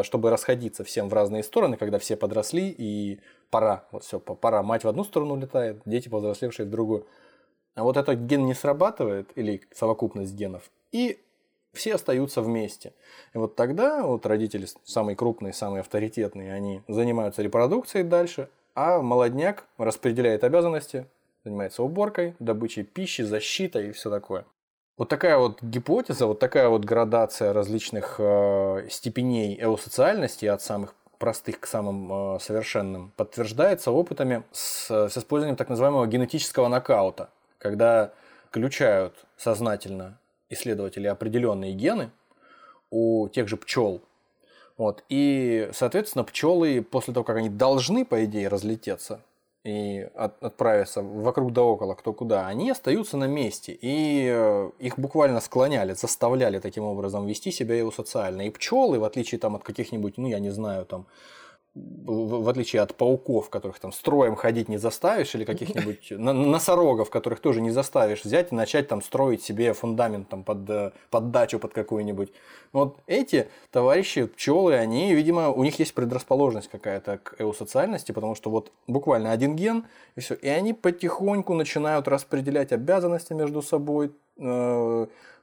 чтобы 0.03 0.31
расходиться 0.31 0.83
всем 0.83 1.09
в 1.09 1.13
разные 1.13 1.43
стороны, 1.43 1.77
когда 1.77 1.99
все 1.99 2.15
подросли 2.15 2.73
и 2.75 3.19
пора, 3.51 3.85
вот 3.91 4.03
все, 4.03 4.19
пора, 4.19 4.63
мать 4.63 4.83
в 4.83 4.87
одну 4.87 5.03
сторону 5.03 5.35
летает, 5.35 5.81
дети 5.85 6.09
повзрослевшие 6.09 6.65
в 6.65 6.71
другую. 6.71 7.05
А 7.77 7.83
вот 7.83 7.95
этот 7.95 8.21
ген 8.21 8.47
не 8.47 8.55
срабатывает, 8.55 9.29
или 9.35 9.61
совокупность 9.71 10.33
генов, 10.33 10.63
и 10.91 11.19
все 11.73 11.93
остаются 11.93 12.41
вместе. 12.41 12.93
И 13.35 13.37
вот 13.37 13.55
тогда 13.55 14.03
вот 14.03 14.25
родители 14.25 14.65
самые 14.83 15.15
крупные, 15.15 15.53
самые 15.53 15.81
авторитетные, 15.81 16.53
они 16.53 16.81
занимаются 16.87 17.43
репродукцией 17.43 18.03
дальше, 18.03 18.49
а 18.73 18.99
молодняк 19.03 19.65
распределяет 19.77 20.43
обязанности, 20.43 21.05
занимается 21.43 21.83
уборкой, 21.83 22.33
добычей 22.39 22.81
пищи, 22.81 23.21
защитой 23.21 23.89
и 23.89 23.91
все 23.91 24.09
такое. 24.09 24.45
Вот 24.97 25.09
такая 25.09 25.37
вот 25.37 25.61
гипотеза, 25.61 26.25
вот 26.25 26.39
такая 26.39 26.69
вот 26.69 26.83
градация 26.83 27.53
различных 27.53 28.15
э, 28.17 28.87
степеней 28.89 29.55
эусоциальности 29.61 30.47
от 30.47 30.63
самых 30.63 30.95
простых 31.19 31.59
к 31.59 31.67
самым 31.67 32.37
э, 32.37 32.39
совершенным 32.39 33.11
подтверждается 33.15 33.91
опытами 33.91 34.41
с, 34.51 34.89
с 34.89 35.15
использованием 35.15 35.57
так 35.57 35.69
называемого 35.69 36.07
генетического 36.07 36.69
нокаута, 36.69 37.29
когда 37.57 38.11
включают 38.49 39.13
сознательно 39.37 40.17
исследователи 40.49 41.07
определенные 41.07 41.73
гены 41.73 42.11
у 42.89 43.27
тех 43.29 43.47
же 43.47 43.57
пчел. 43.57 44.01
Вот, 44.77 45.03
и, 45.09 45.69
соответственно, 45.73 46.23
пчелы 46.23 46.81
после 46.83 47.13
того, 47.13 47.23
как 47.23 47.37
они 47.37 47.49
должны, 47.49 48.05
по 48.05 48.23
идее, 48.25 48.47
разлететься 48.47 49.21
и 49.67 50.07
от, 50.15 50.41
отправиться 50.41 51.01
вокруг 51.01 51.51
да 51.51 51.63
около, 51.63 51.93
кто 51.93 52.13
куда, 52.13 52.47
они 52.47 52.69
остаются 52.69 53.17
на 53.17 53.25
месте. 53.25 53.77
И 53.81 54.29
э, 54.31 54.71
их 54.79 54.97
буквально 54.97 55.41
склоняли, 55.41 55.93
заставляли 55.93 56.59
таким 56.59 56.85
образом 56.85 57.27
вести 57.27 57.51
себя 57.51 57.75
его 57.75 57.91
социально. 57.91 58.43
И 58.43 58.49
пчелы, 58.49 58.97
в 58.97 59.03
отличие 59.03 59.39
там, 59.39 59.55
от 59.55 59.63
каких-нибудь, 59.63 60.17
ну, 60.17 60.27
я 60.29 60.39
не 60.39 60.51
знаю, 60.51 60.85
там, 60.85 61.05
в 62.05 62.49
отличие 62.49 62.81
от 62.81 62.95
пауков, 62.95 63.49
которых 63.49 63.79
там 63.79 63.91
строем 63.91 64.35
ходить 64.35 64.69
не 64.69 64.77
заставишь, 64.77 65.35
или 65.35 65.43
каких-нибудь 65.43 66.11
носорогов, 66.11 67.09
которых 67.09 67.39
тоже 67.39 67.61
не 67.61 67.71
заставишь 67.71 68.23
взять 68.23 68.51
и 68.51 68.55
начать 68.55 68.87
там 68.87 69.01
строить 69.01 69.43
себе 69.43 69.73
фундамент 69.73 70.29
там 70.29 70.43
под, 70.43 70.69
э, 70.69 70.91
под 71.09 71.31
дачу 71.31 71.59
под 71.59 71.73
какую-нибудь. 71.73 72.31
Вот 72.71 72.97
эти 73.07 73.47
товарищи, 73.71 74.25
пчелы, 74.25 74.75
они, 74.75 75.13
видимо, 75.13 75.49
у 75.49 75.63
них 75.63 75.79
есть 75.79 75.93
предрасположенность 75.93 76.69
какая-то 76.69 77.19
к 77.19 77.35
эусоциальности, 77.39 78.11
потому 78.11 78.35
что 78.35 78.49
вот 78.49 78.71
буквально 78.87 79.31
один 79.31 79.55
ген, 79.55 79.85
и 80.15 80.21
все. 80.21 80.35
И 80.35 80.47
они 80.47 80.73
потихоньку 80.73 81.53
начинают 81.53 82.07
распределять 82.07 82.71
обязанности 82.71 83.33
между 83.33 83.61
собой, 83.61 84.11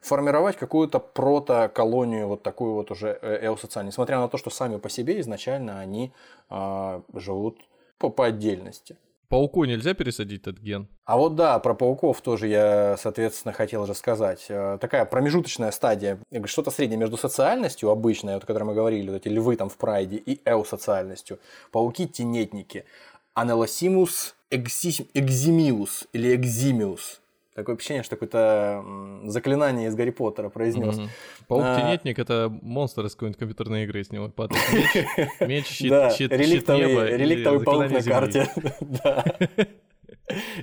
формировать 0.05 0.57
какую-то 0.57 0.99
протоколонию, 0.99 2.28
вот 2.28 2.42
такую 2.42 2.74
вот 2.74 2.90
уже 2.90 3.18
э, 3.22 3.47
эосоциальную, 3.47 3.90
несмотря 3.90 4.18
на 4.18 4.28
то, 4.28 4.36
что 4.36 4.51
сами 4.51 4.76
по 4.76 4.90
себе 4.90 5.18
изначально 5.20 5.80
они 5.80 6.12
э, 6.51 7.01
живут 7.14 7.59
по, 7.99 8.11
по 8.11 8.26
отдельности. 8.26 8.97
Пауку 9.28 9.64
нельзя 9.64 9.95
пересадить 9.95 10.42
этот 10.42 10.59
ген? 10.59 10.86
А 11.07 11.16
вот 11.16 11.34
да, 11.34 11.59
про 11.59 11.74
пауков 11.74 12.20
тоже 12.20 12.49
я, 12.49 12.97
соответственно, 12.99 13.55
хотел 13.55 13.86
же 13.86 13.95
сказать. 13.95 14.45
Э, 14.51 14.76
такая 14.78 15.07
промежуточная 15.07 15.70
стадия, 15.70 16.18
что-то 16.45 16.70
среднее 16.70 16.99
между 16.99 17.16
социальностью 17.16 17.88
обычной, 17.88 18.34
вот, 18.34 18.45
о 18.45 18.47
которой 18.47 18.64
мы 18.64 18.74
говорили, 18.74 19.09
вот 19.09 19.16
эти 19.16 19.28
львы 19.28 19.57
там 19.57 19.70
в 19.70 19.76
прайде, 19.78 20.16
и 20.16 20.38
эосоциальностью. 20.45 21.38
Пауки-тенетники. 21.72 22.84
Анелосимус 23.32 24.36
экзимиус 24.51 26.07
или 26.12 26.34
экзимиус. 26.34 27.20
Такое 27.55 27.76
ощущение, 27.76 28.02
что 28.02 28.16
какое-то 28.16 28.84
заклинание 29.26 29.86
из 29.86 29.94
Гарри 29.94 30.11
Поттера 30.11 30.48
произнес. 30.48 30.98
Mm-hmm. 30.98 31.09
Паук-тенетник 31.46 32.18
а... 32.18 32.22
это 32.22 32.59
монстр 32.62 33.07
из 33.07 33.14
какой-нибудь 33.14 33.38
компьютерной 33.38 33.84
игры, 33.84 34.02
с 34.02 34.11
него 34.11 34.28
падает 34.28 34.61
меч, 34.72 35.30
меч 35.40 35.66
щит, 35.66 35.88
да, 35.88 36.11
щит, 36.11 36.32
реликтовый, 36.32 36.82
щит 36.82 36.90
неба 36.90 37.07
реликтовый 37.07 37.64
паук 37.64 37.90
на 37.92 38.02
карте. 38.02 38.50
да. 38.80 39.24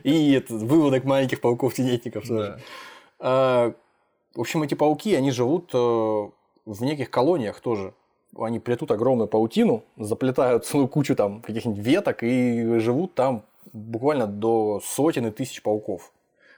И 0.03 0.33
этот, 0.33 0.63
выводок 0.63 1.05
маленьких 1.05 1.39
пауков-тенетников 1.39 2.27
тоже. 2.27 2.59
А, 3.19 3.73
в 4.35 4.41
общем, 4.41 4.63
эти 4.63 4.73
пауки, 4.73 5.15
они 5.15 5.31
живут 5.31 5.69
э, 5.73 5.77
в 5.77 6.83
неких 6.83 7.09
колониях 7.09 7.61
тоже. 7.61 7.93
Они 8.37 8.59
плетут 8.59 8.91
огромную 8.91 9.29
паутину, 9.29 9.85
заплетают 9.95 10.65
целую 10.65 10.89
кучу 10.89 11.15
там 11.15 11.41
каких-нибудь 11.41 11.81
веток 11.81 12.23
и 12.23 12.79
живут 12.79 13.15
там 13.15 13.43
буквально 13.71 14.27
до 14.27 14.81
сотен 14.83 15.27
и 15.27 15.31
тысяч 15.31 15.61
пауков 15.61 16.11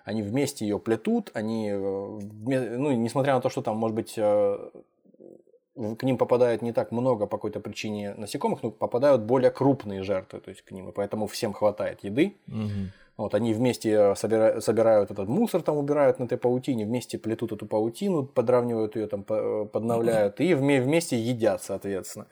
они 0.03 0.21
вместе 0.21 0.65
ее 0.65 0.79
плетут, 0.79 1.31
они, 1.33 1.69
э, 1.69 1.75
ну, 1.77 2.91
несмотря 2.91 3.35
на 3.35 3.41
то, 3.41 3.49
что 3.49 3.61
там, 3.61 3.77
может 3.77 3.95
быть, 3.95 4.13
э, 4.17 4.69
к 5.75 6.03
ним 6.03 6.17
попадает 6.17 6.61
не 6.61 6.71
так 6.71 6.91
много 6.91 7.25
по 7.25 7.37
какой-то 7.37 7.59
причине 7.59 8.13
насекомых, 8.15 8.61
но 8.63 8.71
попадают 8.71 9.21
более 9.21 9.49
крупные 9.49 10.03
жертвы, 10.03 10.39
то 10.39 10.49
есть 10.49 10.61
к 10.61 10.71
ним, 10.71 10.89
и 10.89 10.91
поэтому 10.91 11.27
всем 11.27 11.53
хватает 11.53 12.03
еды. 12.03 12.35
Угу. 12.47 12.91
Вот, 13.15 13.35
они 13.35 13.53
вместе 13.53 14.15
собирают, 14.15 14.63
собирают 14.63 15.11
этот 15.11 15.27
мусор, 15.27 15.61
там 15.61 15.77
убирают 15.77 16.19
на 16.19 16.23
этой 16.23 16.37
паутине, 16.37 16.85
вместе 16.85 17.19
плетут 17.19 17.51
эту 17.51 17.67
паутину, 17.67 18.25
подравнивают 18.25 18.95
ее, 18.95 19.07
там, 19.07 19.23
подновляют, 19.23 20.41
и 20.41 20.55
вместе 20.55 21.19
едят, 21.19 21.61
соответственно. 21.61 22.27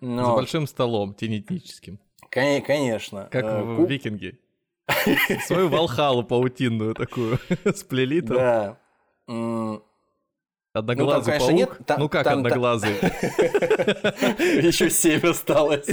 Но... 0.00 0.24
За 0.26 0.34
большим 0.34 0.66
столом 0.66 1.14
тенетическим. 1.14 1.98
Конечно. 2.30 3.28
Как 3.30 3.44
э, 3.44 3.62
в 3.62 3.86
«Викинге». 3.86 4.38
Свою 5.46 5.68
волхалу 5.68 6.24
паутинную 6.24 6.94
такую 6.94 7.38
сплели 7.74 8.20
там. 8.20 8.36
Да. 8.36 8.78
Одноглазый 10.74 11.34
ну, 11.34 11.38
там, 11.38 11.48
паук? 11.48 11.58
Нет, 11.58 11.86
там, 11.86 12.00
ну 12.00 12.08
как 12.08 12.24
там, 12.24 12.38
одноглазый? 12.38 12.94
Еще 14.60 14.90
семь 14.90 15.24
осталось. 15.24 15.88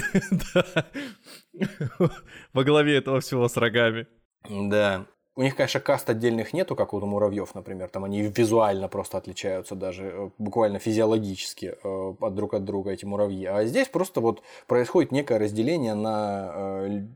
Во 2.51 2.63
главе 2.63 2.97
этого 2.97 3.19
всего 3.19 3.47
с 3.47 3.55
рогами. 3.57 4.07
Да. 4.49 5.05
У 5.35 5.43
них, 5.43 5.55
конечно, 5.55 5.79
каст 5.79 6.09
отдельных 6.09 6.51
нету, 6.51 6.75
как 6.75 6.93
у 6.93 6.99
муравьев, 6.99 7.55
например. 7.55 7.89
Там 7.89 8.03
они 8.03 8.21
визуально 8.21 8.89
просто 8.89 9.17
отличаются, 9.17 9.75
даже 9.75 10.03
э, 10.03 10.29
буквально 10.37 10.79
физиологически 10.79 11.75
э, 11.81 12.13
от 12.19 12.35
друг 12.35 12.53
от 12.53 12.65
друга 12.65 12.91
эти 12.91 13.05
муравьи. 13.05 13.45
А 13.45 13.63
здесь 13.65 13.87
просто 13.87 14.19
вот 14.19 14.41
происходит 14.67 15.13
некое 15.13 15.39
разделение 15.39 15.93
на 15.93 16.51
э, 16.53 17.07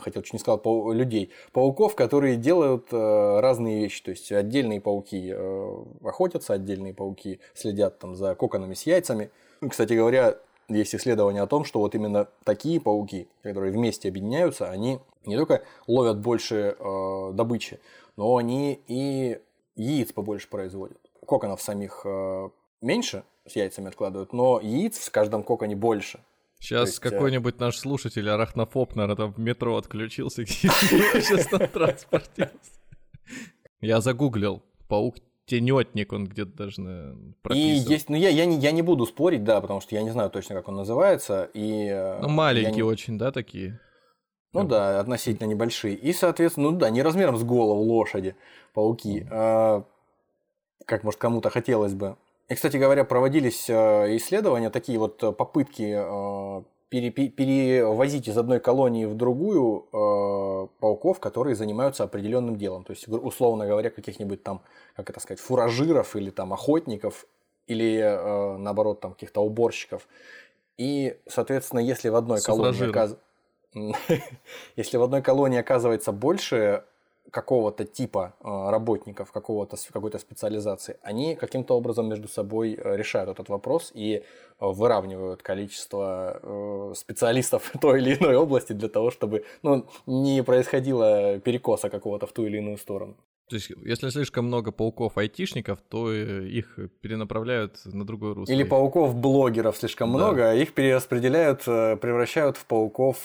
хотел 0.00 0.22
чуть 0.22 0.34
не 0.34 0.38
сказал, 0.38 0.58
пау- 0.58 0.92
людей, 0.92 1.30
пауков, 1.52 1.94
которые 1.94 2.36
делают 2.36 2.86
э, 2.92 3.40
разные 3.40 3.80
вещи. 3.80 4.02
То 4.02 4.10
есть 4.10 4.30
отдельные 4.32 4.80
пауки 4.80 5.32
э, 5.32 5.84
охотятся, 6.02 6.54
отдельные 6.54 6.94
пауки 6.94 7.40
следят 7.54 7.98
там 7.98 8.14
за 8.14 8.34
коконами 8.34 8.74
с 8.74 8.84
яйцами. 8.84 9.30
Кстати 9.68 9.92
говоря, 9.92 10.38
есть 10.68 10.94
исследования 10.94 11.42
о 11.42 11.46
том, 11.46 11.64
что 11.64 11.80
вот 11.80 11.94
именно 11.94 12.28
такие 12.44 12.80
пауки, 12.80 13.28
которые 13.42 13.72
вместе 13.72 14.08
объединяются, 14.08 14.70
они 14.70 15.00
не 15.26 15.36
только 15.36 15.62
ловят 15.86 16.18
больше 16.18 16.76
э, 16.78 17.30
добычи, 17.34 17.80
но 18.16 18.36
они 18.36 18.80
и 18.86 19.38
яиц 19.76 20.12
побольше 20.12 20.48
производят. 20.48 20.98
Коконов 21.26 21.60
самих 21.60 22.02
э, 22.04 22.48
меньше 22.80 23.24
с 23.46 23.56
яйцами 23.56 23.88
откладывают, 23.88 24.32
но 24.32 24.60
яиц 24.60 24.98
в 24.98 25.10
каждом 25.10 25.42
коконе 25.42 25.76
больше. 25.76 26.20
Сейчас 26.60 26.90
есть, 26.90 27.04
э, 27.04 27.10
какой-нибудь 27.10 27.58
наш 27.58 27.78
слушатель 27.78 28.28
арахнофоб, 28.28 28.94
наверное, 28.94 29.16
там 29.16 29.32
в 29.32 29.38
метро 29.38 29.76
отключился 29.76 30.46
сейчас 30.46 31.50
на 31.50 31.66
транспорте. 31.66 32.50
Я 33.80 34.00
загуглил. 34.00 34.62
Паук 34.86 35.16
тенетник, 35.46 36.12
он 36.12 36.26
где-то 36.26 36.52
даже 36.52 37.16
прописан. 37.42 37.88
И 37.88 37.92
есть, 37.92 38.08
ну 38.08 38.16
я, 38.16 38.28
я, 38.28 38.44
не, 38.44 38.56
я 38.58 38.70
не 38.70 38.82
буду 38.82 39.06
спорить, 39.06 39.42
да, 39.42 39.60
потому 39.60 39.80
что 39.80 39.94
я 39.94 40.02
не 40.02 40.10
знаю 40.10 40.30
точно, 40.30 40.54
как 40.54 40.68
он 40.68 40.76
называется. 40.76 41.50
И, 41.54 41.88
э, 41.88 42.20
ну, 42.20 42.28
маленькие 42.28 42.74
не... 42.74 42.82
очень, 42.82 43.18
да, 43.18 43.32
такие? 43.32 43.80
Ну 44.52 44.64
да, 44.64 45.00
относительно 45.00 45.46
небольшие. 45.46 45.94
И, 45.94 46.12
соответственно, 46.12 46.70
ну 46.70 46.76
да, 46.76 46.90
не 46.90 47.02
размером 47.02 47.36
с 47.36 47.42
голову 47.42 47.82
лошади 47.82 48.36
пауки. 48.74 49.26
А, 49.30 49.84
как, 50.86 51.04
может, 51.04 51.20
кому-то 51.20 51.50
хотелось 51.50 51.94
бы. 51.94 52.16
И, 52.50 52.54
кстати 52.56 52.76
говоря, 52.76 53.04
проводились 53.04 53.70
э, 53.70 54.16
исследования, 54.16 54.70
такие 54.70 54.98
вот 54.98 55.22
э, 55.22 55.30
попытки 55.30 55.94
э, 55.96 56.62
перевозить 56.90 58.26
из 58.26 58.36
одной 58.36 58.58
колонии 58.58 59.04
в 59.04 59.14
другую 59.14 59.86
пауков, 60.80 61.20
которые 61.20 61.54
занимаются 61.54 62.02
определенным 62.02 62.56
делом. 62.56 62.82
То 62.82 62.90
есть, 62.90 63.06
условно 63.06 63.64
говоря, 63.68 63.90
каких-нибудь 63.90 64.42
там, 64.42 64.62
как 64.96 65.08
это 65.10 65.20
сказать, 65.20 65.38
фуражиров 65.38 66.16
или 66.16 66.30
там 66.30 66.52
охотников, 66.52 67.26
или 67.68 68.02
наоборот 68.58 68.98
там 68.98 69.12
каких-то 69.12 69.40
уборщиков. 69.40 70.08
И, 70.78 71.16
соответственно, 71.28 71.78
если 71.78 72.08
в 72.08 72.16
одной 72.16 72.40
колонии 72.40 72.90
оказ... 72.90 73.16
если 74.74 74.96
в 74.96 75.02
одной 75.04 75.22
колонии 75.22 75.60
оказывается 75.60 76.10
больше 76.10 76.82
какого-то 77.30 77.84
типа 77.84 78.34
э, 78.40 78.70
работников, 78.70 79.32
какого-то, 79.32 79.76
какой-то 79.92 80.18
специализации, 80.18 80.96
они 81.02 81.36
каким-то 81.36 81.76
образом 81.76 82.08
между 82.08 82.28
собой 82.28 82.74
э, 82.74 82.96
решают 82.96 83.30
этот 83.30 83.48
вопрос 83.48 83.92
и 83.94 84.14
э, 84.14 84.22
выравнивают 84.60 85.42
количество 85.42 86.92
специалистов 86.94 87.72
той 87.80 88.00
или 88.00 88.16
иной 88.16 88.36
области 88.36 88.72
для 88.72 88.88
того, 88.88 89.10
чтобы 89.10 89.44
ну, 89.62 89.86
не 90.06 90.42
происходило 90.42 91.38
перекоса 91.38 91.88
какого-то 91.88 92.26
в 92.26 92.32
ту 92.32 92.46
или 92.46 92.58
иную 92.58 92.78
сторону. 92.78 93.16
То 93.48 93.56
есть, 93.56 93.72
если 93.84 94.10
слишком 94.10 94.44
много 94.44 94.70
пауков-айтишников, 94.70 95.80
то 95.88 96.12
их 96.12 96.78
перенаправляют 97.00 97.80
на 97.84 98.06
другой 98.06 98.34
русло. 98.34 98.52
Или 98.52 98.62
пауков-блогеров 98.62 99.76
слишком 99.76 100.12
да. 100.12 100.18
много, 100.18 100.50
а 100.50 100.54
их 100.54 100.72
перераспределяют, 100.72 101.64
превращают 101.64 102.56
в 102.56 102.64
пауков 102.66 103.24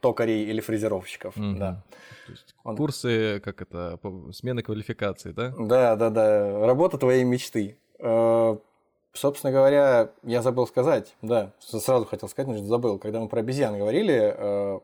токарей 0.00 0.46
или 0.46 0.60
фрезеровщиков. 0.60 1.36
Угу. 1.36 1.58
Да. 1.58 1.84
То 2.28 2.32
есть 2.32 2.54
Он... 2.62 2.76
курсы, 2.76 3.40
как 3.40 3.62
это, 3.62 3.98
смены 4.32 4.62
квалификации, 4.62 5.32
да? 5.32 5.54
Да, 5.58 5.96
да, 5.96 6.10
да. 6.10 6.66
Работа 6.66 6.98
твоей 6.98 7.24
мечты. 7.24 7.78
Э, 7.98 8.56
Собственно 9.14 9.52
говоря, 9.52 10.10
я 10.22 10.42
забыл 10.42 10.66
сказать, 10.66 11.16
да, 11.22 11.52
сразу 11.58 12.04
хотел 12.04 12.28
сказать, 12.28 12.54
но 12.54 12.64
забыл. 12.64 12.98
Когда 12.98 13.20
мы 13.20 13.28
про 13.28 13.40
обезьян 13.40 13.76
говорили, 13.76 14.34
э, 14.36 14.80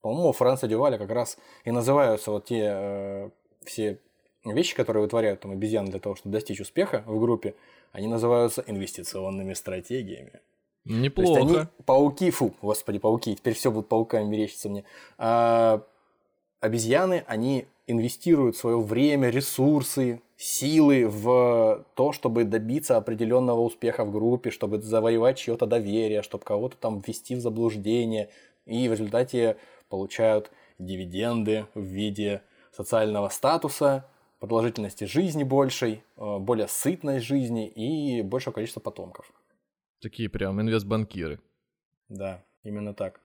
по-моему, 0.00 0.32
Франца 0.32 0.66
Дюваля 0.66 0.98
как 0.98 1.10
раз 1.10 1.38
и 1.64 1.70
называются 1.70 2.32
вот 2.32 2.46
те 2.46 2.72
э, 2.74 3.30
все 3.64 4.00
вещи, 4.44 4.74
которые 4.74 5.02
вытворяют 5.02 5.40
там 5.40 5.52
обезьяны 5.52 5.90
для 5.90 6.00
того, 6.00 6.16
чтобы 6.16 6.32
достичь 6.32 6.60
успеха 6.60 7.04
в 7.06 7.20
группе, 7.20 7.54
они 7.92 8.08
называются 8.08 8.64
инвестиционными 8.66 9.52
стратегиями. 9.52 10.40
Неплохо. 10.84 11.40
То 11.40 11.46
есть 11.46 11.58
они 11.58 11.66
пауки, 11.84 12.30
фу, 12.30 12.54
господи, 12.60 12.98
пауки, 12.98 13.36
теперь 13.36 13.54
все 13.54 13.70
будут 13.70 13.88
пауками 13.88 14.24
мерещиться 14.24 14.68
мне. 14.68 14.84
А, 15.16 15.82
обезьяны, 16.62 17.24
они 17.26 17.66
инвестируют 17.86 18.56
свое 18.56 18.80
время, 18.80 19.28
ресурсы, 19.28 20.22
силы 20.36 21.08
в 21.08 21.84
то, 21.94 22.12
чтобы 22.12 22.44
добиться 22.44 22.96
определенного 22.96 23.60
успеха 23.60 24.04
в 24.04 24.12
группе, 24.12 24.50
чтобы 24.50 24.80
завоевать 24.80 25.38
чье-то 25.38 25.66
доверие, 25.66 26.22
чтобы 26.22 26.44
кого-то 26.44 26.76
там 26.76 27.00
ввести 27.00 27.34
в 27.34 27.40
заблуждение, 27.40 28.30
и 28.64 28.88
в 28.88 28.92
результате 28.92 29.56
получают 29.88 30.50
дивиденды 30.78 31.66
в 31.74 31.82
виде 31.82 32.42
социального 32.70 33.28
статуса, 33.28 34.06
продолжительности 34.38 35.04
жизни 35.04 35.42
большей, 35.44 36.02
э, 36.16 36.38
более 36.38 36.68
сытной 36.68 37.20
жизни 37.20 37.68
и 37.68 38.22
большего 38.22 38.54
количества 38.54 38.80
потомков. 38.80 39.32
Такие 40.00 40.28
прям 40.28 40.60
инвестбанкиры. 40.60 41.40
Да, 42.08 42.44
именно 42.62 42.94
так. 42.94 43.20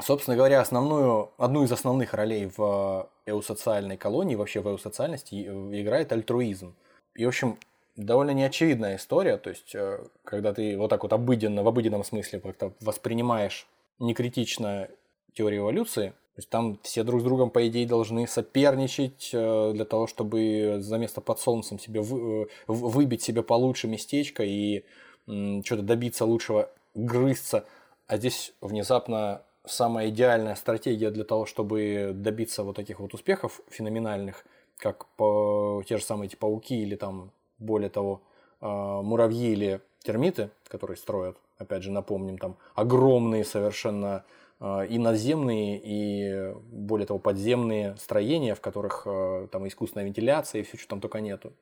Собственно 0.00 0.36
говоря, 0.36 0.60
основную, 0.60 1.30
одну 1.38 1.64
из 1.64 1.72
основных 1.72 2.14
ролей 2.14 2.50
в 2.56 3.08
эусоциальной 3.26 3.96
колонии, 3.96 4.34
вообще 4.34 4.60
в 4.60 4.68
эусоциальности 4.68 5.34
играет 5.44 6.12
альтруизм. 6.12 6.74
И, 7.14 7.24
в 7.24 7.28
общем, 7.28 7.58
довольно 7.96 8.30
неочевидная 8.32 8.96
история, 8.96 9.36
то 9.36 9.50
есть, 9.50 9.74
э, 9.74 10.04
когда 10.24 10.52
ты 10.54 10.76
вот 10.76 10.88
так 10.88 11.02
вот 11.02 11.12
обыденно, 11.12 11.62
в 11.62 11.68
обыденном 11.68 12.04
смысле 12.04 12.40
как-то 12.40 12.72
воспринимаешь 12.80 13.66
некритично 13.98 14.88
теорию 15.34 15.62
эволюции, 15.62 16.10
то 16.10 16.38
есть 16.38 16.48
там 16.48 16.78
все 16.82 17.04
друг 17.04 17.20
с 17.20 17.24
другом, 17.24 17.50
по 17.50 17.68
идее, 17.68 17.86
должны 17.86 18.26
соперничать 18.26 19.30
э, 19.34 19.72
для 19.74 19.84
того, 19.84 20.06
чтобы 20.06 20.78
за 20.80 20.96
место 20.96 21.20
под 21.20 21.38
солнцем 21.38 21.78
себе 21.78 22.00
вы, 22.00 22.44
э, 22.44 22.46
выбить 22.66 23.22
себе 23.22 23.42
получше 23.42 23.88
местечко 23.88 24.42
и 24.42 24.84
что-то 25.26 25.82
добиться 25.82 26.24
лучшего, 26.24 26.70
грызться. 26.94 27.64
А 28.08 28.16
здесь 28.16 28.54
внезапно 28.60 29.42
самая 29.64 30.08
идеальная 30.08 30.54
стратегия 30.54 31.10
для 31.10 31.24
того, 31.24 31.46
чтобы 31.46 32.12
добиться 32.14 32.62
вот 32.62 32.76
таких 32.76 33.00
вот 33.00 33.14
успехов 33.14 33.60
феноменальных, 33.68 34.44
как 34.76 35.06
по, 35.16 35.82
те 35.86 35.98
же 35.98 36.04
самые 36.04 36.26
эти 36.28 36.36
пауки 36.36 36.82
или 36.82 36.96
там, 36.96 37.30
более 37.58 37.90
того, 37.90 38.22
э, 38.60 38.66
муравьи 38.66 39.52
или 39.52 39.80
термиты, 40.02 40.50
которые 40.68 40.96
строят, 40.96 41.36
опять 41.58 41.82
же, 41.82 41.92
напомним, 41.92 42.38
там 42.38 42.56
огромные 42.74 43.44
совершенно 43.44 44.24
э, 44.60 44.86
и 44.88 44.98
наземные, 44.98 45.80
и 45.82 46.54
более 46.72 47.06
того, 47.06 47.20
подземные 47.20 47.96
строения, 47.96 48.54
в 48.54 48.60
которых 48.60 49.02
э, 49.06 49.48
там 49.52 49.68
искусственная 49.68 50.06
вентиляция 50.06 50.60
и 50.60 50.64
все, 50.64 50.76
что 50.76 50.88
там 50.88 51.00
только 51.00 51.20
нету. 51.20 51.52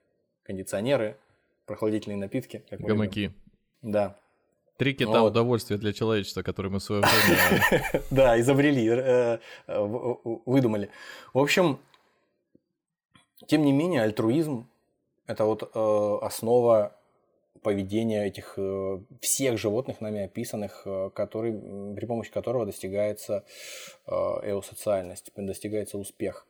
Кондиционеры, 0.44 1.16
прохладительные 1.66 2.16
напитки. 2.16 2.64
Гамаки. 2.70 3.32
Да. 3.82 4.16
Три 4.80 4.94
кита 4.94 5.20
вот. 5.20 5.32
удовольствия 5.32 5.76
для 5.76 5.92
человечества, 5.92 6.40
которые 6.40 6.72
мы 6.72 6.78
в 6.78 6.82
свое 6.82 7.02
время... 7.02 8.02
Да, 8.10 8.40
изобрели, 8.40 8.88
э, 8.88 9.38
выдумали. 10.46 10.88
В 11.34 11.38
общем, 11.38 11.78
тем 13.46 13.62
не 13.62 13.72
менее, 13.72 14.00
альтруизм– 14.00 14.66
это 15.26 15.44
вот 15.44 15.70
э, 15.74 16.18
основа 16.24 16.96
поведения 17.60 18.26
этих 18.26 18.54
э, 18.56 19.00
всех 19.20 19.58
животных, 19.58 20.00
нами 20.00 20.22
описанных, 20.22 20.86
который, 21.12 21.52
при 21.94 22.06
помощи 22.06 22.32
которого 22.32 22.64
достигается 22.64 23.44
эусоциальность, 24.06 25.30
достигается 25.36 25.98
успех. 25.98 26.46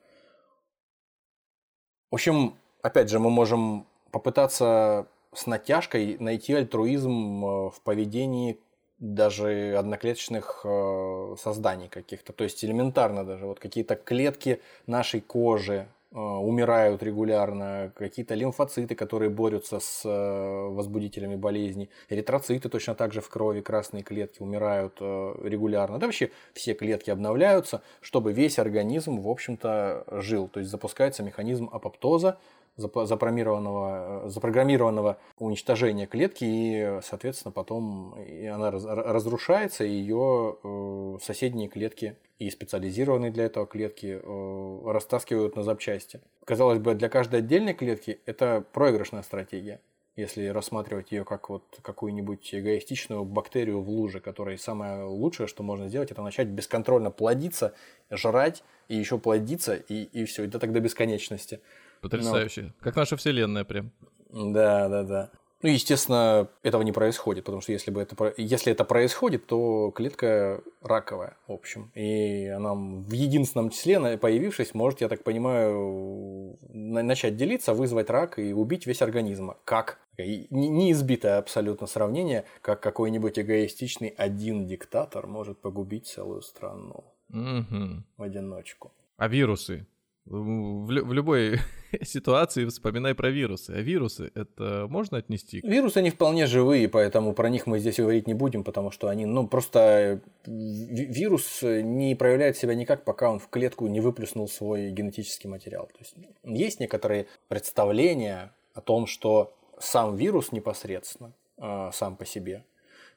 В 2.12 2.14
общем, 2.14 2.54
опять 2.80 3.10
же, 3.10 3.18
мы 3.18 3.30
можем 3.30 3.88
попытаться 4.12 5.08
с 5.34 5.46
натяжкой 5.46 6.16
найти 6.18 6.54
альтруизм 6.54 7.44
э, 7.44 7.70
в 7.70 7.80
поведении 7.84 8.58
даже 8.98 9.76
одноклеточных 9.78 10.60
э, 10.64 11.36
созданий 11.38 11.88
каких-то. 11.88 12.32
То 12.32 12.44
есть 12.44 12.62
элементарно 12.64 13.24
даже 13.24 13.46
вот 13.46 13.58
какие-то 13.58 13.94
клетки 13.94 14.60
нашей 14.86 15.20
кожи 15.20 15.86
э, 16.12 16.18
умирают 16.18 17.02
регулярно, 17.02 17.92
какие-то 17.94 18.34
лимфоциты, 18.34 18.94
которые 18.94 19.30
борются 19.30 19.78
с 19.80 20.02
возбудителями 20.04 21.36
болезни, 21.36 21.88
эритроциты 22.10 22.68
точно 22.68 22.94
так 22.94 23.12
же 23.12 23.20
в 23.20 23.28
крови, 23.30 23.60
красные 23.60 24.02
клетки 24.02 24.42
умирают 24.42 25.00
регулярно. 25.00 25.98
Да 25.98 26.06
вообще 26.06 26.30
все 26.52 26.74
клетки 26.74 27.10
обновляются, 27.10 27.82
чтобы 28.02 28.32
весь 28.32 28.58
организм, 28.58 29.20
в 29.20 29.28
общем-то, 29.28 30.04
жил. 30.10 30.48
То 30.48 30.60
есть 30.60 30.70
запускается 30.70 31.22
механизм 31.22 31.70
апоптоза, 31.72 32.36
запрограммированного, 32.80 34.26
э, 34.26 34.28
запрограммированного 34.30 35.18
уничтожения 35.38 36.06
клетки, 36.06 36.44
и, 36.44 37.00
соответственно, 37.02 37.52
потом 37.52 38.14
она 38.14 38.70
разрушается, 38.70 39.84
и 39.84 39.90
ее 39.90 40.56
э, 40.62 41.18
соседние 41.22 41.68
клетки 41.68 42.16
и 42.38 42.50
специализированные 42.50 43.30
для 43.30 43.44
этого 43.44 43.66
клетки 43.66 44.20
э, 44.22 44.80
растаскивают 44.86 45.56
на 45.56 45.62
запчасти. 45.62 46.20
Казалось 46.44 46.78
бы, 46.78 46.94
для 46.94 47.08
каждой 47.08 47.40
отдельной 47.40 47.74
клетки 47.74 48.20
это 48.26 48.64
проигрышная 48.72 49.22
стратегия 49.22 49.80
если 50.16 50.46
рассматривать 50.48 51.12
ее 51.12 51.24
как 51.24 51.48
вот 51.48 51.64
какую-нибудь 51.82 52.54
эгоистичную 52.54 53.24
бактерию 53.24 53.80
в 53.80 53.88
луже, 53.88 54.20
которой 54.20 54.58
самое 54.58 55.04
лучшее, 55.04 55.46
что 55.46 55.62
можно 55.62 55.88
сделать, 55.88 56.10
это 56.10 56.22
начать 56.22 56.48
бесконтрольно 56.48 57.10
плодиться, 57.10 57.74
жрать 58.10 58.62
и 58.88 58.96
еще 58.96 59.18
плодиться, 59.18 59.74
и, 59.74 60.02
и 60.04 60.24
все, 60.24 60.48
так 60.48 60.72
до 60.72 60.80
бесконечности. 60.80 61.60
Потрясающе. 62.00 62.62
Но... 62.62 62.68
Как 62.80 62.96
наша 62.96 63.16
вселенная 63.16 63.64
прям. 63.64 63.92
Да, 64.30 64.88
да, 64.88 65.02
да. 65.02 65.30
Ну, 65.62 65.68
естественно, 65.68 66.48
этого 66.62 66.80
не 66.82 66.92
происходит, 66.92 67.44
потому 67.44 67.60
что 67.60 67.72
если, 67.72 67.90
бы 67.90 68.00
это, 68.00 68.32
если 68.38 68.72
это 68.72 68.84
происходит, 68.84 69.46
то 69.46 69.90
клетка 69.90 70.62
раковая, 70.80 71.36
в 71.46 71.52
общем. 71.52 71.90
И 71.94 72.46
она 72.46 72.72
в 72.72 73.12
единственном 73.12 73.68
числе, 73.68 74.16
появившись, 74.16 74.72
может, 74.72 75.02
я 75.02 75.08
так 75.08 75.22
понимаю, 75.22 76.58
начать 76.72 77.36
делиться, 77.36 77.74
вызвать 77.74 78.08
рак 78.08 78.38
и 78.38 78.54
убить 78.54 78.86
весь 78.86 79.02
организм. 79.02 79.52
Как? 79.64 79.98
Неизбитое 80.16 81.36
абсолютно 81.38 81.86
сравнение, 81.86 82.44
как 82.62 82.80
какой-нибудь 82.80 83.38
эгоистичный 83.38 84.08
один 84.08 84.66
диктатор 84.66 85.26
может 85.26 85.60
погубить 85.60 86.06
целую 86.06 86.40
страну 86.40 87.04
угу. 87.28 88.02
в 88.16 88.22
одиночку. 88.22 88.92
А 89.18 89.28
вирусы? 89.28 89.86
В, 90.30 90.86
в 90.86 91.12
любой 91.12 91.58
ситуации 92.02 92.64
вспоминай 92.66 93.16
про 93.16 93.30
вирусы. 93.30 93.70
А 93.72 93.80
вирусы 93.80 94.30
это 94.34 94.86
можно 94.88 95.18
отнести? 95.18 95.60
Вирусы 95.64 95.98
они 95.98 96.10
вполне 96.10 96.46
живые, 96.46 96.88
поэтому 96.88 97.32
про 97.32 97.50
них 97.50 97.66
мы 97.66 97.80
здесь 97.80 97.98
говорить 97.98 98.28
не 98.28 98.34
будем, 98.34 98.62
потому 98.62 98.92
что 98.92 99.08
они, 99.08 99.26
ну, 99.26 99.48
просто 99.48 100.20
вирус 100.46 101.62
не 101.62 102.14
проявляет 102.14 102.56
себя 102.56 102.76
никак, 102.76 103.04
пока 103.04 103.28
он 103.28 103.40
в 103.40 103.48
клетку 103.48 103.88
не 103.88 104.00
выплюснул 104.00 104.48
свой 104.48 104.90
генетический 104.90 105.50
материал. 105.50 105.86
То 105.86 105.98
есть 105.98 106.14
есть 106.44 106.78
некоторые 106.78 107.26
представления 107.48 108.52
о 108.72 108.80
том, 108.80 109.06
что 109.08 109.52
сам 109.80 110.14
вирус 110.14 110.52
непосредственно, 110.52 111.32
э, 111.58 111.90
сам 111.92 112.16
по 112.16 112.24
себе, 112.24 112.64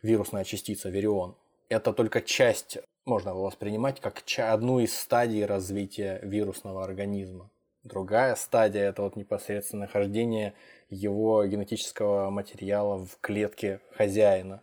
вирусная 0.01 0.45
частица, 0.45 0.89
вирион, 0.89 1.35
это 1.69 1.93
только 1.93 2.21
часть 2.21 2.79
можно 3.05 3.29
его 3.29 3.43
воспринимать 3.43 3.99
как 3.99 4.23
одну 4.37 4.79
из 4.79 4.97
стадий 4.97 5.45
развития 5.45 6.19
вирусного 6.23 6.83
организма. 6.83 7.49
Другая 7.83 8.35
стадия– 8.35 8.89
это 8.89 9.01
вот 9.01 9.17
непосредственно 9.17 9.81
нахождение 9.81 10.53
его 10.89 11.45
генетического 11.45 12.29
материала 12.29 13.05
в 13.05 13.17
клетке 13.19 13.81
хозяина 13.97 14.61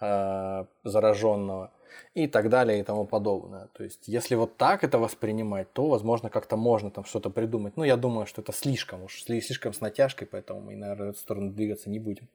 э, 0.00 0.64
зараженного 0.84 1.72
и 2.14 2.26
так 2.26 2.50
далее 2.50 2.80
и 2.80 2.82
тому 2.82 3.06
подобное. 3.06 3.68
То 3.72 3.84
есть, 3.84 4.06
если 4.06 4.34
вот 4.34 4.58
так 4.58 4.84
это 4.84 4.98
воспринимать, 4.98 5.72
то, 5.72 5.88
возможно, 5.88 6.28
как-то 6.28 6.56
можно 6.56 6.90
там 6.90 7.04
что-то 7.04 7.30
придумать. 7.30 7.76
Но 7.78 7.84
я 7.84 7.96
думаю, 7.96 8.26
что 8.26 8.42
это 8.42 8.52
слишком 8.52 9.04
уж, 9.04 9.22
слишком 9.22 9.72
с 9.72 9.80
натяжкой, 9.80 10.28
поэтому 10.30 10.60
мы, 10.60 10.76
наверное, 10.76 11.06
в 11.06 11.10
эту 11.10 11.18
сторону 11.18 11.52
двигаться 11.52 11.88
не 11.88 11.98
будем. 11.98 12.28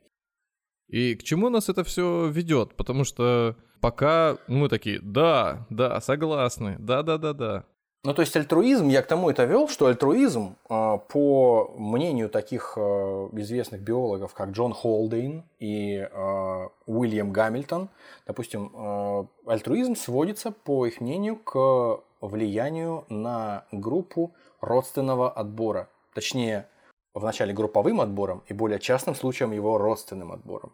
И 0.88 1.16
к 1.16 1.24
чему 1.24 1.50
нас 1.50 1.70
это 1.70 1.84
все 1.84 2.28
ведет? 2.28 2.76
Потому 2.76 3.04
что 3.04 3.56
пока 3.84 4.38
мы 4.48 4.70
такие, 4.70 5.02
да, 5.02 5.66
да, 5.70 6.00
согласны, 6.00 6.78
да, 6.80 7.04
да, 7.04 7.18
да, 7.18 7.34
да. 7.34 7.64
Ну, 8.06 8.14
то 8.14 8.22
есть 8.22 8.34
альтруизм, 8.36 8.88
я 8.88 9.02
к 9.02 9.08
тому 9.08 9.30
это 9.30 9.44
вел, 9.44 9.68
что 9.68 9.88
альтруизм, 9.88 10.56
а, 10.70 10.98
по 10.98 11.74
мнению 11.78 12.30
таких 12.30 12.78
а, 12.78 13.30
известных 13.34 13.82
биологов, 13.82 14.34
как 14.34 14.52
Джон 14.52 14.74
Холдейн 14.74 15.44
и 15.60 15.98
а, 16.00 16.70
Уильям 16.86 17.34
Гамильтон, 17.34 17.90
допустим, 18.26 19.28
альтруизм 19.46 19.96
сводится, 19.96 20.52
по 20.52 20.86
их 20.86 21.02
мнению, 21.02 21.36
к 21.36 22.00
влиянию 22.22 23.04
на 23.10 23.66
группу 23.74 24.34
родственного 24.62 25.30
отбора. 25.30 25.90
Точнее, 26.14 26.70
вначале 27.14 27.54
групповым 27.54 28.00
отбором 28.00 28.44
и 28.48 28.54
более 28.54 28.80
частным 28.80 29.14
случаем 29.14 29.52
его 29.52 29.78
родственным 29.78 30.32
отбором. 30.32 30.72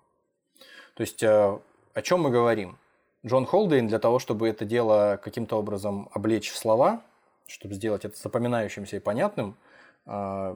То 0.94 1.02
есть 1.02 1.24
о 1.24 1.62
чем 2.04 2.22
мы 2.22 2.30
говорим? 2.30 2.78
Джон 3.26 3.46
Холдейн 3.46 3.88
для 3.88 4.00
того, 4.00 4.20
чтобы 4.20 4.48
это 4.48 4.66
дело 4.66 5.20
каким-то 5.22 5.58
образом 5.58 6.10
облечь 6.14 6.52
в 6.52 6.58
слова, 6.58 7.02
чтобы 7.48 7.74
сделать 7.74 8.06
это 8.06 8.18
запоминающимся 8.18 8.98
и 8.98 9.00
понятным, 9.00 9.58
э, 10.06 10.56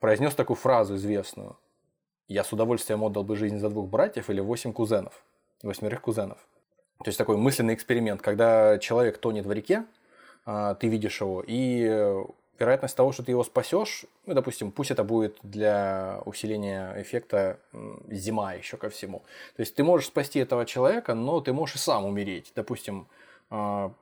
произнес 0.00 0.34
такую 0.34 0.56
фразу 0.56 0.96
известную. 0.96 1.58
«Я 2.26 2.44
с 2.44 2.52
удовольствием 2.52 3.02
отдал 3.02 3.24
бы 3.24 3.36
жизнь 3.36 3.58
за 3.58 3.68
двух 3.68 3.88
братьев 3.88 4.30
или 4.30 4.40
восемь 4.40 4.72
кузенов, 4.72 5.22
восьмерых 5.62 6.00
кузенов». 6.00 6.38
То 6.98 7.08
есть 7.08 7.18
такой 7.18 7.36
мысленный 7.36 7.74
эксперимент, 7.74 8.22
когда 8.22 8.78
человек 8.78 9.18
тонет 9.18 9.44
в 9.44 9.52
реке, 9.52 9.84
э, 10.46 10.76
ты 10.80 10.88
видишь 10.88 11.20
его, 11.20 11.44
и 11.46 12.24
вероятность 12.58 12.96
того, 12.96 13.12
что 13.12 13.22
ты 13.22 13.32
его 13.32 13.44
спасешь, 13.44 14.04
ну, 14.26 14.34
допустим, 14.34 14.72
пусть 14.72 14.90
это 14.90 15.04
будет 15.04 15.38
для 15.42 16.20
усиления 16.24 16.94
эффекта 16.96 17.58
зима 18.08 18.54
еще 18.54 18.76
ко 18.76 18.90
всему. 18.90 19.22
То 19.56 19.60
есть 19.60 19.74
ты 19.74 19.84
можешь 19.84 20.08
спасти 20.08 20.38
этого 20.40 20.66
человека, 20.66 21.14
но 21.14 21.40
ты 21.40 21.52
можешь 21.52 21.76
и 21.76 21.78
сам 21.78 22.04
умереть. 22.04 22.52
Допустим, 22.54 23.08
а, 23.50 23.92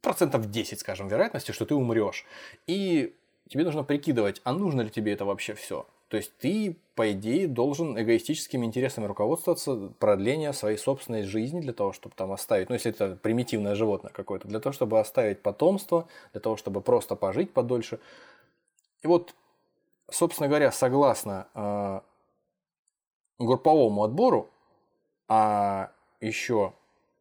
процентов 0.00 0.50
10, 0.50 0.80
скажем, 0.80 1.08
вероятности, 1.08 1.52
что 1.52 1.66
ты 1.66 1.74
умрешь. 1.74 2.24
И 2.66 3.14
тебе 3.48 3.64
нужно 3.64 3.84
прикидывать, 3.84 4.40
а 4.44 4.52
нужно 4.52 4.82
ли 4.82 4.90
тебе 4.90 5.12
это 5.12 5.24
вообще 5.24 5.54
все. 5.54 5.86
То 6.10 6.16
есть 6.16 6.36
ты, 6.38 6.76
по 6.96 7.12
идее, 7.12 7.46
должен 7.46 7.96
эгоистическими 7.96 8.66
интересами 8.66 9.06
руководствоваться 9.06 9.92
продления 10.00 10.52
своей 10.52 10.76
собственной 10.76 11.22
жизни 11.22 11.60
для 11.60 11.72
того, 11.72 11.92
чтобы 11.92 12.16
там 12.16 12.32
оставить, 12.32 12.68
ну 12.68 12.74
если 12.74 12.90
это 12.90 13.14
примитивное 13.14 13.76
животное 13.76 14.10
какое-то, 14.10 14.48
для 14.48 14.58
того, 14.58 14.72
чтобы 14.72 14.98
оставить 14.98 15.40
потомство, 15.40 16.08
для 16.32 16.40
того, 16.40 16.56
чтобы 16.56 16.80
просто 16.80 17.14
пожить 17.14 17.52
подольше. 17.52 18.00
И 19.02 19.06
вот, 19.06 19.36
собственно 20.10 20.48
говоря, 20.48 20.72
согласно 20.72 21.46
э, 21.54 22.00
групповому 23.38 24.02
отбору, 24.02 24.50
а 25.28 25.92
еще 26.20 26.72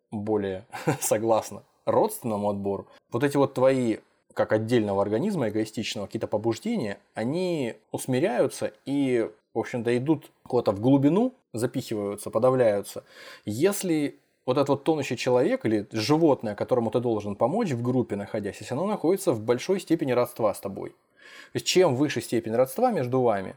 более 0.10 0.66
согласно 1.00 1.62
родственному 1.86 2.50
отбору, 2.50 2.88
вот 3.12 3.24
эти 3.24 3.38
вот 3.38 3.54
твои 3.54 3.98
как 4.34 4.54
отдельного 4.54 5.02
организма 5.02 5.50
эгоистичного, 5.50 6.06
какие-то 6.06 6.28
побуждения, 6.28 7.00
они 7.14 7.76
усмиряются 7.92 8.74
и, 8.86 9.30
в 9.54 9.60
общем-то, 9.60 9.96
идут 9.98 10.32
куда-то 10.44 10.72
в 10.72 10.80
глубину, 10.80 11.34
запихиваются, 11.54 12.30
подавляются. 12.30 13.04
Если 13.46 14.20
вот 14.46 14.58
этот 14.58 14.70
вот 14.70 14.84
тонущий 14.84 15.16
человек 15.16 15.66
или 15.66 15.88
животное, 15.92 16.56
которому 16.56 16.90
ты 16.90 17.00
должен 17.00 17.36
помочь 17.36 17.72
в 17.72 17.82
группе 17.84 18.16
находясь, 18.16 18.58
если 18.60 18.74
оно 18.74 18.88
находится 18.88 19.32
в 19.32 19.42
большой 19.42 19.80
степени 19.80 20.12
родства 20.12 20.54
с 20.54 20.60
тобой. 20.60 20.90
То 20.90 21.56
есть 21.56 21.68
чем 21.68 21.96
выше 21.96 22.22
степень 22.22 22.56
родства 22.56 22.92
между 22.92 23.22
вами, 23.22 23.56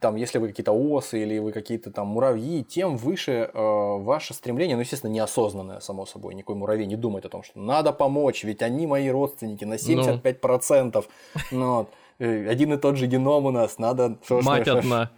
там, 0.00 0.16
если 0.16 0.38
вы 0.38 0.48
какие-то 0.48 0.72
осы 0.72 1.22
или 1.22 1.38
вы 1.38 1.52
какие-то 1.52 1.90
там 1.90 2.08
муравьи, 2.08 2.64
тем 2.64 2.96
выше 2.96 3.50
э, 3.52 3.52
ваше 3.54 4.34
стремление, 4.34 4.76
ну, 4.76 4.82
естественно, 4.82 5.10
неосознанное, 5.10 5.80
само 5.80 6.04
собой. 6.04 6.34
Никакой 6.34 6.56
муравей 6.56 6.86
не 6.86 6.96
думает 6.96 7.26
о 7.26 7.28
том, 7.28 7.42
что 7.42 7.60
надо 7.60 7.92
помочь, 7.92 8.42
ведь 8.42 8.62
они 8.62 8.86
мои 8.86 9.08
родственники 9.08 9.64
на 9.64 9.74
75%. 9.74 11.04
Ну. 11.52 11.58
Ну, 11.58 11.74
вот. 11.76 11.90
Э, 12.18 12.48
один 12.48 12.72
и 12.72 12.76
тот 12.76 12.96
же 12.96 13.06
геном 13.06 13.46
у 13.46 13.50
нас, 13.50 13.78
надо... 13.78 14.18
Мать 14.28 14.66
одна. 14.66 15.10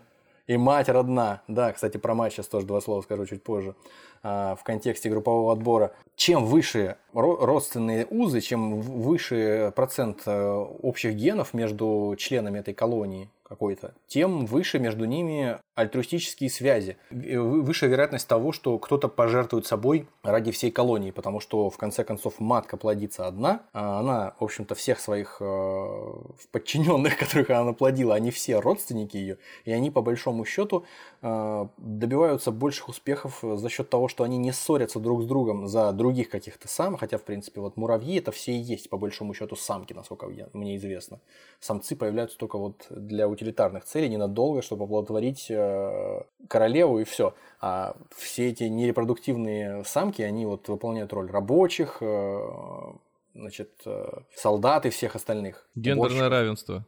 И 0.46 0.56
мать 0.56 0.88
родна. 0.88 1.42
Да, 1.48 1.72
кстати, 1.72 1.96
про 1.96 2.14
мать 2.14 2.32
сейчас 2.32 2.48
тоже 2.48 2.66
два 2.66 2.80
слова 2.80 3.02
скажу 3.02 3.24
чуть 3.24 3.42
позже. 3.42 3.76
А, 4.22 4.56
в 4.56 4.64
контексте 4.64 5.08
группового 5.08 5.52
отбора. 5.52 5.94
Чем 6.16 6.44
выше 6.44 6.96
родственные 7.12 8.06
узы, 8.10 8.40
чем 8.40 8.80
выше 8.80 9.72
процент 9.74 10.22
э, 10.26 10.48
общих 10.82 11.14
генов 11.14 11.54
между 11.54 12.14
членами 12.18 12.58
этой 12.58 12.74
колонии, 12.74 13.30
какой-то, 13.50 13.94
тем 14.06 14.46
выше 14.46 14.78
между 14.78 15.06
ними 15.06 15.58
альтруистические 15.74 16.48
связи. 16.50 16.96
Выше 17.10 17.88
вероятность 17.88 18.28
того, 18.28 18.52
что 18.52 18.78
кто-то 18.78 19.08
пожертвует 19.08 19.66
собой 19.66 20.06
ради 20.22 20.52
всей 20.52 20.70
колонии, 20.70 21.10
потому 21.10 21.40
что, 21.40 21.68
в 21.68 21.76
конце 21.76 22.04
концов, 22.04 22.38
матка 22.38 22.76
плодится 22.76 23.26
одна, 23.26 23.62
а 23.72 23.98
она, 23.98 24.34
в 24.38 24.44
общем-то, 24.44 24.76
всех 24.76 25.00
своих 25.00 25.38
э, 25.40 26.12
подчиненных, 26.52 27.16
которых 27.18 27.50
она 27.50 27.72
плодила, 27.72 28.14
они 28.14 28.30
все 28.30 28.60
родственники 28.60 29.16
ее, 29.16 29.38
и 29.64 29.72
они, 29.72 29.90
по 29.90 30.00
большому 30.00 30.44
счету, 30.44 30.84
э, 31.22 31.66
добиваются 31.78 32.52
больших 32.52 32.88
успехов 32.88 33.40
за 33.42 33.68
счет 33.68 33.90
того, 33.90 34.06
что 34.06 34.22
они 34.22 34.38
не 34.38 34.52
ссорятся 34.52 35.00
друг 35.00 35.22
с 35.22 35.26
другом 35.26 35.66
за 35.66 35.90
других 35.90 36.28
каких-то 36.28 36.68
самок, 36.68 37.00
хотя, 37.00 37.18
в 37.18 37.22
принципе, 37.22 37.60
вот 37.60 37.76
муравьи 37.76 38.18
это 38.18 38.30
все 38.30 38.52
и 38.52 38.58
есть, 38.58 38.90
по 38.90 38.96
большому 38.96 39.34
счету, 39.34 39.56
самки, 39.56 39.92
насколько 39.92 40.28
мне 40.52 40.76
известно. 40.76 41.18
Самцы 41.58 41.96
появляются 41.96 42.38
только 42.38 42.58
вот 42.58 42.86
для 42.90 43.26
утилитарных 43.40 43.84
целей 43.84 44.08
ненадолго, 44.08 44.62
чтобы 44.62 44.84
оплодотворить 44.84 45.50
э, 45.50 46.22
королеву 46.48 47.00
и 47.00 47.04
все. 47.04 47.34
А 47.60 47.96
все 48.14 48.48
эти 48.48 48.64
нерепродуктивные 48.64 49.84
самки, 49.84 50.22
они 50.22 50.46
вот 50.46 50.68
выполняют 50.68 51.12
роль 51.12 51.30
рабочих, 51.30 51.98
э, 52.00 52.38
значит, 53.34 53.70
э, 53.86 54.20
солдат 54.34 54.86
и 54.86 54.90
всех 54.90 55.16
остальных. 55.16 55.68
Гендерное 55.74 56.28
равенство. 56.28 56.84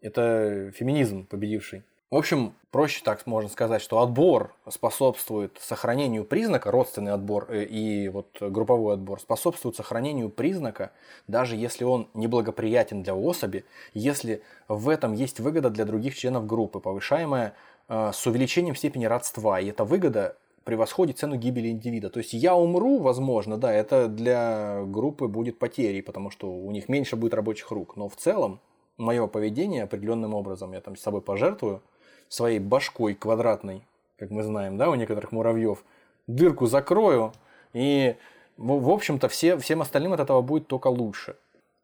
Это 0.00 0.70
феминизм 0.74 1.26
победивший. 1.26 1.84
В 2.10 2.16
общем, 2.16 2.54
проще 2.70 3.02
так 3.04 3.26
можно 3.26 3.50
сказать, 3.50 3.82
что 3.82 4.00
отбор 4.00 4.54
способствует 4.66 5.58
сохранению 5.60 6.24
признака, 6.24 6.70
родственный 6.70 7.12
отбор 7.12 7.52
и 7.52 8.08
вот 8.08 8.28
групповой 8.40 8.94
отбор 8.94 9.20
способствует 9.20 9.76
сохранению 9.76 10.30
признака, 10.30 10.92
даже 11.26 11.54
если 11.54 11.84
он 11.84 12.08
неблагоприятен 12.14 13.02
для 13.02 13.14
особи, 13.14 13.66
если 13.92 14.40
в 14.68 14.88
этом 14.88 15.12
есть 15.12 15.38
выгода 15.38 15.68
для 15.68 15.84
других 15.84 16.16
членов 16.16 16.46
группы, 16.46 16.80
повышаемая 16.80 17.52
э, 17.90 18.10
с 18.14 18.26
увеличением 18.26 18.74
степени 18.74 19.04
родства, 19.04 19.60
и 19.60 19.66
эта 19.66 19.84
выгода 19.84 20.34
превосходит 20.64 21.18
цену 21.18 21.36
гибели 21.36 21.68
индивида. 21.68 22.08
То 22.08 22.20
есть 22.20 22.32
я 22.32 22.54
умру, 22.56 23.00
возможно, 23.00 23.58
да, 23.58 23.70
это 23.70 24.08
для 24.08 24.82
группы 24.86 25.28
будет 25.28 25.58
потерей, 25.58 26.02
потому 26.02 26.30
что 26.30 26.50
у 26.50 26.70
них 26.70 26.88
меньше 26.88 27.16
будет 27.16 27.34
рабочих 27.34 27.70
рук, 27.70 27.96
но 27.96 28.08
в 28.08 28.16
целом 28.16 28.60
мое 28.96 29.26
поведение 29.26 29.82
определенным 29.82 30.32
образом, 30.32 30.72
я 30.72 30.80
там 30.80 30.96
с 30.96 31.02
собой 31.02 31.20
пожертвую, 31.20 31.82
своей 32.28 32.58
башкой 32.58 33.14
квадратной, 33.14 33.82
как 34.18 34.30
мы 34.30 34.42
знаем, 34.42 34.76
да, 34.76 34.90
у 34.90 34.94
некоторых 34.94 35.32
муравьев, 35.32 35.84
дырку 36.26 36.66
закрою, 36.66 37.32
и, 37.72 38.16
в 38.56 38.90
общем-то, 38.90 39.28
все, 39.28 39.56
всем 39.58 39.80
остальным 39.82 40.12
от 40.12 40.20
этого 40.20 40.42
будет 40.42 40.66
только 40.66 40.88
лучше. 40.88 41.36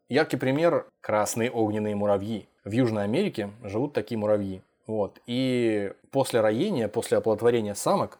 Яркий 0.09 0.37
пример– 0.37 0.85
красные 1.01 1.49
огненные 1.49 1.95
муравьи. 1.95 2.47
В 2.63 2.71
Южной 2.71 3.03
Америке 3.05 3.49
живут 3.63 3.93
такие 3.93 4.17
муравьи. 4.17 4.61
Вот. 4.85 5.19
И 5.25 5.93
после 6.11 6.41
роения, 6.41 6.87
после 6.87 7.17
оплодотворения 7.17 7.73
самок, 7.73 8.19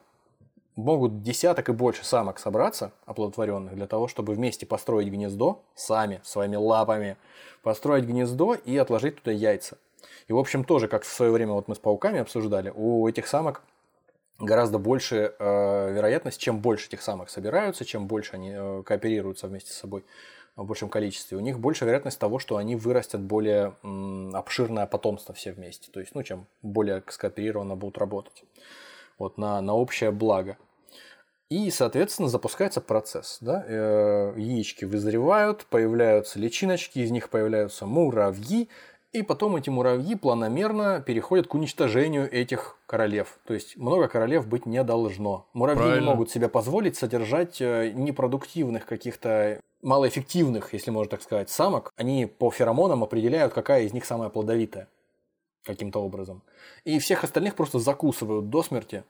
могут 0.76 1.22
десяток 1.22 1.70
и 1.70 1.74
больше 1.74 2.04
самок 2.04 2.40
собраться, 2.40 2.92
оплодотворенных, 3.06 3.76
для 3.76 3.88
того, 3.88 4.08
чтобы 4.08 4.34
вместе 4.34 4.66
построить 4.66 5.10
гнездо, 5.10 5.62
сами, 5.74 6.22
своими 6.24 6.56
лапами, 6.56 7.18
построить 7.62 8.06
гнездо 8.06 8.56
и 8.56 8.76
отложить 8.78 9.22
туда 9.22 9.32
яйца. 9.32 9.78
И, 10.28 10.34
в 10.34 10.38
общем, 10.38 10.64
тоже, 10.64 10.88
как 10.88 11.04
в 11.04 11.12
свое 11.12 11.32
время 11.32 11.54
вот 11.54 11.68
мы 11.68 11.76
с 11.76 11.80
пауками 11.80 12.20
обсуждали, 12.20 12.72
у 12.76 13.08
этих 13.08 13.28
самок 13.28 13.62
гораздо 14.40 14.78
больше 14.78 15.34
э, 15.38 15.94
вероятность, 15.94 16.40
чем 16.40 16.60
больше 16.60 16.88
этих 16.88 17.02
самок 17.02 17.30
собираются, 17.30 17.86
чем 17.86 18.08
больше 18.08 18.34
они 18.34 18.52
э, 18.54 18.84
кооперируются 18.86 19.48
вместе 19.48 19.72
с 19.72 19.76
собой 19.76 20.04
в 20.56 20.64
большем 20.64 20.90
количестве, 20.90 21.38
у 21.38 21.42
них 21.42 21.60
больше 21.60 21.86
вероятность 21.86 22.20
того, 22.20 22.40
что 22.40 22.58
они 22.58 22.76
вырастят 22.76 23.22
более 23.22 23.76
м, 23.84 24.34
обширное 24.36 24.86
потомство 24.86 25.36
все 25.36 25.52
вместе. 25.52 25.92
То 25.92 26.00
есть, 26.00 26.16
ну, 26.16 26.24
чем 26.24 26.48
более 26.62 27.04
скооперированно 27.08 27.76
будут 27.76 27.98
работать. 27.98 28.44
Вот, 29.18 29.38
на, 29.38 29.62
на 29.62 29.74
общее 29.74 30.12
благо. 30.12 30.58
И, 31.50 31.70
соответственно, 31.70 32.28
запускается 32.28 32.82
процесс. 32.82 33.38
Да? 33.42 33.64
Э, 33.68 34.34
яички 34.38 34.86
вызревают, 34.86 35.66
появляются 35.66 36.40
личиночки, 36.40 37.00
из 37.00 37.12
них 37.12 37.30
появляются 37.30 37.86
муравьи, 37.86 38.70
и 39.16 39.24
потом 39.24 39.56
эти 39.56 39.70
муравьи 39.70 40.16
планомерно 40.16 41.02
переходят 41.02 41.48
к 41.48 41.54
уничтожению 41.54 42.32
этих 42.32 42.78
королев. 42.86 43.40
То 43.46 43.54
есть 43.54 43.78
много 43.78 44.08
королев 44.08 44.48
быть 44.48 44.66
не 44.66 44.84
должно. 44.84 45.48
Муравьи 45.54 45.82
Правильно. 45.82 46.02
не 46.02 46.06
могут 46.06 46.30
себе 46.30 46.50
позволить 46.50 46.98
содержать 46.98 47.62
э, 47.62 47.92
непродуктивных 47.94 48.86
каких-то 48.86 49.62
малоэффективных, 49.82 50.74
если 50.74 50.92
можно 50.92 51.12
так 51.12 51.22
сказать, 51.22 51.50
самок. 51.50 51.94
Они 51.96 52.26
по 52.26 52.52
феромонам 52.52 53.04
определяют, 53.04 53.54
какая 53.54 53.84
из 53.84 53.94
них 53.94 54.06
самая 54.06 54.30
плодовитая 54.30 54.88
каким-то 55.64 56.00
образом. 56.00 56.44
И 56.84 57.00
всех 57.00 57.24
остальных 57.24 57.56
просто 57.56 57.80
закусывают 57.80 58.50
до 58.50 58.64
смерти, 58.64 59.04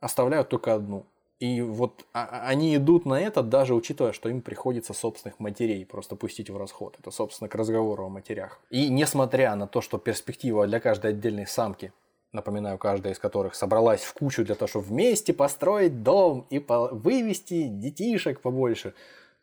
оставляют 0.00 0.48
только 0.48 0.74
одну. 0.74 1.04
И 1.40 1.60
вот 1.60 2.06
а, 2.12 2.24
а, 2.24 2.48
они 2.48 2.76
идут 2.76 3.06
на 3.06 3.20
это, 3.20 3.42
даже 3.42 3.74
учитывая, 3.74 4.12
что 4.12 4.28
им 4.28 4.40
приходится 4.40 4.92
собственных 4.92 5.40
матерей 5.40 5.84
просто 5.84 6.14
пустить 6.14 6.48
в 6.48 6.56
расход. 6.56 6.96
Это, 6.98 7.10
собственно, 7.10 7.48
к 7.48 7.54
разговору 7.54 8.06
о 8.06 8.08
матерях. 8.08 8.60
И 8.70 8.88
несмотря 8.88 9.54
на 9.56 9.66
то, 9.66 9.80
что 9.80 9.98
перспектива 9.98 10.66
для 10.66 10.78
каждой 10.78 11.10
отдельной 11.10 11.46
самки, 11.46 11.92
напоминаю, 12.32 12.78
каждая 12.78 13.12
из 13.12 13.18
которых 13.18 13.56
собралась 13.56 14.02
в 14.02 14.14
кучу 14.14 14.44
для 14.44 14.54
того, 14.54 14.68
чтобы 14.68 14.86
вместе 14.86 15.32
построить 15.32 16.02
дом 16.02 16.46
и 16.50 16.58
вывести 16.58 17.66
детишек 17.66 18.40
побольше, 18.40 18.94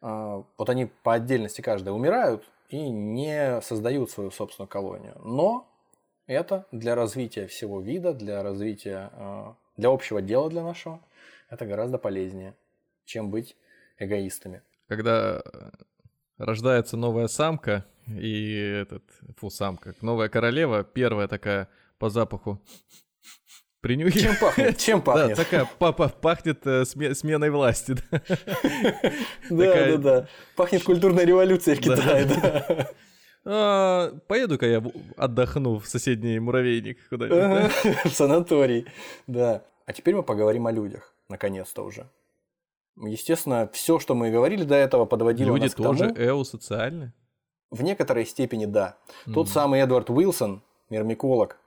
а, 0.01 0.43
вот 0.57 0.69
они 0.69 0.85
по 1.03 1.13
отдельности 1.13 1.59
каждая 1.59 1.93
умирают 1.93 2.47
и 2.69 2.89
не 2.89 3.59
создают 3.61 4.09
свою 4.11 4.31
собственную 4.31 4.69
колонию. 4.69 5.17
Но 5.25 5.67
это 6.25 6.65
для 6.71 6.95
развития 6.95 7.47
всего 7.47 7.81
вида, 7.81 8.13
для 8.13 8.41
развития, 8.43 9.11
для 9.75 9.89
общего 9.89 10.21
дела 10.21 10.49
для 10.49 10.63
нашего, 10.63 11.01
это 11.51 11.65
гораздо 11.65 11.97
полезнее, 11.97 12.55
чем 13.05 13.29
быть 13.29 13.55
эгоистами. 13.99 14.63
Когда 14.87 15.43
рождается 16.37 16.97
новая 16.97 17.27
самка, 17.27 17.85
и 18.07 18.81
этот, 18.81 19.03
фу, 19.37 19.49
самка, 19.49 19.93
новая 20.01 20.29
королева, 20.29 20.83
первая 20.83 21.27
такая 21.27 21.69
по 21.99 22.09
запаху 22.09 22.59
принюхивает. 23.81 24.23
Чем 24.23 24.35
пахнет? 24.41 24.77
Чем 24.77 25.01
пахнет? 25.01 25.37
Да, 25.37 25.43
такая 25.43 25.69
папа 25.77 26.09
пахнет 26.09 26.65
э, 26.65 26.85
сменой 26.85 27.49
власти. 27.49 27.95
Да, 29.49 29.75
да, 29.97 29.97
да. 29.97 30.27
Пахнет 30.55 30.83
культурной 30.83 31.25
революцией 31.25 31.75
в 31.75 31.81
Китае, 31.81 32.25
да. 32.25 32.89
А, 33.43 34.13
поеду-ка 34.27 34.67
я 34.67 34.83
отдохну 35.17 35.79
в 35.79 35.87
соседний 35.87 36.37
муравейник 36.39 36.99
куда-нибудь. 37.09 37.71
В 38.05 38.13
санаторий, 38.13 38.85
да. 39.25 39.63
А 39.87 39.93
теперь 39.93 40.13
мы 40.13 40.21
поговорим 40.21 40.67
о 40.67 40.71
людях, 40.71 41.15
наконец-то 41.31 41.83
уже. 41.83 42.07
Естественно, 42.97 43.69
все, 43.73 43.99
что 43.99 44.13
мы 44.13 44.29
говорили 44.29 44.63
до 44.63 44.75
этого, 44.75 45.05
подводило 45.05 45.47
Люди 45.47 45.63
нас 45.63 45.73
к 45.73 45.77
тому... 45.77 45.97
тоже 45.97 46.13
эосоциальны? 46.15 47.13
В 47.71 47.81
некоторой 47.83 48.25
степени 48.25 48.65
да. 48.65 48.97
Mm. 49.25 49.33
Тот 49.33 49.49
самый 49.49 49.79
Эдвард 49.79 50.09
Уилсон, 50.09 50.61
мирмиколог, 50.89 51.57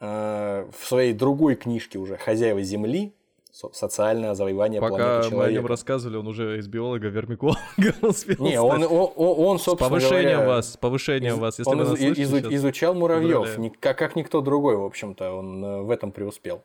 э, 0.00 0.70
в 0.70 0.86
своей 0.86 1.12
другой 1.12 1.56
книжке 1.56 1.98
уже 1.98 2.16
«Хозяева 2.16 2.62
Земли», 2.62 3.12
социальное 3.52 4.34
завоевание 4.34 4.80
Пока 4.80 4.96
планеты 4.96 5.28
человека. 5.28 5.36
мы 5.36 5.44
о 5.44 5.52
нем 5.52 5.66
рассказывали, 5.66 6.16
он 6.16 6.26
уже 6.26 6.58
из 6.58 6.68
биолога 6.68 7.08
вермиколога 7.08 7.58
успел 8.02 8.36
Не, 8.38 8.58
он, 8.60 8.82
он, 8.82 9.12
он, 9.16 9.58
собственно 9.58 9.90
повышение 9.90 10.36
говоря, 10.36 10.48
вас, 10.48 10.76
повышение 10.78 11.32
из, 11.32 11.38
вас. 11.38 11.58
Если 11.58 11.70
он 11.70 11.84
вы 11.84 11.94
из, 11.94 12.00
слышите, 12.00 12.22
изу, 12.22 12.54
изучал 12.54 12.94
муравьев, 12.94 13.58
как, 13.78 13.98
как 13.98 14.16
никто 14.16 14.40
другой, 14.40 14.76
в 14.76 14.84
общем-то, 14.84 15.32
он 15.34 15.64
э, 15.64 15.82
в 15.82 15.90
этом 15.90 16.12
преуспел. 16.12 16.62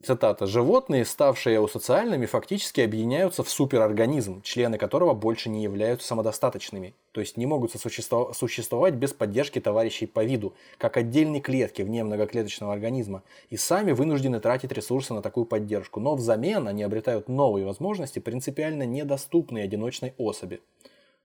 Цитата. 0.00 0.46
«Животные, 0.46 1.04
ставшие 1.04 1.56
эусоциальными, 1.56 2.26
фактически 2.26 2.80
объединяются 2.80 3.42
в 3.42 3.50
суперорганизм, 3.50 4.42
члены 4.42 4.78
которого 4.78 5.12
больше 5.12 5.48
не 5.48 5.64
являются 5.64 6.06
самодостаточными, 6.06 6.94
то 7.10 7.20
есть 7.20 7.36
не 7.36 7.46
могут 7.46 7.72
существовать 7.72 8.94
без 8.94 9.12
поддержки 9.12 9.60
товарищей 9.60 10.06
по 10.06 10.22
виду, 10.22 10.54
как 10.78 10.96
отдельные 10.96 11.40
клетки 11.40 11.82
вне 11.82 12.04
многоклеточного 12.04 12.72
организма, 12.72 13.24
и 13.50 13.56
сами 13.56 13.90
вынуждены 13.90 14.38
тратить 14.38 14.70
ресурсы 14.70 15.14
на 15.14 15.20
такую 15.20 15.46
поддержку, 15.46 15.98
но 15.98 16.14
взамен 16.14 16.68
они 16.68 16.84
обретают 16.84 17.28
новые 17.28 17.66
возможности, 17.66 18.20
принципиально 18.20 18.84
недоступные 18.84 19.64
одиночной 19.64 20.14
особи». 20.16 20.60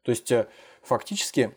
То 0.01 0.09
есть 0.09 0.31
э, 0.31 0.47
фактически 0.81 1.55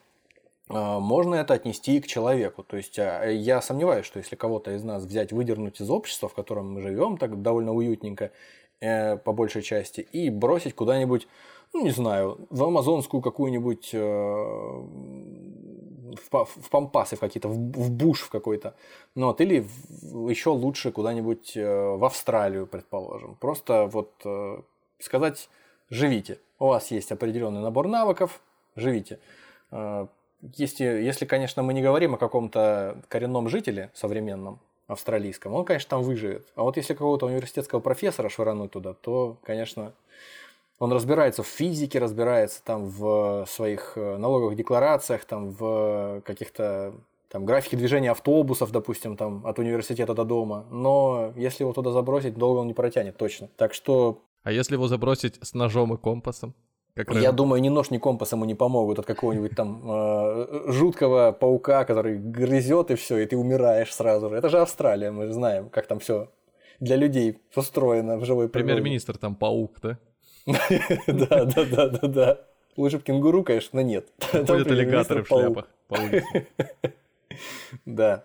можно 0.69 1.37
это 1.37 1.55
отнести 1.55 1.97
и 1.97 2.01
к 2.01 2.07
человеку. 2.07 2.63
То 2.65 2.77
есть 2.77 2.99
а, 2.99 3.25
я 3.25 3.63
сомневаюсь, 3.63 4.05
что 4.07 4.19
если 4.19 4.37
кого-то 4.37 4.73
из 4.73 4.83
нас 4.83 5.05
взять, 5.05 5.33
выдернуть 5.33 5.81
из 5.81 5.91
общества, 5.91 6.29
в 6.29 6.35
котором 6.35 6.73
мы 6.73 6.81
живем, 6.81 7.19
так 7.19 7.41
довольно 7.41 7.73
уютненько, 7.73 8.33
э, 8.81 9.17
по 9.17 9.33
большей 9.33 9.63
части, 9.63 10.01
и 10.01 10.29
бросить 10.31 10.75
куда-нибудь, 10.75 11.29
ну 11.73 11.85
не 11.85 11.91
знаю, 11.91 12.47
в 12.51 12.65
амазонскую 12.65 13.21
какую-нибудь, 13.23 13.91
э, 13.93 13.99
в, 16.31 16.45
в 16.45 16.71
пампасы 16.71 17.17
в 17.17 17.21
какие-то, 17.21 17.49
в, 17.49 17.55
в 17.55 17.91
буш 17.91 18.23
в 18.23 18.31
какой-то, 18.31 18.75
ну, 19.15 19.27
вот, 19.27 19.41
или 19.41 19.61
в- 19.61 20.29
еще 20.29 20.51
лучше 20.51 20.91
куда-нибудь 20.91 21.57
э, 21.57 21.97
в 21.97 22.05
Австралию, 22.05 22.67
предположим. 22.67 23.37
Просто 23.37 23.87
вот 23.87 24.13
э, 24.25 24.61
сказать, 24.99 25.49
живите. 25.91 26.41
У 26.59 26.67
вас 26.67 26.91
есть 26.91 27.13
определенный 27.13 27.61
набор 27.61 27.87
навыков, 27.87 28.41
живите. 28.75 29.21
Если, 30.41 30.85
если, 30.85 31.25
конечно, 31.25 31.63
мы 31.63 31.75
не 31.75 31.83
говорим 31.83 32.15
о 32.15 32.19
каком-то 32.19 33.03
коренном 33.09 33.49
жителе 33.49 33.91
современном, 33.95 34.61
австралийском, 34.87 35.53
он, 35.53 35.65
конечно, 35.65 35.91
там 35.91 36.03
выживет. 36.03 36.47
А 36.55 36.63
вот 36.63 36.77
если 36.77 36.95
какого-то 36.95 37.27
университетского 37.27 37.81
профессора 37.81 38.29
швырнуть 38.29 38.71
туда, 38.71 38.95
то, 38.95 39.37
конечно, 39.43 39.93
он 40.79 40.93
разбирается 40.93 41.43
в 41.43 41.47
физике, 41.47 41.99
разбирается 41.99 42.63
там 42.63 42.87
в 42.87 43.47
своих 43.49 43.95
э, 43.97 44.17
налоговых 44.17 44.57
декларациях, 44.57 45.25
там 45.25 45.51
в 45.51 46.23
каких-то 46.25 46.95
там 47.29 47.45
графике 47.45 47.77
движения 47.77 48.11
автобусов, 48.13 48.71
допустим, 48.71 49.17
там 49.17 49.45
от 49.47 49.59
университета 49.59 50.15
до 50.15 50.25
дома. 50.25 50.67
Но 50.71 51.33
если 51.37 51.65
его 51.65 51.73
туда 51.73 51.91
забросить, 51.91 52.35
долго 52.35 52.61
он 52.61 52.69
не 52.69 52.75
протянет, 52.75 53.17
точно. 53.17 53.49
Так 53.57 53.75
что 53.75 54.23
А 54.45 54.53
если 54.53 54.75
его 54.75 54.87
забросить 54.87 55.39
с 55.43 55.55
ножом 55.55 55.95
и 55.95 55.97
компасом? 55.97 56.55
Как 56.97 57.15
я 57.15 57.31
думаю, 57.31 57.61
ни 57.61 57.69
нож, 57.69 57.91
ни 57.91 57.99
компас 57.99 58.33
ему 58.33 58.47
не 58.47 58.55
помогут 58.55 58.99
от 58.99 59.07
какого-нибудь 59.07 59.55
там 59.55 59.83
э, 59.85 60.73
жуткого 60.73 61.33
паука, 61.33 61.85
который 61.85 62.17
грызет 62.17 62.91
и 62.91 62.95
все, 62.95 63.19
и 63.19 63.27
ты 63.27 63.37
умираешь 63.37 63.95
сразу 63.95 64.31
же. 64.31 64.37
Это 64.37 64.49
же 64.49 64.59
Австралия, 64.61 65.11
мы 65.11 65.27
же 65.27 65.35
знаем, 65.35 65.69
как 65.69 65.87
там 65.87 65.99
все 65.99 66.31
для 66.81 66.97
людей 66.97 67.39
устроено 67.55 68.17
в 68.17 68.25
живой 68.25 68.49
природе. 68.49 68.73
Премьер-министр 68.73 69.19
там 69.19 69.35
паук, 69.35 69.77
да? 69.83 69.99
Да, 71.07 71.45
да, 71.45 71.65
да, 71.65 71.89
да, 71.89 72.09
да. 72.09 72.41
Лучше 72.77 72.97
бы 72.99 73.03
кенгуру, 73.03 73.43
конечно, 73.43 73.81
нет. 73.81 74.09
Ходят 74.33 74.71
аллигаторы 74.71 75.23
в 75.23 75.29
шляпах. 75.29 75.69
Да. 77.85 78.25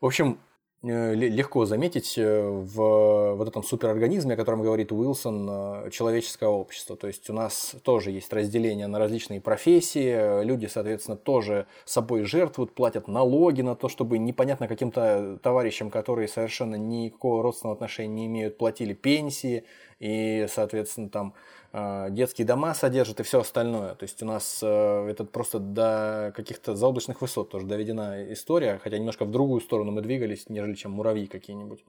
В 0.00 0.06
общем, 0.06 0.32
э, 0.32 0.36
легко 0.84 1.64
заметить 1.64 2.18
э, 2.18 2.42
в 2.42 3.34
вот 3.36 3.48
этом 3.48 3.62
суперорганизме, 3.62 4.34
о 4.34 4.36
котором 4.36 4.62
говорит 4.62 4.92
Уилсон, 4.92 5.48
э, 5.86 5.90
человеческое 5.90 6.48
общество. 6.48 6.96
То 6.96 7.06
есть 7.06 7.30
у 7.30 7.32
нас 7.32 7.74
тоже 7.82 8.10
есть 8.10 8.32
разделение 8.32 8.86
на 8.86 8.98
различные 8.98 9.40
профессии, 9.40 10.06
э, 10.06 10.44
люди, 10.44 10.66
соответственно, 10.66 11.16
тоже 11.16 11.66
собой 11.86 12.24
жертвуют, 12.24 12.74
платят 12.74 13.08
налоги 13.08 13.62
на 13.62 13.74
то, 13.74 13.88
чтобы 13.88 14.18
непонятно 14.18 14.68
каким-то 14.68 15.38
товарищам, 15.42 15.90
которые 15.90 16.28
совершенно 16.28 16.74
никакого 16.74 17.42
родственного 17.42 17.74
отношения 17.74 18.14
не 18.14 18.26
имеют, 18.26 18.58
платили 18.58 18.92
пенсии 18.92 19.64
и, 20.00 20.46
соответственно, 20.50 21.08
там 21.08 21.34
э, 21.34 21.63
детские 22.10 22.46
дома 22.46 22.72
содержат 22.72 23.18
и 23.18 23.22
все 23.24 23.40
остальное. 23.40 23.96
То 23.96 24.04
есть 24.04 24.22
у 24.22 24.26
нас 24.26 24.60
э, 24.62 25.08
это 25.10 25.24
просто 25.24 25.58
до 25.58 26.32
каких-то 26.36 26.76
заоблачных 26.76 27.20
высот 27.20 27.50
тоже 27.50 27.66
доведена 27.66 28.32
история, 28.32 28.78
хотя 28.82 28.96
немножко 28.96 29.24
в 29.24 29.32
другую 29.32 29.60
сторону 29.60 29.90
мы 29.90 30.00
двигались, 30.00 30.48
нежели 30.48 30.74
чем 30.74 30.92
муравьи 30.92 31.26
какие-нибудь. 31.26 31.84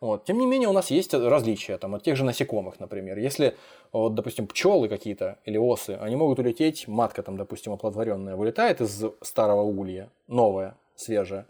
Вот. 0.00 0.24
Тем 0.24 0.38
не 0.38 0.46
менее, 0.46 0.68
у 0.68 0.72
нас 0.72 0.90
есть 0.90 1.14
различия 1.14 1.78
там, 1.78 1.94
от 1.94 2.02
тех 2.02 2.16
же 2.16 2.24
насекомых, 2.24 2.80
например. 2.80 3.16
Если, 3.18 3.56
вот, 3.92 4.14
допустим, 4.14 4.48
пчелы 4.48 4.88
какие-то 4.88 5.38
или 5.44 5.56
осы, 5.58 5.90
они 6.00 6.16
могут 6.16 6.40
улететь, 6.40 6.88
матка 6.88 7.22
там, 7.22 7.36
допустим, 7.36 7.72
оплодотворенная, 7.72 8.34
вылетает 8.34 8.80
из 8.80 9.04
старого 9.22 9.62
улья, 9.62 10.10
новая, 10.26 10.76
свежая. 10.96 11.46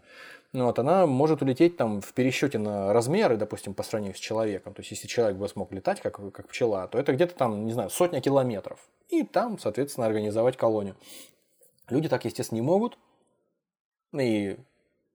Ну, 0.55 0.67
вот, 0.67 0.79
она 0.79 1.05
может 1.05 1.41
улететь 1.41 1.75
там 1.75 1.99
в 1.99 2.13
пересчете 2.13 2.57
на 2.57 2.93
размеры, 2.93 3.35
допустим, 3.35 3.73
по 3.73 3.83
сравнению 3.83 4.15
с 4.15 4.19
человеком. 4.19 4.73
То 4.73 4.79
есть, 4.79 4.91
если 4.91 5.05
человек 5.05 5.35
бы 5.35 5.49
смог 5.49 5.73
летать, 5.73 5.99
как, 5.99 6.15
как 6.31 6.47
пчела, 6.47 6.87
то 6.87 6.97
это 6.97 7.11
где-то 7.11 7.35
там, 7.35 7.65
не 7.65 7.73
знаю, 7.73 7.89
сотня 7.89 8.21
километров. 8.21 8.79
И 9.09 9.23
там, 9.23 9.59
соответственно, 9.59 10.07
организовать 10.07 10.55
колонию. 10.55 10.95
Люди 11.89 12.07
так, 12.07 12.23
естественно, 12.23 12.59
не 12.59 12.65
могут. 12.65 12.97
И 14.13 14.57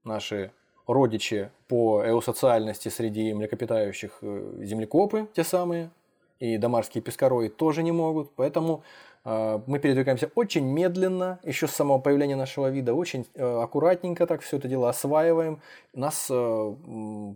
наши 0.05 0.53
родичи 0.87 1.51
по 1.69 2.03
эусоциальности 2.07 2.91
среди 2.91 3.33
млекопитающих 3.33 4.19
э, 4.21 4.59
землекопы, 4.61 5.27
те 5.35 5.43
самые, 5.43 5.91
и 6.39 6.59
домарские 6.59 7.03
пескарои 7.03 7.49
тоже 7.49 7.83
не 7.83 7.93
могут. 7.93 8.31
Поэтому 8.35 8.83
мы 9.25 9.79
передвигаемся 9.79 10.31
очень 10.35 10.65
медленно, 10.65 11.41
еще 11.43 11.67
с 11.67 11.73
самого 11.73 11.99
появления 11.99 12.37
нашего 12.37 12.69
вида, 12.71 12.95
очень 12.95 13.27
э, 13.35 13.63
аккуратненько 13.63 14.27
так 14.27 14.41
все 14.41 14.57
это 14.57 14.67
дело 14.67 14.89
осваиваем. 14.89 15.61
У 15.93 16.01
нас 16.01 16.29
э, 16.31 16.75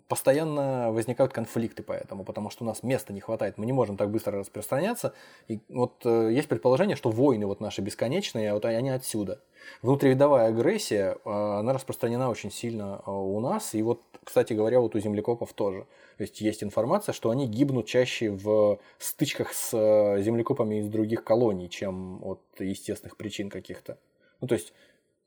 постоянно 0.09 0.93
возникают 0.93 1.33
конфликты 1.33 1.83
поэтому, 1.83 2.25
потому 2.25 2.49
что 2.49 2.65
у 2.65 2.67
нас 2.67 2.83
места 2.83 3.13
не 3.13 3.21
хватает, 3.21 3.59
мы 3.59 3.67
не 3.67 3.73
можем 3.73 3.99
так 3.99 4.11
быстро 4.11 4.39
распространяться. 4.39 5.13
И 5.47 5.61
вот 5.69 5.93
э, 6.07 6.31
есть 6.33 6.49
предположение, 6.49 6.97
что 6.97 7.11
войны 7.11 7.47
вот 7.47 7.61
наши 7.61 7.83
бесконечные, 7.83 8.55
вот 8.55 8.65
они 8.65 8.89
отсюда. 8.89 9.41
Внутривидовая 9.83 10.49
агрессия, 10.49 11.17
она 11.25 11.73
распространена 11.73 12.29
очень 12.29 12.51
сильно 12.51 13.01
у 13.07 13.41
нас, 13.41 13.75
и 13.75 13.83
вот, 13.83 14.03
кстати 14.23 14.53
говоря, 14.53 14.81
вот 14.81 14.95
у 14.95 14.99
землекопов 14.99 15.53
тоже. 15.55 15.87
То 16.17 16.23
есть 16.23 16.41
есть 16.41 16.63
информация, 16.63 17.13
что 17.13 17.31
они 17.31 17.47
гибнут 17.47 17.87
чаще 17.87 18.31
в 18.31 18.79
стычках 18.99 19.53
с 19.53 19.77
э, 19.77 20.23
землекопами 20.23 20.81
из 20.81 20.89
других 20.89 21.25
колоний, 21.25 21.69
чем 21.69 22.25
от 22.25 22.41
естественных 22.59 23.17
причин 23.17 23.51
каких-то. 23.51 23.99
Ну, 24.41 24.47
то 24.47 24.55
есть 24.55 24.73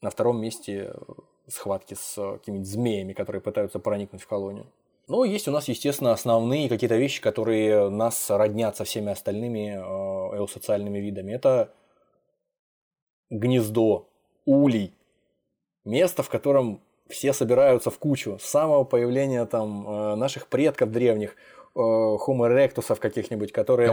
на 0.01 0.09
втором 0.09 0.39
месте 0.39 0.93
э, 0.93 1.13
схватки 1.47 1.95
с 1.95 2.17
э, 2.17 2.37
какими-нибудь 2.37 2.69
змеями, 2.69 3.13
которые 3.13 3.41
пытаются 3.41 3.79
проникнуть 3.79 4.21
в 4.21 4.27
колонию. 4.27 4.67
Но 5.07 5.23
есть 5.23 5.47
у 5.47 5.51
нас, 5.51 5.67
естественно, 5.69 6.11
основные 6.11 6.67
какие-то 6.67 6.97
вещи, 6.97 7.21
которые 7.21 7.89
нас 7.89 8.29
роднят 8.29 8.75
со 8.75 8.83
всеми 8.83 9.11
остальными 9.11 9.75
э, 9.75 10.37
эусоциальными 10.37 10.99
видами. 10.99 11.33
Это 11.33 11.73
гнездо, 13.29 14.09
улей, 14.45 14.93
место, 15.85 16.23
в 16.23 16.29
котором 16.29 16.81
все 17.09 17.33
собираются 17.33 17.89
в 17.89 17.97
кучу. 17.99 18.37
С 18.41 18.45
самого 18.45 18.83
появления 18.83 19.45
там 19.45 19.87
э, 19.87 20.15
наших 20.15 20.47
предков 20.47 20.91
древних, 20.91 21.35
э, 21.75 21.79
Homo 21.79 22.47
erectus'ов 22.47 22.99
каких-нибудь, 22.99 23.51
которые... 23.51 23.89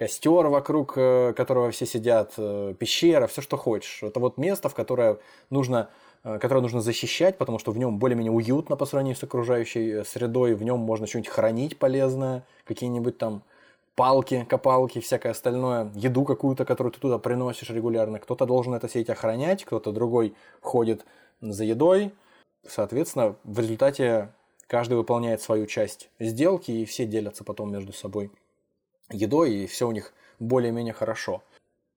костер 0.00 0.46
вокруг 0.46 0.94
э, 0.96 1.34
которого 1.36 1.70
все 1.70 1.84
сидят, 1.84 2.32
э, 2.38 2.74
пещера, 2.78 3.26
все, 3.26 3.42
что 3.42 3.58
хочешь. 3.58 4.02
Это 4.02 4.18
вот 4.18 4.38
место, 4.38 4.70
в 4.70 4.74
которое 4.74 5.18
нужно 5.50 5.90
э, 6.24 6.38
которое 6.38 6.62
нужно 6.62 6.80
защищать, 6.80 7.36
потому 7.36 7.58
что 7.58 7.70
в 7.70 7.76
нем 7.76 7.98
более-менее 7.98 8.32
уютно 8.32 8.76
по 8.76 8.86
сравнению 8.86 9.16
с 9.16 9.22
окружающей 9.22 10.02
средой, 10.04 10.54
в 10.54 10.62
нем 10.62 10.78
можно 10.78 11.06
что-нибудь 11.06 11.30
хранить 11.30 11.78
полезное, 11.78 12.44
какие-нибудь 12.64 13.18
там 13.18 13.42
палки, 13.94 14.46
копалки, 14.48 15.00
всякое 15.00 15.32
остальное, 15.32 15.90
еду 15.94 16.24
какую-то, 16.24 16.64
которую 16.64 16.92
ты 16.92 17.00
туда 17.00 17.18
приносишь 17.18 17.70
регулярно. 17.70 18.18
Кто-то 18.18 18.46
должен 18.46 18.74
это 18.74 18.88
сеть 18.88 19.10
охранять, 19.10 19.64
кто-то 19.64 19.92
другой 19.92 20.34
ходит 20.60 21.04
за 21.40 21.64
едой. 21.64 22.12
Соответственно, 22.66 23.36
в 23.44 23.58
результате 23.58 24.32
каждый 24.66 24.94
выполняет 24.96 25.42
свою 25.42 25.66
часть 25.66 26.10
сделки, 26.18 26.70
и 26.70 26.84
все 26.84 27.06
делятся 27.06 27.44
потом 27.44 27.72
между 27.72 27.92
собой 27.92 28.30
едой, 29.10 29.54
и 29.54 29.66
все 29.66 29.88
у 29.88 29.92
них 29.92 30.12
более-менее 30.38 30.94
хорошо. 30.94 31.42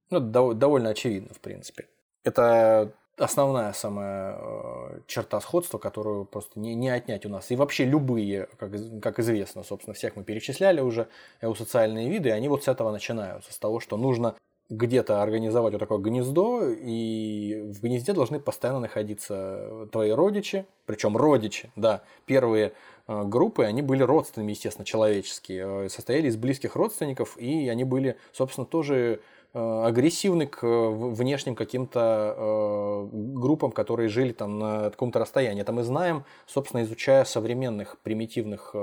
Ну, 0.09 0.19
довольно 0.19 0.89
очевидно, 0.89 1.33
в 1.33 1.39
принципе. 1.39 1.87
Это 2.23 2.93
основная 3.17 3.73
самая 3.73 4.37
э, 4.39 4.99
черта 5.07 5.39
сходства, 5.41 5.77
которую 5.77 6.25
просто 6.25 6.59
не, 6.59 6.75
не 6.75 6.89
отнять 6.89 7.25
у 7.25 7.29
нас. 7.29 7.51
И 7.51 7.55
вообще 7.55 7.85
любые, 7.85 8.47
как, 8.57 8.71
как 9.01 9.19
известно, 9.19 9.63
собственно, 9.63 9.93
всех 9.93 10.15
мы 10.15 10.23
перечисляли 10.23 10.81
уже, 10.81 11.07
социальные 11.41 12.09
виды, 12.09 12.31
они 12.31 12.47
вот 12.47 12.63
с 12.63 12.67
этого 12.67 12.91
начинаются, 12.91 13.53
с 13.53 13.57
того, 13.57 13.79
что 13.79 13.97
нужно 13.97 14.35
где-то 14.69 15.21
организовать 15.21 15.73
вот 15.73 15.79
такое 15.79 15.99
гнездо, 15.99 16.63
и 16.69 17.61
в 17.73 17.81
гнезде 17.81 18.13
должны 18.13 18.39
постоянно 18.39 18.79
находиться 18.79 19.87
твои 19.91 20.11
родичи, 20.11 20.65
причем 20.85 21.17
родичи, 21.17 21.69
да, 21.75 22.01
первые 22.25 22.73
э, 23.07 23.23
группы, 23.25 23.65
они 23.65 23.81
были 23.81 24.03
родственными, 24.03 24.51
естественно, 24.51 24.85
человеческие, 24.85 25.85
э, 25.85 25.89
состояли 25.89 26.27
из 26.27 26.37
близких 26.37 26.75
родственников, 26.75 27.37
и 27.37 27.67
они 27.69 27.83
были, 27.83 28.17
собственно, 28.31 28.65
тоже 28.65 29.19
агрессивны 29.53 30.47
к 30.47 30.63
внешним 30.63 31.55
каким-то 31.55 33.07
группам, 33.11 33.71
которые 33.71 34.09
жили 34.09 34.31
там 34.31 34.57
на 34.57 34.89
каком-то 34.89 35.19
расстоянии. 35.19 35.61
Это 35.61 35.71
мы 35.71 35.83
знаем, 35.83 36.25
собственно, 36.47 36.81
изучая 36.83 37.23
современных 37.23 37.99
примитивных 37.99 38.75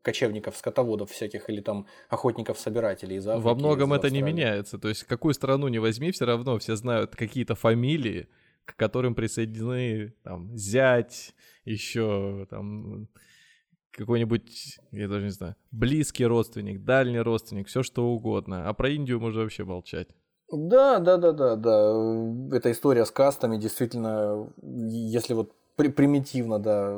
кочевников, 0.00 0.56
скотоводов 0.56 1.10
всяких 1.10 1.48
или 1.48 1.60
там 1.60 1.86
охотников-собирателей 2.08 3.16
из 3.16 3.26
Африки. 3.26 3.44
Во 3.44 3.54
многом 3.54 3.92
это 3.92 4.10
не 4.10 4.22
меняется. 4.22 4.78
То 4.78 4.88
есть 4.88 5.04
какую 5.04 5.34
страну 5.34 5.68
не 5.68 5.78
возьми, 5.78 6.12
все 6.12 6.24
равно 6.26 6.58
все 6.58 6.76
знают 6.76 7.14
какие-то 7.16 7.54
фамилии, 7.54 8.28
к 8.64 8.76
которым 8.76 9.14
присоединены 9.14 10.14
там 10.22 10.56
зять, 10.56 11.34
еще 11.64 12.46
там 12.48 13.08
какой-нибудь, 13.96 14.78
я 14.92 15.08
даже 15.08 15.24
не 15.24 15.30
знаю, 15.30 15.56
близкий 15.70 16.26
родственник, 16.26 16.84
дальний 16.84 17.20
родственник, 17.20 17.68
все 17.68 17.82
что 17.82 18.06
угодно. 18.08 18.68
А 18.68 18.72
про 18.74 18.90
Индию 18.90 19.20
можно 19.20 19.42
вообще 19.42 19.64
молчать. 19.64 20.08
Да, 20.52 20.98
да, 20.98 21.16
да, 21.16 21.32
да, 21.32 21.56
да. 21.56 22.56
Эта 22.56 22.70
история 22.70 23.04
с 23.04 23.10
кастами 23.10 23.56
действительно, 23.56 24.48
если 24.62 25.34
вот 25.34 25.52
при 25.76 25.88
примитивно, 25.88 26.58
да, 26.58 26.96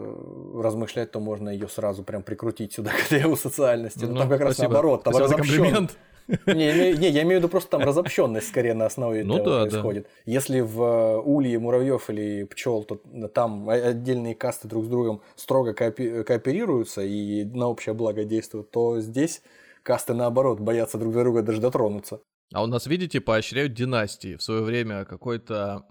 размышлять, 0.54 1.10
то 1.10 1.20
можно 1.20 1.48
ее 1.48 1.68
сразу 1.68 2.02
прям 2.02 2.22
прикрутить 2.22 2.74
сюда 2.74 2.90
к 3.08 3.12
этой 3.12 3.36
социальности. 3.36 4.04
Ну, 4.04 4.16
там 4.16 4.28
как 4.28 4.40
раз 4.40 4.54
спасибо. 4.54 4.72
наоборот, 4.74 5.04
там 5.04 5.14
спасибо 5.14 5.38
комплимент. 5.38 5.96
Не, 6.46 6.94
не, 6.94 7.08
я 7.08 7.22
имею 7.22 7.40
в 7.40 7.42
виду 7.42 7.48
просто 7.48 7.70
там 7.70 7.82
разобщенность 7.82 8.48
скорее 8.48 8.74
на 8.74 8.86
основе 8.86 9.24
ну, 9.24 9.36
этого 9.36 9.64
да, 9.64 9.70
происходит. 9.70 10.04
Да. 10.04 10.32
Если 10.32 10.60
в 10.60 10.82
э, 10.82 11.20
улье 11.20 11.58
муравьев 11.58 12.10
или 12.10 12.44
пчел, 12.44 12.84
то 12.84 12.96
там 13.28 13.68
отдельные 13.68 14.34
касты 14.34 14.66
друг 14.68 14.84
с 14.84 14.88
другом 14.88 15.22
строго 15.36 15.72
кооперируются 15.72 17.02
и 17.02 17.44
на 17.44 17.68
общее 17.68 17.94
благо 17.94 18.24
действуют, 18.24 18.70
то 18.70 19.00
здесь 19.00 19.42
касты 19.82 20.14
наоборот 20.14 20.60
боятся 20.60 20.98
друг 20.98 21.12
друга 21.12 21.42
даже 21.42 21.60
дотронуться. 21.60 22.20
А 22.52 22.62
у 22.62 22.66
нас, 22.66 22.86
видите, 22.86 23.20
поощряют 23.20 23.74
династии. 23.74 24.36
В 24.36 24.42
свое 24.42 24.62
время 24.62 25.04
какой-то 25.04 25.84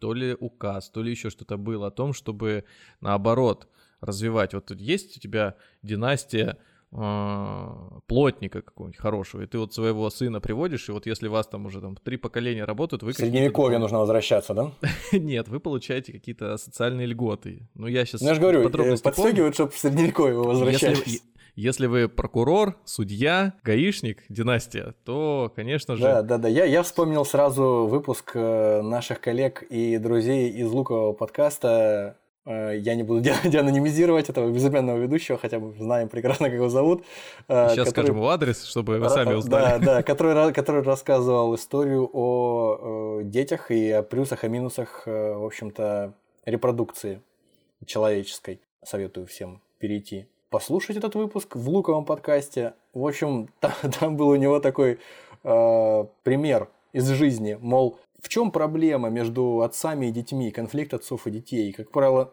то 0.00 0.12
ли 0.12 0.36
указ, 0.38 0.90
то 0.90 1.02
ли 1.02 1.10
еще 1.10 1.30
что-то 1.30 1.56
было 1.56 1.88
о 1.88 1.90
том, 1.90 2.12
чтобы 2.12 2.64
наоборот 3.00 3.68
развивать. 4.00 4.54
Вот 4.54 4.66
тут 4.66 4.80
есть 4.80 5.16
у 5.16 5.20
тебя 5.20 5.54
династия 5.82 6.56
э, 6.56 6.77
плотника 6.90 8.62
какого-нибудь 8.62 8.98
хорошего, 8.98 9.42
и 9.42 9.46
ты 9.46 9.58
вот 9.58 9.74
своего 9.74 10.08
сына 10.08 10.40
приводишь, 10.40 10.88
и 10.88 10.92
вот 10.92 11.06
если 11.06 11.28
вас 11.28 11.46
там 11.46 11.66
уже 11.66 11.80
там 11.80 11.96
три 11.96 12.16
поколения 12.16 12.64
работают, 12.64 13.02
вы... 13.02 13.12
В 13.12 13.16
Средневековье 13.16 13.78
нужно 13.78 13.98
возвращаться, 13.98 14.54
да? 14.54 14.72
Нет, 15.12 15.48
вы 15.48 15.60
получаете 15.60 16.12
какие-то 16.12 16.56
социальные 16.56 17.06
льготы. 17.06 17.68
Ну, 17.74 17.86
я 17.86 18.06
сейчас... 18.06 18.22
Ну, 18.22 18.28
я 18.28 18.34
же 18.34 18.40
говорю, 18.40 18.70
подстегивают, 18.70 19.54
чтобы 19.54 19.72
в 19.72 19.78
Средневековье 19.78 20.38
вы 20.38 20.44
возвращались. 20.44 20.98
Если, 20.98 21.20
если 21.58 21.86
вы 21.86 22.08
прокурор, 22.08 22.76
судья, 22.84 23.52
гаишник, 23.64 24.22
династия, 24.28 24.94
то, 25.04 25.52
конечно 25.56 25.96
же... 25.96 26.02
Да, 26.04 26.22
да, 26.22 26.38
да. 26.38 26.48
Я, 26.48 26.64
я 26.64 26.84
вспомнил 26.84 27.24
сразу 27.24 27.86
выпуск 27.90 28.30
э, 28.34 28.80
наших 28.80 29.20
коллег 29.20 29.62
и 29.64 29.98
друзей 29.98 30.50
из 30.50 30.70
Лукового 30.70 31.12
подкаста 31.14 32.16
э, 32.16 32.27
я 32.48 32.94
не 32.94 33.02
буду 33.02 33.20
деанонимизировать 33.44 34.28
этого 34.28 34.50
безымянного 34.50 34.98
ведущего, 34.98 35.38
хотя 35.38 35.58
мы 35.58 35.72
знаем 35.74 36.08
прекрасно, 36.08 36.46
как 36.46 36.54
его 36.54 36.68
зовут. 36.68 37.04
Э, 37.48 37.68
Сейчас 37.70 37.88
который... 37.88 37.90
скажем 37.90 38.16
его 38.16 38.28
адрес, 38.30 38.64
чтобы 38.64 38.98
вы 38.98 39.08
сами 39.08 39.34
узнали. 39.34 39.78
Да, 39.84 39.94
да, 39.94 40.02
который, 40.14 40.52
который 40.52 40.82
рассказывал 40.82 41.54
историю 41.54 42.08
о 42.12 43.20
детях 43.22 43.70
и 43.70 43.90
о 43.90 44.02
плюсах 44.02 44.44
и 44.44 44.48
минусах, 44.48 45.02
в 45.06 45.46
общем-то, 45.46 46.14
репродукции 46.44 47.20
человеческой. 47.84 48.60
Советую 48.82 49.26
всем 49.26 49.60
перейти 49.78 50.26
послушать 50.50 50.96
этот 50.96 51.14
выпуск 51.14 51.56
в 51.56 51.68
Луковом 51.68 52.04
подкасте. 52.04 52.74
В 52.94 53.06
общем, 53.06 53.48
там, 53.60 53.72
там 53.98 54.16
был 54.16 54.28
у 54.28 54.36
него 54.36 54.60
такой 54.60 54.98
э, 55.44 56.04
пример 56.22 56.68
из 56.92 57.08
жизни, 57.08 57.58
мол, 57.60 57.98
в 58.22 58.28
чем 58.28 58.50
проблема 58.50 59.10
между 59.10 59.62
отцами 59.62 60.06
и 60.06 60.10
детьми, 60.10 60.50
конфликт 60.50 60.94
отцов 60.94 61.26
и 61.26 61.30
детей. 61.30 61.72
Как 61.72 61.90
правило, 61.90 62.32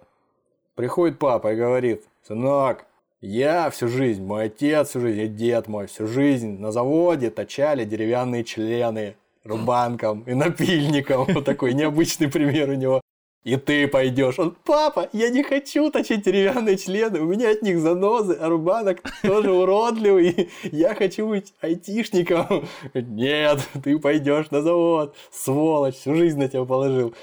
приходит 0.75 1.19
папа 1.19 1.53
и 1.53 1.55
говорит, 1.55 2.03
сынок, 2.27 2.85
я 3.21 3.69
всю 3.69 3.87
жизнь, 3.87 4.23
мой 4.23 4.45
отец 4.45 4.89
всю 4.89 5.01
жизнь, 5.01 5.35
дед 5.35 5.67
мой 5.67 5.87
всю 5.87 6.07
жизнь 6.07 6.59
на 6.59 6.71
заводе 6.71 7.29
точали 7.29 7.85
деревянные 7.85 8.43
члены 8.43 9.15
рубанком 9.43 10.23
и 10.23 10.33
напильником. 10.33 11.25
Вот 11.33 11.45
такой 11.45 11.73
необычный 11.73 12.29
пример 12.29 12.69
у 12.69 12.75
него 12.75 13.01
и 13.45 13.57
ты 13.57 13.87
пойдешь. 13.87 14.39
Он, 14.39 14.57
папа, 14.65 15.07
я 15.13 15.29
не 15.29 15.43
хочу 15.43 15.89
точить 15.91 16.23
деревянные 16.23 16.77
члены, 16.77 17.21
у 17.21 17.25
меня 17.25 17.51
от 17.51 17.61
них 17.61 17.79
занозы, 17.79 18.33
а 18.33 18.49
рубанок 18.49 19.01
тоже 19.21 19.51
уродливый, 19.51 20.49
я 20.63 20.95
хочу 20.95 21.27
быть 21.27 21.53
айтишником. 21.61 22.67
Нет, 22.93 23.59
ты 23.83 23.97
пойдешь 23.99 24.49
на 24.51 24.61
завод, 24.61 25.15
сволочь, 25.31 25.95
всю 25.95 26.15
жизнь 26.15 26.39
на 26.39 26.49
тебя 26.49 26.65
положил. 26.65 27.13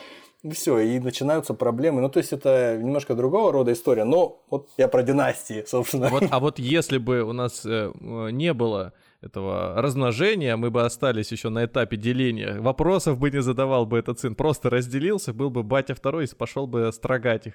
Все, 0.50 0.78
и 0.78 0.98
начинаются 0.98 1.54
проблемы. 1.54 2.00
Ну, 2.00 2.08
то 2.08 2.18
есть, 2.18 2.32
это 2.32 2.76
немножко 2.76 3.14
другого 3.14 3.52
рода 3.52 3.72
история, 3.72 4.02
но 4.02 4.42
вот 4.50 4.70
я 4.76 4.88
про 4.88 5.04
династии, 5.04 5.64
собственно. 5.66 6.08
Вот, 6.08 6.24
а 6.30 6.40
вот 6.40 6.58
если 6.58 6.98
бы 6.98 7.22
у 7.22 7.32
нас 7.32 7.64
э, 7.64 7.92
не 8.00 8.52
было 8.52 8.92
этого 9.22 9.80
размножения, 9.80 10.56
мы 10.56 10.70
бы 10.70 10.84
остались 10.84 11.32
еще 11.32 11.48
на 11.48 11.64
этапе 11.64 11.96
деления. 11.96 12.60
Вопросов 12.60 13.18
бы 13.18 13.30
не 13.30 13.40
задавал 13.40 13.86
бы 13.86 13.98
этот 13.98 14.18
сын, 14.18 14.34
просто 14.34 14.68
разделился, 14.68 15.32
был 15.32 15.48
бы 15.48 15.62
батя 15.62 15.94
второй 15.94 16.24
и 16.24 16.34
пошел 16.34 16.66
бы 16.66 16.90
строгать 16.92 17.46
их. 17.46 17.54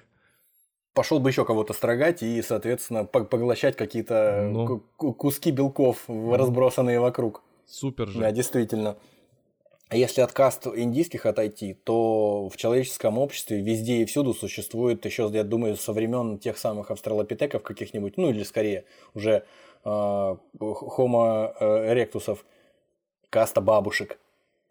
Пошел 0.94 1.20
бы 1.20 1.30
еще 1.30 1.44
кого-то 1.44 1.74
строгать 1.74 2.22
и, 2.22 2.42
соответственно, 2.42 3.04
поглощать 3.04 3.76
какие-то 3.76 4.48
ну. 4.50 4.80
куски 4.96 5.50
белков, 5.50 6.04
разбросанные 6.08 6.98
вокруг. 6.98 7.42
Супер 7.66 8.08
же. 8.08 8.18
Да, 8.18 8.32
действительно. 8.32 8.96
Если 9.90 10.20
от 10.20 10.32
каст 10.32 10.66
индийских 10.66 11.24
отойти, 11.24 11.72
то 11.72 12.48
в 12.50 12.56
человеческом 12.56 13.16
обществе 13.16 13.60
везде 13.60 14.02
и 14.02 14.04
всюду 14.04 14.34
существует 14.34 15.04
еще, 15.06 15.30
я 15.32 15.44
думаю, 15.44 15.76
со 15.76 15.94
времен 15.94 16.38
тех 16.38 16.58
самых 16.58 16.90
австралопитеков 16.90 17.62
каких-нибудь, 17.62 18.18
ну 18.18 18.28
или 18.28 18.42
скорее 18.42 18.84
уже 19.14 19.44
Homo 19.88 21.52
erectusов, 21.60 22.44
каста 23.30 23.60
бабушек. 23.60 24.18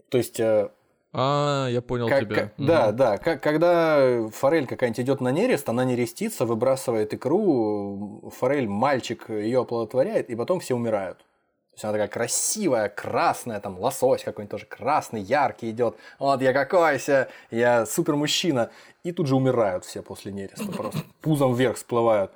То 0.10 0.18
есть... 0.18 0.40
Э, 0.40 0.70
а, 1.14 1.68
я 1.70 1.82
понял 1.82 2.08
как, 2.08 2.22
тебя. 2.22 2.36
Как. 2.36 2.54
Да, 2.58 2.92
да. 2.92 3.18
Как, 3.18 3.42
когда 3.42 4.28
форель 4.32 4.68
какая-нибудь 4.68 5.00
идет 5.00 5.22
на 5.22 5.32
нерест, 5.32 5.68
она 5.70 5.84
нерестится, 5.84 6.46
выбрасывает 6.46 7.14
икру, 7.14 8.32
форель, 8.38 8.68
мальчик 8.68 9.30
ее 9.30 9.62
оплодотворяет, 9.62 10.30
и 10.30 10.36
потом 10.36 10.60
все 10.60 10.76
умирают. 10.76 11.20
То 11.20 11.74
есть 11.74 11.84
она 11.86 11.94
такая 11.94 12.08
красивая, 12.08 12.90
красная, 12.90 13.60
там 13.60 13.80
лосось 13.80 14.24
какой-нибудь 14.24 14.52
тоже 14.52 14.66
красный, 14.66 15.22
яркий 15.22 15.70
идет. 15.70 15.96
Вот 16.20 16.42
я 16.42 16.52
какой 16.52 17.00
ся, 17.00 17.28
я 17.52 17.86
супер 17.86 18.16
мужчина. 18.16 18.70
И 19.04 19.12
тут 19.12 19.28
же 19.28 19.36
умирают 19.36 19.86
все 19.86 20.02
после 20.02 20.32
нереста, 20.32 20.72
просто 20.72 21.00
пузом 21.22 21.54
вверх 21.54 21.78
всплывают. 21.78 22.32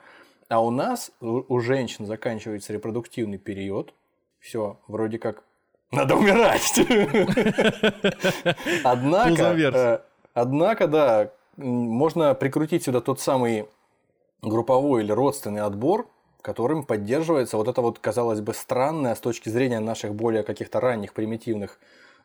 А 0.51 0.59
у 0.59 0.69
нас, 0.69 1.11
у 1.21 1.59
женщин 1.61 2.05
заканчивается 2.05 2.73
репродуктивный 2.73 3.37
период, 3.37 3.93
все, 4.41 4.77
вроде 4.89 5.17
как 5.17 5.45
надо 5.91 6.17
умирать. 6.17 6.77
Однако, 8.83 9.43
э, 9.43 9.99
однако, 10.33 10.87
да, 10.87 11.31
можно 11.55 12.33
прикрутить 12.33 12.83
сюда 12.83 12.99
тот 12.99 13.21
самый 13.21 13.69
групповой 14.41 15.03
или 15.03 15.13
родственный 15.13 15.61
отбор, 15.61 16.09
которым 16.41 16.83
поддерживается 16.83 17.55
вот 17.55 17.69
это 17.69 17.81
вот, 17.81 17.99
казалось 17.99 18.41
бы, 18.41 18.53
странное 18.53 19.15
с 19.15 19.21
точки 19.21 19.47
зрения 19.47 19.79
наших 19.79 20.15
более 20.15 20.43
каких-то 20.43 20.81
ранних 20.81 21.13
примитивных 21.13 21.79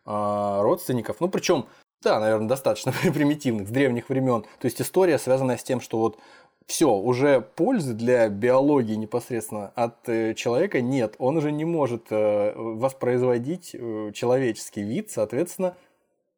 э, 0.05 0.61
родственников. 0.63 1.19
Ну, 1.21 1.29
причем, 1.29 1.67
да, 2.03 2.19
наверное, 2.19 2.49
достаточно 2.49 2.93
примитивных, 3.03 3.69
с 3.69 3.71
древних 3.71 4.09
времен. 4.09 4.43
То 4.59 4.65
есть 4.65 4.83
история, 4.83 5.17
связанная 5.21 5.59
с 5.59 5.63
тем, 5.63 5.81
что 5.81 5.99
вот 5.99 6.19
все, 6.67 6.93
уже 6.93 7.41
пользы 7.41 7.95
для 7.95 8.29
биологии 8.29 8.95
непосредственно 8.95 9.69
от 9.77 10.09
э, 10.09 10.35
человека 10.35 10.81
нет. 10.81 11.15
Он 11.19 11.37
уже 11.37 11.53
не 11.53 11.65
может 11.65 12.07
э, 12.11 12.53
воспроизводить 12.57 13.71
э, 13.73 14.11
человеческий 14.13 14.83
вид, 14.83 15.11
соответственно, 15.11 15.77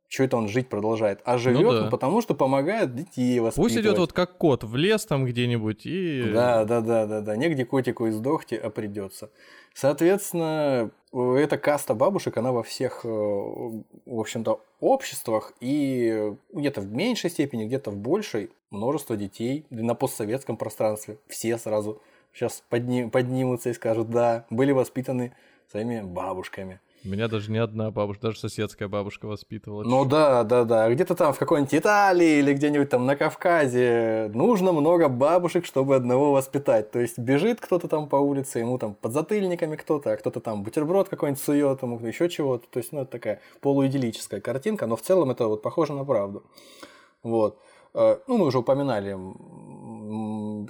что 0.06 0.24
это 0.24 0.36
он 0.36 0.48
жить 0.48 0.68
продолжает? 0.68 1.20
А 1.24 1.38
живет 1.38 1.62
ну, 1.62 1.72
да. 1.72 1.84
он 1.84 1.90
потому, 1.90 2.20
что 2.20 2.34
помогает 2.34 2.94
детей 2.94 3.40
воспитывать. 3.40 3.72
Пусть 3.72 3.76
идет 3.76 3.98
вот 3.98 4.12
как 4.12 4.36
кот 4.36 4.64
в 4.64 4.76
лес 4.76 5.04
там 5.06 5.24
где-нибудь 5.24 5.86
и... 5.86 6.30
Да, 6.32 6.64
да, 6.64 6.80
да, 6.80 7.06
да, 7.06 7.20
да. 7.20 7.36
Негде 7.36 7.64
котику 7.64 8.08
издохти, 8.08 8.54
а 8.54 8.70
придется. 8.70 9.30
Соответственно, 9.74 10.90
эта 11.12 11.58
каста 11.58 11.94
бабушек, 11.94 12.36
она 12.36 12.52
во 12.52 12.62
всех, 12.62 13.00
э, 13.04 13.08
в 13.08 14.20
общем-то, 14.20 14.60
обществах 14.80 15.52
и 15.60 16.34
где-то 16.52 16.80
в 16.80 16.92
меньшей 16.92 17.30
степени, 17.30 17.66
где-то 17.66 17.90
в 17.90 17.96
большей 17.96 18.50
множество 18.70 19.16
детей 19.16 19.66
на 19.70 19.94
постсоветском 19.94 20.56
пространстве. 20.56 21.18
Все 21.26 21.56
сразу 21.58 22.00
сейчас 22.32 22.62
подним, 22.68 23.10
поднимутся 23.10 23.70
и 23.70 23.74
скажут, 23.74 24.10
да, 24.10 24.46
были 24.50 24.72
воспитаны 24.72 25.34
своими 25.70 26.00
бабушками. 26.02 26.80
Меня 27.04 27.28
даже 27.28 27.50
не 27.50 27.58
одна 27.58 27.90
бабушка, 27.90 28.28
даже 28.28 28.40
соседская 28.40 28.88
бабушка 28.88 29.26
воспитывала. 29.26 29.84
Ну 29.84 30.04
да, 30.04 30.42
да, 30.42 30.64
да. 30.64 30.92
Где-то 30.92 31.14
там 31.14 31.32
в 31.32 31.38
какой-нибудь 31.38 31.74
Италии 31.74 32.38
или 32.38 32.52
где-нибудь 32.52 32.88
там 32.88 33.06
на 33.06 33.16
Кавказе 33.16 34.30
нужно 34.34 34.72
много 34.72 35.08
бабушек, 35.08 35.64
чтобы 35.64 35.94
одного 35.94 36.32
воспитать. 36.32 36.90
То 36.90 36.98
есть 36.98 37.18
бежит 37.18 37.60
кто-то 37.60 37.88
там 37.88 38.08
по 38.08 38.16
улице, 38.16 38.58
ему 38.58 38.78
там 38.78 38.94
под 38.94 39.12
затыльниками 39.12 39.76
кто-то, 39.76 40.12
а 40.12 40.16
кто-то 40.16 40.40
там 40.40 40.62
бутерброд 40.64 41.08
какой-нибудь 41.08 41.42
сует, 41.42 41.82
ему 41.82 41.98
еще 42.04 42.28
чего-то. 42.28 42.66
То 42.68 42.78
есть, 42.78 42.92
ну, 42.92 43.02
это 43.02 43.12
такая 43.12 43.40
полуидиллическая 43.60 44.40
картинка, 44.40 44.86
но 44.86 44.96
в 44.96 45.02
целом 45.02 45.30
это 45.30 45.46
вот 45.46 45.62
похоже 45.62 45.92
на 45.92 46.04
правду. 46.04 46.42
Вот. 47.22 47.58
Э, 47.94 48.18
ну, 48.26 48.38
мы 48.38 48.46
уже 48.46 48.58
упоминали 48.58 49.16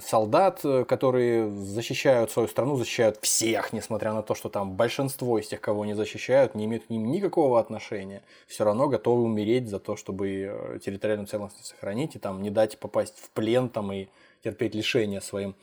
солдат, 0.01 0.61
э, 0.63 0.85
которые 0.85 1.49
защищают 1.51 2.31
свою 2.31 2.47
страну, 2.47 2.75
защищают 2.75 3.17
всех, 3.21 3.73
несмотря 3.73 4.13
на 4.13 4.21
то, 4.21 4.35
что 4.35 4.49
там 4.49 4.75
большинство 4.75 5.39
из 5.39 5.47
тех, 5.47 5.61
кого 5.61 5.83
они 5.83 5.93
защищают, 5.93 6.55
не 6.55 6.65
имеют 6.65 6.85
к 6.85 6.89
ним 6.89 7.11
никакого 7.11 7.59
отношения. 7.59 8.23
Все 8.47 8.63
равно 8.63 8.87
готовы 8.87 9.23
умереть 9.23 9.69
за 9.69 9.79
то, 9.79 9.95
чтобы 9.95 10.29
э, 10.29 10.79
территориальную 10.83 11.27
целостность 11.27 11.69
сохранить 11.69 12.15
и 12.15 12.19
там 12.19 12.41
не 12.41 12.49
дать 12.49 12.79
попасть 12.79 13.17
в 13.17 13.29
плен 13.31 13.69
там, 13.69 13.91
и 13.91 14.07
терпеть 14.43 14.75
лишения 14.75 15.19
своим 15.19 15.55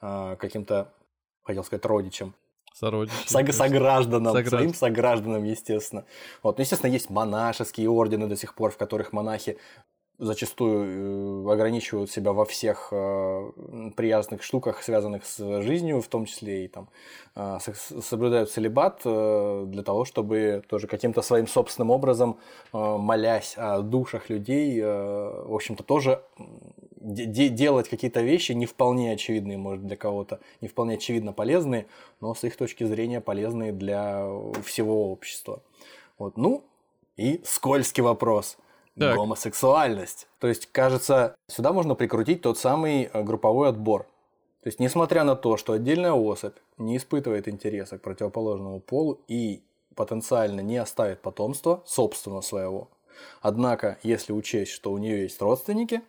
э, 0.00 0.36
каким-то, 0.38 0.92
хотел 1.42 1.64
сказать, 1.64 1.84
родичам. 1.84 2.34
Сородичи. 2.74 3.14
Сог, 3.26 3.52
согражданам, 3.52 4.32
Согражд... 4.32 4.48
своим 4.48 4.74
согражданам, 4.74 5.44
естественно. 5.44 6.04
Вот. 6.42 6.56
Ну, 6.56 6.62
естественно, 6.62 6.90
есть 6.90 7.10
монашеские 7.10 7.90
ордены 7.90 8.26
до 8.26 8.36
сих 8.36 8.54
пор, 8.54 8.70
в 8.70 8.76
которых 8.76 9.12
монахи 9.12 9.58
зачастую 10.20 11.48
э, 11.48 11.52
ограничивают 11.52 12.10
себя 12.10 12.32
во 12.32 12.44
всех 12.44 12.88
э, 12.92 13.52
приятных 13.96 14.42
штуках, 14.42 14.82
связанных 14.82 15.24
с 15.24 15.62
жизнью, 15.62 16.02
в 16.02 16.08
том 16.08 16.26
числе 16.26 16.66
и 16.66 16.68
там 16.68 16.88
э, 17.34 17.58
соблюдают 18.02 18.50
целебат 18.50 19.00
для 19.02 19.82
того, 19.82 20.04
чтобы 20.04 20.62
тоже 20.68 20.86
каким-то 20.86 21.22
своим 21.22 21.46
собственным 21.46 21.90
образом, 21.90 22.38
молясь 22.72 23.54
о 23.56 23.80
душах 23.80 24.28
людей, 24.28 24.82
в 24.82 25.54
общем-то, 25.54 25.82
тоже 25.82 26.22
делать 27.00 27.88
какие-то 27.88 28.20
вещи 28.20 28.52
не 28.52 28.66
вполне 28.66 29.12
очевидные, 29.12 29.56
может, 29.56 29.86
для 29.86 29.96
кого-то, 29.96 30.40
не 30.60 30.68
вполне 30.68 30.94
очевидно 30.94 31.32
полезные, 31.32 31.86
но 32.20 32.34
с 32.34 32.44
их 32.44 32.56
точки 32.56 32.84
зрения 32.84 33.20
полезные 33.20 33.72
для 33.72 34.26
всего 34.64 35.10
общества. 35.10 35.62
Вот. 36.18 36.36
Ну, 36.36 36.64
и 37.16 37.40
скользкий 37.44 38.02
вопрос– 38.02 38.58
так. 39.00 39.16
гомосексуальность. 39.16 40.28
То 40.38 40.46
есть, 40.46 40.70
кажется, 40.70 41.34
сюда 41.48 41.72
можно 41.72 41.94
прикрутить 41.94 42.42
тот 42.42 42.58
самый 42.58 43.10
э, 43.12 43.22
групповой 43.22 43.68
отбор. 43.70 44.04
То 44.62 44.68
есть, 44.68 44.78
несмотря 44.78 45.24
на 45.24 45.36
то, 45.36 45.56
что 45.56 45.72
отдельная 45.72 46.12
особь 46.12 46.56
не 46.76 46.96
испытывает 46.96 47.48
интереса 47.48 47.98
к 47.98 48.02
противоположному 48.02 48.80
полу 48.80 49.20
и 49.26 49.62
потенциально 49.96 50.60
не 50.60 50.76
оставит 50.76 51.20
потомства 51.22 51.82
собственного 51.86 52.42
своего, 52.42 52.88
однако, 53.40 53.98
если 54.02 54.32
учесть, 54.32 54.72
что 54.72 54.92
у 54.92 54.98
нее 54.98 55.22
есть 55.22 55.40
родственники, 55.40 56.02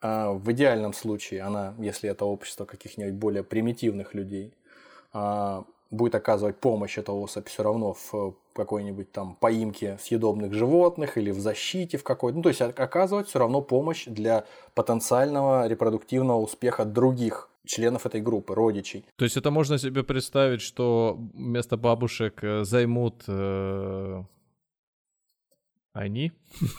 а 0.00 0.32
в 0.32 0.50
идеальном 0.52 0.92
случае 0.92 1.42
она, 1.42 1.74
если 1.78 2.10
это 2.10 2.24
общество 2.24 2.64
каких-нибудь 2.64 3.14
более 3.14 3.44
примитивных 3.44 4.14
людей, 4.14 4.54
а, 5.12 5.64
будет 5.90 6.14
оказывать 6.14 6.56
помощь 6.56 6.98
эта 6.98 7.12
особь 7.12 7.48
все 7.48 7.62
равно 7.62 7.94
в 8.12 8.34
какой-нибудь 8.54 9.12
там 9.12 9.36
поимке 9.36 9.98
съедобных 10.00 10.52
животных 10.52 11.18
или 11.18 11.30
в 11.30 11.40
защите 11.40 11.98
в 11.98 12.04
какой-то. 12.04 12.36
Ну, 12.36 12.42
то 12.42 12.48
есть 12.48 12.60
оказывать 12.60 13.28
все 13.28 13.38
равно 13.38 13.60
помощь 13.62 14.06
для 14.06 14.44
потенциального 14.74 15.66
репродуктивного 15.66 16.40
успеха 16.40 16.84
других 16.84 17.48
членов 17.66 18.06
этой 18.06 18.20
группы, 18.20 18.54
родичей. 18.54 19.04
То 19.16 19.24
есть 19.24 19.36
это 19.36 19.50
можно 19.50 19.78
себе 19.78 20.04
представить, 20.04 20.60
что 20.60 21.18
вместо 21.34 21.76
бабушек 21.76 22.44
э, 22.44 22.64
займут 22.64 23.24
э, 23.26 24.22
они? 25.94 26.32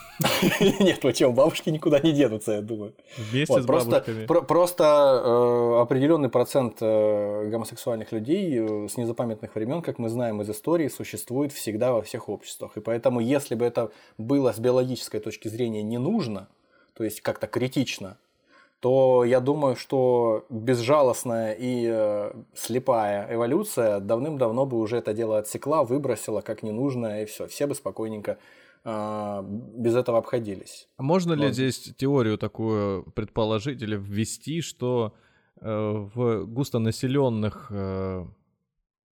Нет, 0.60 1.00
почему? 1.00 1.32
Бабушки 1.32 1.70
никуда 1.70 1.98
не 2.00 2.12
денутся, 2.12 2.52
я 2.52 2.60
думаю. 2.60 2.94
Вместе 3.16 3.52
вот, 3.52 3.62
с 3.62 3.66
просто, 3.66 3.90
бабушками. 3.90 4.26
Про, 4.26 4.42
просто 4.42 4.84
э, 5.24 5.80
определенный 5.80 6.28
процент 6.28 6.76
э, 6.80 7.48
гомосексуальных 7.48 8.12
людей 8.12 8.58
э, 8.58 8.88
с 8.88 8.96
незапамятных 8.98 9.54
времен, 9.54 9.80
как 9.80 9.98
мы 9.98 10.10
знаем 10.10 10.42
из 10.42 10.50
истории, 10.50 10.88
существует 10.88 11.52
всегда 11.52 11.92
во 11.92 12.02
всех 12.02 12.28
обществах. 12.28 12.76
И 12.76 12.80
поэтому, 12.80 13.20
если 13.20 13.54
бы 13.54 13.64
это 13.64 13.90
было 14.18 14.52
с 14.52 14.58
биологической 14.58 15.18
точки 15.18 15.48
зрения 15.48 15.82
не 15.82 15.98
нужно, 15.98 16.48
то 16.92 17.02
есть 17.02 17.22
как-то 17.22 17.46
критично, 17.46 18.18
то 18.80 19.24
я 19.24 19.40
думаю, 19.40 19.76
что 19.76 20.44
безжалостная 20.50 21.56
и 21.58 21.88
э, 21.90 22.32
слепая 22.54 23.34
эволюция 23.34 24.00
давным-давно 24.00 24.66
бы 24.66 24.78
уже 24.78 24.98
это 24.98 25.14
дело 25.14 25.38
отсекла, 25.38 25.84
выбросила 25.84 26.42
как 26.42 26.62
ненужное, 26.62 27.22
и 27.22 27.24
все. 27.24 27.46
Все 27.46 27.66
бы 27.66 27.74
спокойненько 27.74 28.36
без 28.86 29.96
этого 29.96 30.18
обходились. 30.18 30.88
А 30.96 31.02
можно 31.02 31.32
ли 31.32 31.52
здесь 31.52 31.92
теорию 31.98 32.38
такую 32.38 33.02
предположить 33.16 33.82
или 33.82 33.96
ввести, 33.96 34.60
что 34.60 35.14
э, 35.60 36.08
в 36.14 36.44
густонаселенных 36.46 37.66
э, 37.70 38.26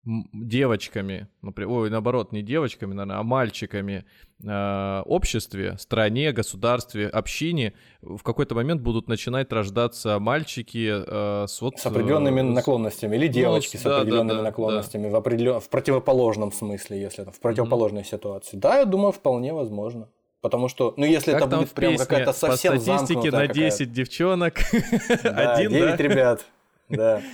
девочками, 0.04 1.28
например, 1.40 1.70
ой, 1.70 1.90
наоборот, 1.90 2.32
не 2.32 2.42
девочками, 2.42 2.92
наверное, 2.92 3.20
а 3.20 3.22
мальчиками 3.22 4.04
э, 4.42 5.02
обществе, 5.06 5.76
стране, 5.78 6.32
государстве, 6.32 7.08
общине 7.08 7.72
в 8.02 8.22
какой-то 8.22 8.54
момент 8.54 8.82
будут 8.82 9.08
начинать 9.08 9.50
рождаться 9.52 10.18
мальчики 10.18 10.90
э, 10.90 11.46
с 11.46 11.60
вот... 11.62 11.78
С 11.78 11.86
определенными 11.86 12.40
э, 12.40 12.42
наклонностями, 12.42 13.16
или 13.16 13.28
девочки 13.28 13.76
ну, 13.76 13.80
с 13.80 13.82
да, 13.84 13.96
определенными 13.98 14.28
да, 14.28 14.36
да, 14.36 14.42
наклонностями, 14.42 15.04
да. 15.04 15.10
В, 15.10 15.16
определен... 15.16 15.60
в 15.60 15.68
противоположном 15.70 16.52
смысле, 16.52 17.00
если 17.00 17.22
это 17.22 17.32
в 17.32 17.40
противоположной 17.40 18.02
mm-hmm. 18.02 18.10
ситуации. 18.10 18.56
Да, 18.58 18.78
я 18.78 18.84
думаю, 18.84 19.12
вполне 19.12 19.54
возможно. 19.54 20.08
Потому 20.42 20.68
что, 20.68 20.92
ну, 20.98 21.06
если 21.06 21.32
как 21.32 21.46
это 21.46 21.56
будет 21.56 21.70
прям 21.70 21.96
какая-то 21.96 22.34
совсем 22.34 22.74
По 22.74 22.80
статистике 22.80 23.30
на 23.30 23.46
10 23.46 23.90
девчонок, 23.90 24.56
да, 25.22 25.54
один, 25.54 25.70
9 25.70 25.96
да? 25.96 25.96
ребят, 25.96 26.44
да. 26.90 27.22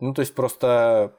Ну, 0.00 0.14
то 0.14 0.20
есть 0.20 0.34
просто 0.34 1.12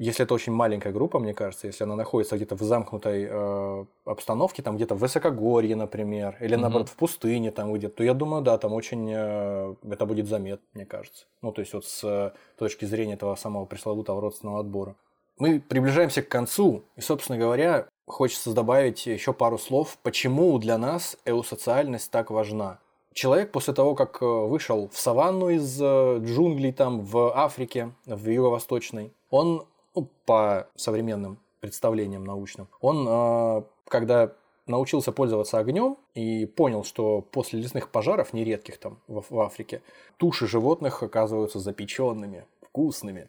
если 0.00 0.24
это 0.24 0.32
очень 0.32 0.54
маленькая 0.54 0.94
группа, 0.94 1.18
мне 1.18 1.34
кажется, 1.34 1.66
если 1.66 1.84
она 1.84 1.94
находится 1.94 2.36
где-то 2.36 2.56
в 2.56 2.62
замкнутой 2.62 3.28
э, 3.28 3.84
обстановке, 4.06 4.62
там 4.62 4.76
где-то 4.76 4.94
в 4.94 4.98
высокогорье, 4.98 5.76
например, 5.76 6.38
или 6.40 6.56
mm-hmm. 6.56 6.60
наоборот 6.60 6.88
в 6.88 6.96
пустыне 6.96 7.50
там 7.50 7.70
где-то, 7.74 7.96
то 7.96 8.04
я 8.04 8.14
думаю, 8.14 8.42
да, 8.42 8.56
там 8.56 8.72
очень 8.72 9.12
э, 9.12 9.74
это 9.90 10.06
будет 10.06 10.26
заметно, 10.26 10.66
мне 10.72 10.86
кажется. 10.86 11.26
Ну, 11.42 11.52
то 11.52 11.60
есть 11.60 11.74
вот 11.74 11.84
с 11.84 12.02
э, 12.02 12.32
точки 12.56 12.86
зрения 12.86 13.12
этого 13.12 13.34
самого 13.34 13.66
пресловутого 13.66 14.22
родственного 14.22 14.60
отбора. 14.60 14.96
Мы 15.38 15.60
приближаемся 15.60 16.22
к 16.22 16.28
концу, 16.28 16.82
и, 16.96 17.02
собственно 17.02 17.38
говоря, 17.38 17.86
хочется 18.06 18.54
добавить 18.54 19.04
еще 19.04 19.34
пару 19.34 19.58
слов, 19.58 19.98
почему 20.02 20.58
для 20.58 20.78
нас 20.78 21.18
эусоциальность 21.26 22.10
так 22.10 22.30
важна. 22.30 22.78
Человек 23.12 23.52
после 23.52 23.74
того, 23.74 23.94
как 23.94 24.22
э, 24.22 24.24
вышел 24.24 24.88
в 24.88 24.98
саванну 24.98 25.50
из 25.50 25.78
э, 25.78 26.20
джунглей 26.24 26.72
там 26.72 27.02
в 27.02 27.36
Африке, 27.36 27.92
в 28.06 28.26
юго-восточной, 28.26 29.12
он 29.30 29.66
ну, 29.94 30.08
по 30.26 30.68
современным 30.76 31.38
представлениям 31.60 32.24
научным, 32.24 32.68
он, 32.80 33.06
а, 33.08 33.64
когда 33.86 34.32
научился 34.66 35.12
пользоваться 35.12 35.58
огнем 35.58 35.96
и 36.14 36.46
понял, 36.46 36.84
что 36.84 37.20
после 37.20 37.60
лесных 37.60 37.90
пожаров, 37.90 38.32
нередких 38.32 38.78
там 38.78 38.98
в, 39.08 39.40
Африке, 39.40 39.82
туши 40.16 40.46
животных 40.46 41.02
оказываются 41.02 41.58
запеченными, 41.58 42.46
вкусными. 42.62 43.28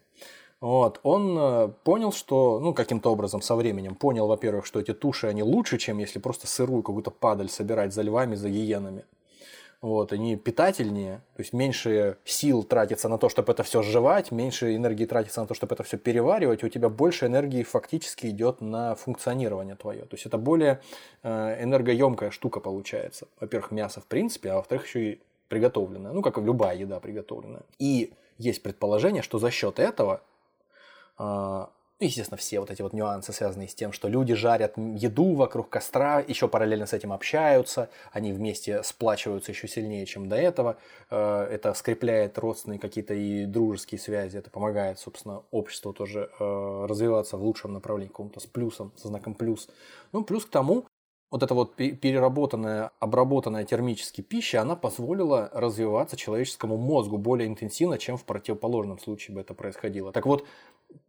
Вот, 0.60 1.00
он 1.02 1.36
а, 1.38 1.68
понял, 1.84 2.12
что, 2.12 2.60
ну, 2.60 2.72
каким-то 2.72 3.10
образом 3.10 3.42
со 3.42 3.56
временем 3.56 3.96
понял, 3.96 4.28
во-первых, 4.28 4.64
что 4.64 4.80
эти 4.80 4.94
туши, 4.94 5.26
они 5.26 5.42
лучше, 5.42 5.78
чем 5.78 5.98
если 5.98 6.20
просто 6.20 6.46
сырую 6.46 6.82
какую-то 6.82 7.10
падаль 7.10 7.48
собирать 7.48 7.92
за 7.92 8.02
львами, 8.02 8.36
за 8.36 8.48
гиенами. 8.48 9.04
Вот, 9.82 10.12
они 10.12 10.36
питательнее, 10.36 11.16
то 11.34 11.42
есть 11.42 11.52
меньше 11.52 12.16
сил 12.24 12.62
тратится 12.62 13.08
на 13.08 13.18
то, 13.18 13.28
чтобы 13.28 13.52
это 13.52 13.64
все 13.64 13.82
сживать, 13.82 14.30
меньше 14.30 14.76
энергии 14.76 15.06
тратится 15.06 15.40
на 15.40 15.48
то, 15.48 15.54
чтобы 15.54 15.74
это 15.74 15.82
все 15.82 15.98
переваривать, 15.98 16.62
у 16.62 16.68
тебя 16.68 16.88
больше 16.88 17.26
энергии 17.26 17.64
фактически 17.64 18.28
идет 18.28 18.60
на 18.60 18.94
функционирование 18.94 19.74
твое. 19.74 20.02
То 20.02 20.14
есть 20.14 20.24
это 20.24 20.38
более 20.38 20.80
э, 21.24 21.64
энергоемкая 21.64 22.30
штука 22.30 22.60
получается. 22.60 23.26
Во-первых, 23.40 23.72
мясо 23.72 24.00
в 24.00 24.06
принципе, 24.06 24.52
а 24.52 24.56
во-вторых, 24.56 24.86
еще 24.86 25.14
и 25.14 25.20
приготовленное, 25.48 26.12
ну 26.12 26.22
как 26.22 26.38
и 26.38 26.40
любая 26.42 26.76
еда 26.76 27.00
приготовленная. 27.00 27.62
И 27.80 28.12
есть 28.38 28.62
предположение, 28.62 29.22
что 29.22 29.40
за 29.40 29.50
счет 29.50 29.80
этого 29.80 30.22
э, 31.18 31.66
ну, 32.02 32.06
естественно, 32.06 32.36
все 32.36 32.58
вот 32.58 32.68
эти 32.68 32.82
вот 32.82 32.92
нюансы, 32.94 33.32
связанные 33.32 33.68
с 33.68 33.76
тем, 33.76 33.92
что 33.92 34.08
люди 34.08 34.34
жарят 34.34 34.76
еду 34.76 35.34
вокруг 35.34 35.68
костра, 35.68 36.18
еще 36.18 36.48
параллельно 36.48 36.84
с 36.84 36.92
этим 36.92 37.12
общаются, 37.12 37.90
они 38.10 38.32
вместе 38.32 38.82
сплачиваются 38.82 39.52
еще 39.52 39.68
сильнее, 39.68 40.04
чем 40.04 40.28
до 40.28 40.34
этого. 40.34 40.78
Э, 41.10 41.44
это 41.44 41.72
скрепляет 41.74 42.38
родственные 42.38 42.80
какие-то 42.80 43.14
и 43.14 43.46
дружеские 43.46 44.00
связи, 44.00 44.36
это 44.36 44.50
помогает, 44.50 44.98
собственно, 44.98 45.44
обществу 45.52 45.92
тоже 45.92 46.28
э, 46.40 46.86
развиваться 46.88 47.36
в 47.36 47.44
лучшем 47.44 47.72
направлении, 47.72 48.08
каком-то 48.08 48.40
с 48.40 48.46
плюсом, 48.46 48.90
со 48.96 49.06
знаком 49.06 49.34
плюс. 49.34 49.68
Ну, 50.10 50.24
плюс 50.24 50.44
к 50.44 50.50
тому, 50.50 50.86
вот 51.32 51.42
эта 51.42 51.54
вот 51.54 51.76
переработанная, 51.76 52.90
обработанная 53.00 53.64
термически 53.64 54.20
пища, 54.20 54.60
она 54.60 54.76
позволила 54.76 55.50
развиваться 55.54 56.14
человеческому 56.14 56.76
мозгу 56.76 57.16
более 57.16 57.48
интенсивно, 57.48 57.96
чем 57.96 58.18
в 58.18 58.24
противоположном 58.24 58.98
случае 58.98 59.36
бы 59.36 59.40
это 59.40 59.54
происходило. 59.54 60.12
Так 60.12 60.26
вот, 60.26 60.44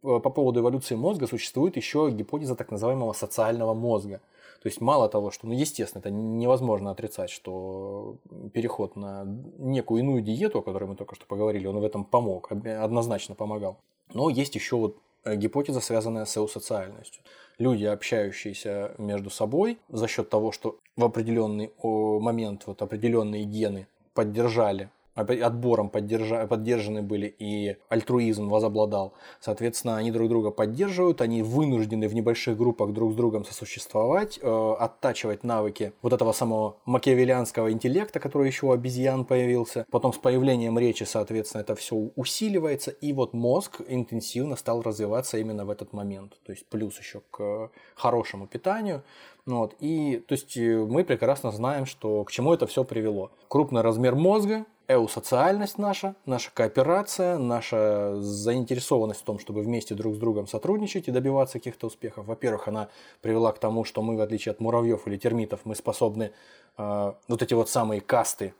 по 0.02 0.30
поводу 0.30 0.60
эволюции 0.60 0.94
мозга 0.94 1.26
существует 1.26 1.76
еще 1.76 2.10
гипотеза 2.10 2.54
так 2.54 2.70
называемого 2.70 3.12
социального 3.12 3.74
мозга. 3.74 4.20
То 4.62 4.68
есть 4.68 4.80
мало 4.80 5.08
того, 5.08 5.30
что, 5.30 5.46
ну, 5.46 5.52
естественно, 5.52 6.00
это 6.00 6.10
невозможно 6.10 6.90
отрицать, 6.90 7.30
что 7.30 8.16
переход 8.52 8.96
на 8.96 9.24
некую 9.58 10.00
иную 10.00 10.22
диету, 10.22 10.60
о 10.60 10.62
которой 10.62 10.84
мы 10.84 10.96
только 10.96 11.14
что 11.14 11.26
поговорили, 11.26 11.66
он 11.66 11.78
в 11.78 11.84
этом 11.84 12.04
помог, 12.04 12.50
однозначно 12.50 13.34
помогал. 13.34 13.78
Но 14.14 14.30
есть 14.30 14.54
еще 14.54 14.76
вот 14.76 14.96
э, 15.24 15.36
гипотеза, 15.36 15.80
связанная 15.80 16.24
с 16.24 16.36
эусоциальностью 16.38 17.22
люди, 17.58 17.84
общающиеся 17.84 18.94
между 18.98 19.30
собой, 19.30 19.78
за 19.88 20.08
счет 20.08 20.28
того, 20.30 20.52
что 20.52 20.78
в 20.96 21.04
определенный 21.04 21.72
момент 21.82 22.66
вот 22.66 22.82
определенные 22.82 23.44
гены 23.44 23.86
поддержали 24.14 24.90
отбором 25.14 25.88
поддержа, 25.88 26.46
поддержаны 26.46 27.02
были 27.02 27.26
и 27.26 27.76
альтруизм 27.88 28.48
возобладал. 28.48 29.14
Соответственно, 29.40 29.96
они 29.96 30.10
друг 30.10 30.28
друга 30.28 30.50
поддерживают, 30.50 31.20
они 31.20 31.42
вынуждены 31.42 32.08
в 32.08 32.14
небольших 32.14 32.56
группах 32.56 32.92
друг 32.92 33.12
с 33.12 33.14
другом 33.14 33.44
сосуществовать, 33.44 34.38
э, 34.42 34.74
оттачивать 34.78 35.44
навыки 35.44 35.92
вот 36.02 36.12
этого 36.12 36.32
самого 36.32 36.76
макиавелианского 36.84 37.72
интеллекта, 37.72 38.20
который 38.20 38.48
еще 38.48 38.66
у 38.66 38.72
обезьян 38.72 39.24
появился. 39.24 39.86
Потом 39.90 40.12
с 40.12 40.18
появлением 40.18 40.78
речи, 40.78 41.04
соответственно, 41.04 41.62
это 41.62 41.74
все 41.74 41.94
усиливается, 42.16 42.90
и 42.90 43.12
вот 43.12 43.34
мозг 43.34 43.80
интенсивно 43.88 44.56
стал 44.56 44.82
развиваться 44.82 45.38
именно 45.38 45.64
в 45.64 45.70
этот 45.70 45.92
момент. 45.92 46.38
То 46.44 46.52
есть 46.52 46.66
плюс 46.66 46.98
еще 46.98 47.22
к 47.30 47.70
хорошему 47.94 48.46
питанию. 48.46 49.02
Ну 49.46 49.58
вот, 49.58 49.74
и 49.78 50.24
то 50.26 50.32
есть 50.32 50.56
э, 50.56 50.78
мы 50.78 51.04
прекрасно 51.04 51.50
знаем, 51.52 51.84
что 51.84 52.24
к 52.24 52.32
чему 52.32 52.54
это 52.54 52.66
все 52.66 52.82
привело. 52.82 53.30
Крупный 53.48 53.82
размер 53.82 54.14
мозга, 54.14 54.64
эусоциальность 54.88 55.76
наша, 55.76 56.14
наша 56.24 56.50
кооперация, 56.54 57.36
наша 57.36 58.16
заинтересованность 58.22 59.20
в 59.20 59.24
том, 59.24 59.38
чтобы 59.38 59.60
вместе 59.60 59.94
друг 59.94 60.14
с 60.14 60.18
другом 60.18 60.46
сотрудничать 60.46 61.08
и 61.08 61.10
добиваться 61.10 61.58
каких-то 61.58 61.88
успехов. 61.88 62.26
Во-первых, 62.26 62.68
она 62.68 62.88
привела 63.20 63.52
к 63.52 63.58
тому, 63.58 63.84
что 63.84 64.00
мы, 64.00 64.16
в 64.16 64.20
отличие 64.22 64.52
от 64.52 64.60
муравьев 64.60 65.06
или 65.06 65.18
термитов, 65.18 65.60
мы 65.64 65.74
способны 65.74 66.32
э, 66.78 67.12
вот 67.28 67.42
эти 67.42 67.52
вот 67.52 67.68
самые 67.68 68.00
касты, 68.00 68.54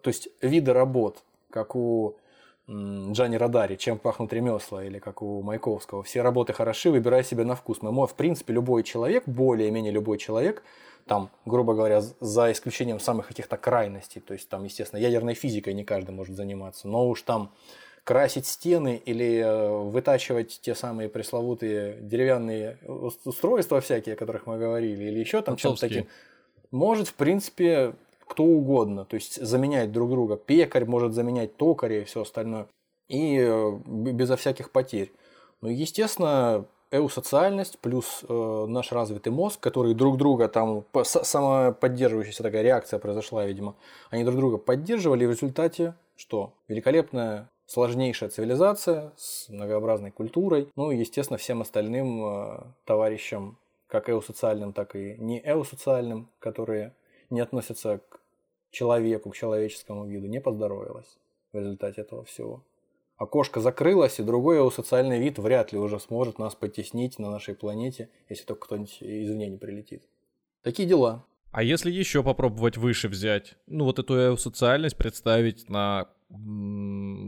то 0.00 0.08
есть 0.08 0.28
виды 0.40 0.72
работ, 0.72 1.24
как 1.50 1.74
у 1.74 2.14
Джани 2.70 3.36
Радари, 3.36 3.76
чем 3.76 3.98
пахнут 3.98 4.32
ремесла, 4.32 4.84
или 4.84 4.98
как 4.98 5.22
у 5.22 5.42
Маяковского. 5.42 6.02
Все 6.02 6.22
работы 6.22 6.52
хороши, 6.52 6.90
выбирай 6.90 7.24
себе 7.24 7.44
на 7.44 7.56
вкус. 7.56 7.82
Мы, 7.82 8.06
в 8.06 8.14
принципе, 8.14 8.52
любой 8.52 8.84
человек, 8.84 9.24
более-менее 9.26 9.92
любой 9.92 10.18
человек, 10.18 10.62
там, 11.06 11.30
грубо 11.44 11.74
говоря, 11.74 12.00
за 12.00 12.52
исключением 12.52 13.00
самых 13.00 13.26
каких-то 13.26 13.56
крайностей, 13.56 14.20
то 14.20 14.34
есть 14.34 14.48
там, 14.48 14.62
естественно, 14.64 15.00
ядерной 15.00 15.34
физикой 15.34 15.74
не 15.74 15.84
каждый 15.84 16.12
может 16.12 16.36
заниматься, 16.36 16.86
но 16.86 17.08
уж 17.08 17.22
там 17.22 17.52
красить 18.04 18.46
стены 18.46 19.02
или 19.04 19.38
э, 19.38 19.68
вытачивать 19.68 20.60
те 20.62 20.74
самые 20.74 21.08
пресловутые 21.08 21.98
деревянные 22.00 22.78
устройства 22.86 23.80
всякие, 23.80 24.14
о 24.14 24.16
которых 24.16 24.46
мы 24.46 24.58
говорили, 24.58 25.04
или 25.04 25.18
еще 25.18 25.42
там 25.42 25.56
чем-то 25.56 25.80
таким, 25.80 26.06
может, 26.70 27.08
в 27.08 27.14
принципе, 27.14 27.94
кто 28.30 28.44
угодно, 28.44 29.04
то 29.04 29.16
есть 29.16 29.44
заменять 29.44 29.90
друг 29.90 30.10
друга. 30.10 30.36
Пекарь 30.36 30.84
может 30.84 31.14
заменять 31.14 31.56
токаря 31.56 32.00
и 32.00 32.04
все 32.04 32.22
остальное, 32.22 32.68
и 33.08 33.36
э, 33.36 33.72
безо 33.86 34.36
всяких 34.36 34.70
потерь. 34.70 35.12
Ну, 35.60 35.68
естественно, 35.68 36.64
эусоциальность 36.92 37.80
плюс 37.80 38.24
э, 38.28 38.66
наш 38.68 38.92
развитый 38.92 39.32
мозг, 39.32 39.58
который 39.58 39.94
друг 39.94 40.16
друга 40.16 40.46
там, 40.46 40.84
самоподдерживающаяся 41.02 42.44
такая 42.44 42.62
реакция 42.62 43.00
произошла, 43.00 43.44
видимо, 43.44 43.74
они 44.10 44.22
друг 44.22 44.36
друга 44.36 44.58
поддерживали, 44.58 45.24
и 45.24 45.26
в 45.26 45.30
результате 45.30 45.96
что? 46.14 46.52
Великолепная 46.68 47.50
сложнейшая 47.66 48.30
цивилизация 48.30 49.12
с 49.16 49.48
многообразной 49.48 50.12
культурой, 50.12 50.68
ну 50.76 50.92
и, 50.92 50.98
естественно, 50.98 51.36
всем 51.36 51.62
остальным 51.62 52.24
э, 52.24 52.60
товарищам, 52.84 53.58
как 53.88 54.08
эусоциальным, 54.08 54.72
так 54.72 54.94
и 54.94 55.16
не 55.18 55.40
эусоциальным, 55.40 56.28
которые 56.38 56.94
не 57.28 57.40
относятся 57.40 58.00
к 58.08 58.19
человеку, 58.70 59.30
к 59.30 59.36
человеческому 59.36 60.06
виду, 60.06 60.26
не 60.26 60.40
поздоровилось 60.40 61.18
в 61.52 61.58
результате 61.58 62.02
этого 62.02 62.24
всего 62.24 62.64
окошко 63.20 63.60
закрылось, 63.60 64.18
и 64.18 64.22
другой 64.22 64.56
его 64.56 64.70
социальный 64.70 65.20
вид 65.20 65.38
вряд 65.38 65.72
ли 65.72 65.78
уже 65.78 66.00
сможет 66.00 66.38
нас 66.38 66.54
потеснить 66.54 67.18
на 67.18 67.30
нашей 67.30 67.54
планете, 67.54 68.08
если 68.30 68.44
только 68.44 68.64
кто-нибудь 68.66 68.96
извне 69.02 69.46
не 69.48 69.58
прилетит. 69.58 70.02
Такие 70.62 70.88
дела. 70.88 71.26
А 71.52 71.62
если 71.62 71.90
еще 71.90 72.22
попробовать 72.22 72.78
выше 72.78 73.08
взять, 73.08 73.56
ну 73.66 73.84
вот 73.84 73.98
эту 73.98 74.38
социальность 74.38 74.96
представить 74.96 75.68
на 75.68 76.08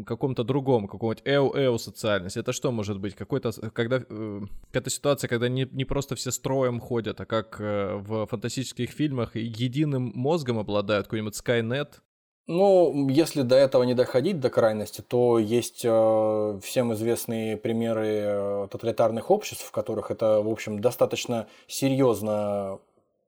каком-то 0.06 0.44
другом, 0.44 0.86
каком-нибудь 0.86 1.22
эу-эу 1.26 1.78
социальность. 1.78 2.36
Это 2.36 2.52
что 2.52 2.70
может 2.70 3.00
быть? 3.00 3.14
Какой-то, 3.14 3.52
когда, 3.70 4.02
э, 4.08 4.40
какая-то 4.66 4.90
ситуация, 4.90 5.28
когда 5.28 5.48
не, 5.48 5.68
не 5.72 5.84
просто 5.84 6.14
все 6.14 6.30
строем 6.30 6.80
ходят, 6.80 7.20
а 7.20 7.26
как 7.26 7.60
э, 7.60 7.96
в 7.96 8.26
фантастических 8.26 8.90
фильмах 8.90 9.36
единым 9.36 10.12
мозгом 10.14 10.58
обладают, 10.58 11.06
какой-нибудь 11.06 11.34
Skynet, 11.38 12.00
ну, 12.48 13.08
если 13.08 13.42
до 13.42 13.54
этого 13.54 13.84
не 13.84 13.94
доходить 13.94 14.40
до 14.40 14.50
крайности, 14.50 15.00
то 15.00 15.38
есть 15.38 15.82
э, 15.84 16.60
всем 16.60 16.92
известные 16.92 17.56
примеры 17.56 18.06
э, 18.08 18.68
тоталитарных 18.68 19.30
обществ, 19.30 19.64
в 19.64 19.70
которых 19.70 20.10
это, 20.10 20.40
в 20.42 20.48
общем, 20.48 20.80
достаточно 20.80 21.46
серьезно 21.68 22.80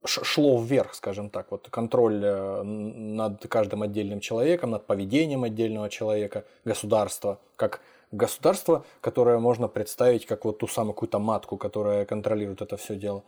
шло 0.04 0.60
вверх, 0.60 0.94
скажем 0.94 1.30
так, 1.30 1.50
вот 1.50 1.68
контроль 1.70 2.20
э, 2.24 2.62
над 2.62 3.46
каждым 3.48 3.82
отдельным 3.82 4.20
человеком, 4.20 4.70
над 4.70 4.86
поведением 4.86 5.44
отдельного 5.44 5.88
человека, 5.90 6.44
государства, 6.64 7.38
как 7.56 7.80
государство, 8.12 8.84
которое 9.00 9.38
можно 9.38 9.68
представить 9.68 10.26
как 10.26 10.44
вот 10.44 10.58
ту 10.58 10.66
самую 10.66 10.94
какую-то 10.94 11.18
матку, 11.18 11.56
которая 11.56 12.04
контролирует 12.04 12.62
это 12.62 12.76
все 12.76 12.94
дело 12.96 13.24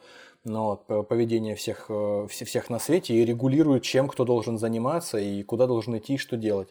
но 0.47 0.77
поведение 0.77 1.55
всех, 1.55 1.87
э, 1.89 2.27
всех 2.31 2.71
на 2.71 2.79
свете 2.79 3.15
и 3.15 3.25
регулирует, 3.25 3.83
чем 3.83 4.09
кто 4.09 4.25
должен 4.25 4.59
заниматься 4.59 5.19
и 5.19 5.43
куда 5.43 5.67
должен 5.67 5.97
идти 5.99 6.15
и 6.15 6.19
что 6.19 6.37
делать. 6.37 6.69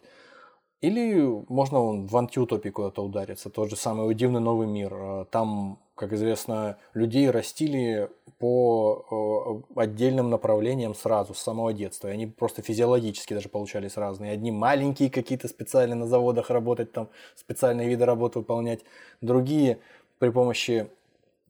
Или 0.80 1.44
можно 1.48 1.80
он 1.80 2.06
в 2.06 2.16
антиутопии 2.16 2.70
куда-то 2.70 3.02
удариться, 3.02 3.50
тот 3.50 3.70
же 3.70 3.76
самый 3.76 4.14
«Дивный 4.14 4.40
новый 4.40 4.66
мир». 4.66 4.94
Э, 4.94 5.24
там, 5.30 5.78
как 5.96 6.12
известно, 6.12 6.76
людей 6.94 7.28
растили 7.30 8.08
по 8.38 9.64
э, 9.74 9.80
отдельным 9.80 10.30
направлениям 10.30 10.94
сразу, 10.94 11.34
с 11.34 11.38
самого 11.38 11.72
детства. 11.72 12.08
И 12.08 12.12
они 12.12 12.26
просто 12.26 12.62
физиологически 12.62 13.34
даже 13.34 13.48
получались 13.48 13.96
разные. 13.96 14.32
Одни 14.32 14.52
маленькие 14.52 15.10
какие-то 15.10 15.48
специально 15.48 15.96
на 15.96 16.06
заводах 16.06 16.50
работать, 16.50 16.92
там 16.92 17.08
специальные 17.34 17.88
виды 17.88 18.04
работы 18.04 18.38
выполнять. 18.38 18.80
Другие 19.20 19.78
при 20.18 20.28
помощи 20.28 20.88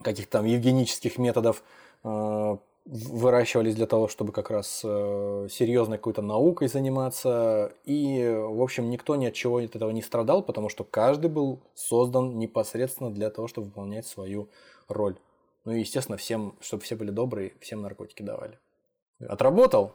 каких-то 0.02 0.39
там 0.39 0.47
евгенических 0.47 1.18
методов 1.18 1.62
Э, 2.06 2.56
выращивались 2.87 3.75
для 3.75 3.87
того, 3.87 4.07
чтобы 4.07 4.33
как 4.33 4.51
раз 4.51 4.81
э, 4.85 5.49
серьезной 5.51 5.99
какой-то 5.99 6.23
наукой 6.23 6.69
заниматься. 6.69 7.73
И, 7.85 8.25
в 8.29 8.63
общем, 8.63 8.91
никто 8.91 9.17
ни 9.17 9.27
от 9.27 9.35
чего 9.35 9.59
от 9.59 9.75
этого 9.75 9.91
не 9.91 10.03
страдал, 10.03 10.43
потому 10.43 10.69
что 10.69 10.85
каждый 10.85 11.29
был 11.29 11.61
создан 11.75 12.39
непосредственно 12.39 13.13
для 13.13 13.31
того, 13.31 13.49
чтобы 13.49 13.67
выполнять 13.69 14.07
свою 14.07 14.49
роль. 14.89 15.17
Ну 15.65 15.73
и, 15.73 15.81
естественно, 15.81 16.17
всем, 16.17 16.57
чтобы 16.61 16.85
все 16.85 16.95
были 16.95 17.11
добрые, 17.11 17.55
всем 17.61 17.83
наркотики 17.83 18.23
давали. 18.23 18.59
Отработал? 19.19 19.93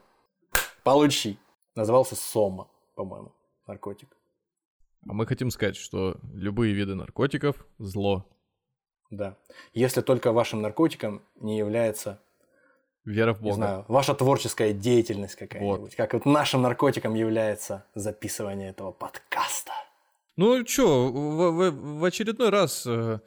Получи. 0.83 1.37
Назывался 1.75 2.15
Сома, 2.15 2.67
по-моему, 2.95 3.31
наркотик. 3.65 4.09
А 5.07 5.13
мы 5.13 5.25
хотим 5.25 5.49
сказать, 5.49 5.77
что 5.77 6.17
любые 6.33 6.73
виды 6.73 6.95
наркотиков– 6.95 7.65
зло. 7.77 8.25
Да. 9.09 9.37
Если 9.73 10.01
только 10.01 10.33
вашим 10.33 10.61
наркотиком 10.61 11.21
не 11.35 11.57
является 11.57 12.19
Вера 13.05 13.33
в 13.33 13.37
Бога. 13.39 13.47
Не 13.47 13.55
знаю, 13.55 13.85
ваша 13.87 14.13
творческая 14.13 14.73
деятельность 14.73 15.35
какая-нибудь. 15.35 15.79
Вот. 15.79 15.95
Как 15.95 16.13
вот 16.13 16.25
нашим 16.25 16.61
наркотиком 16.61 17.15
является 17.15 17.85
записывание 17.95 18.69
этого 18.69 18.91
подкаста. 18.91 19.71
Ну 20.37 20.65
что, 20.65 21.07
в, 21.07 21.51
в, 21.51 21.99
в 21.99 22.05
очередной 22.05 22.49
раз 22.49 22.85
э, 22.85 23.19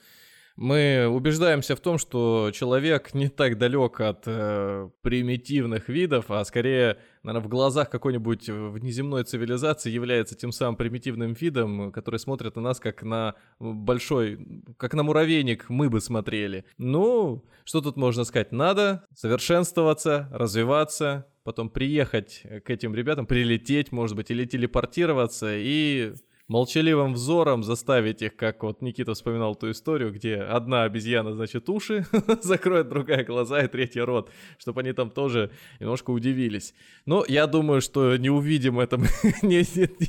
мы 0.56 1.06
убеждаемся 1.08 1.74
в 1.74 1.80
том, 1.80 1.98
что 1.98 2.50
человек 2.52 3.14
не 3.14 3.28
так 3.28 3.58
далек 3.58 4.00
от 4.00 4.22
э, 4.26 4.88
примитивных 5.02 5.88
видов, 5.88 6.30
а 6.30 6.44
скорее, 6.44 6.98
наверное, 7.24 7.46
в 7.46 7.50
глазах 7.50 7.90
какой-нибудь 7.90 8.48
внеземной 8.48 9.24
цивилизации 9.24 9.90
является 9.90 10.34
тем 10.34 10.52
самым 10.52 10.76
примитивным 10.76 11.32
видом, 11.32 11.90
который 11.90 12.20
смотрит 12.20 12.56
на 12.56 12.62
нас 12.62 12.78
как 12.78 13.02
на 13.02 13.34
большой, 13.58 14.64
как 14.76 14.94
на 14.94 15.02
муравейник 15.02 15.68
мы 15.68 15.90
бы 15.90 16.00
смотрели. 16.00 16.64
Ну, 16.78 17.44
что 17.64 17.80
тут 17.80 17.96
можно 17.96 18.24
сказать? 18.24 18.52
Надо 18.52 19.04
совершенствоваться, 19.14 20.28
развиваться, 20.32 21.26
потом 21.42 21.70
приехать 21.70 22.42
к 22.64 22.70
этим 22.70 22.94
ребятам, 22.94 23.26
прилететь, 23.26 23.90
может 23.92 24.16
быть, 24.16 24.30
или 24.30 24.44
телепортироваться 24.44 25.54
и 25.56 26.14
молчаливым 26.48 27.14
взором 27.14 27.62
заставить 27.62 28.20
их, 28.22 28.36
как 28.36 28.62
вот 28.62 28.82
Никита 28.82 29.14
вспоминал 29.14 29.54
ту 29.54 29.70
историю, 29.70 30.12
где 30.12 30.36
одна 30.36 30.82
обезьяна, 30.82 31.32
значит, 31.32 31.68
уши 31.68 32.04
закроет, 32.42 32.88
другая 32.88 33.24
глаза 33.24 33.62
и 33.62 33.68
третья 33.68 34.04
рот, 34.04 34.30
чтобы 34.58 34.82
они 34.82 34.92
там 34.92 35.10
тоже 35.10 35.50
немножко 35.80 36.10
удивились. 36.10 36.74
Но 37.06 37.24
я 37.26 37.46
думаю, 37.46 37.80
что 37.80 38.16
не 38.16 38.28
увидим 38.28 38.78
это 38.78 38.98
не, 39.42 39.64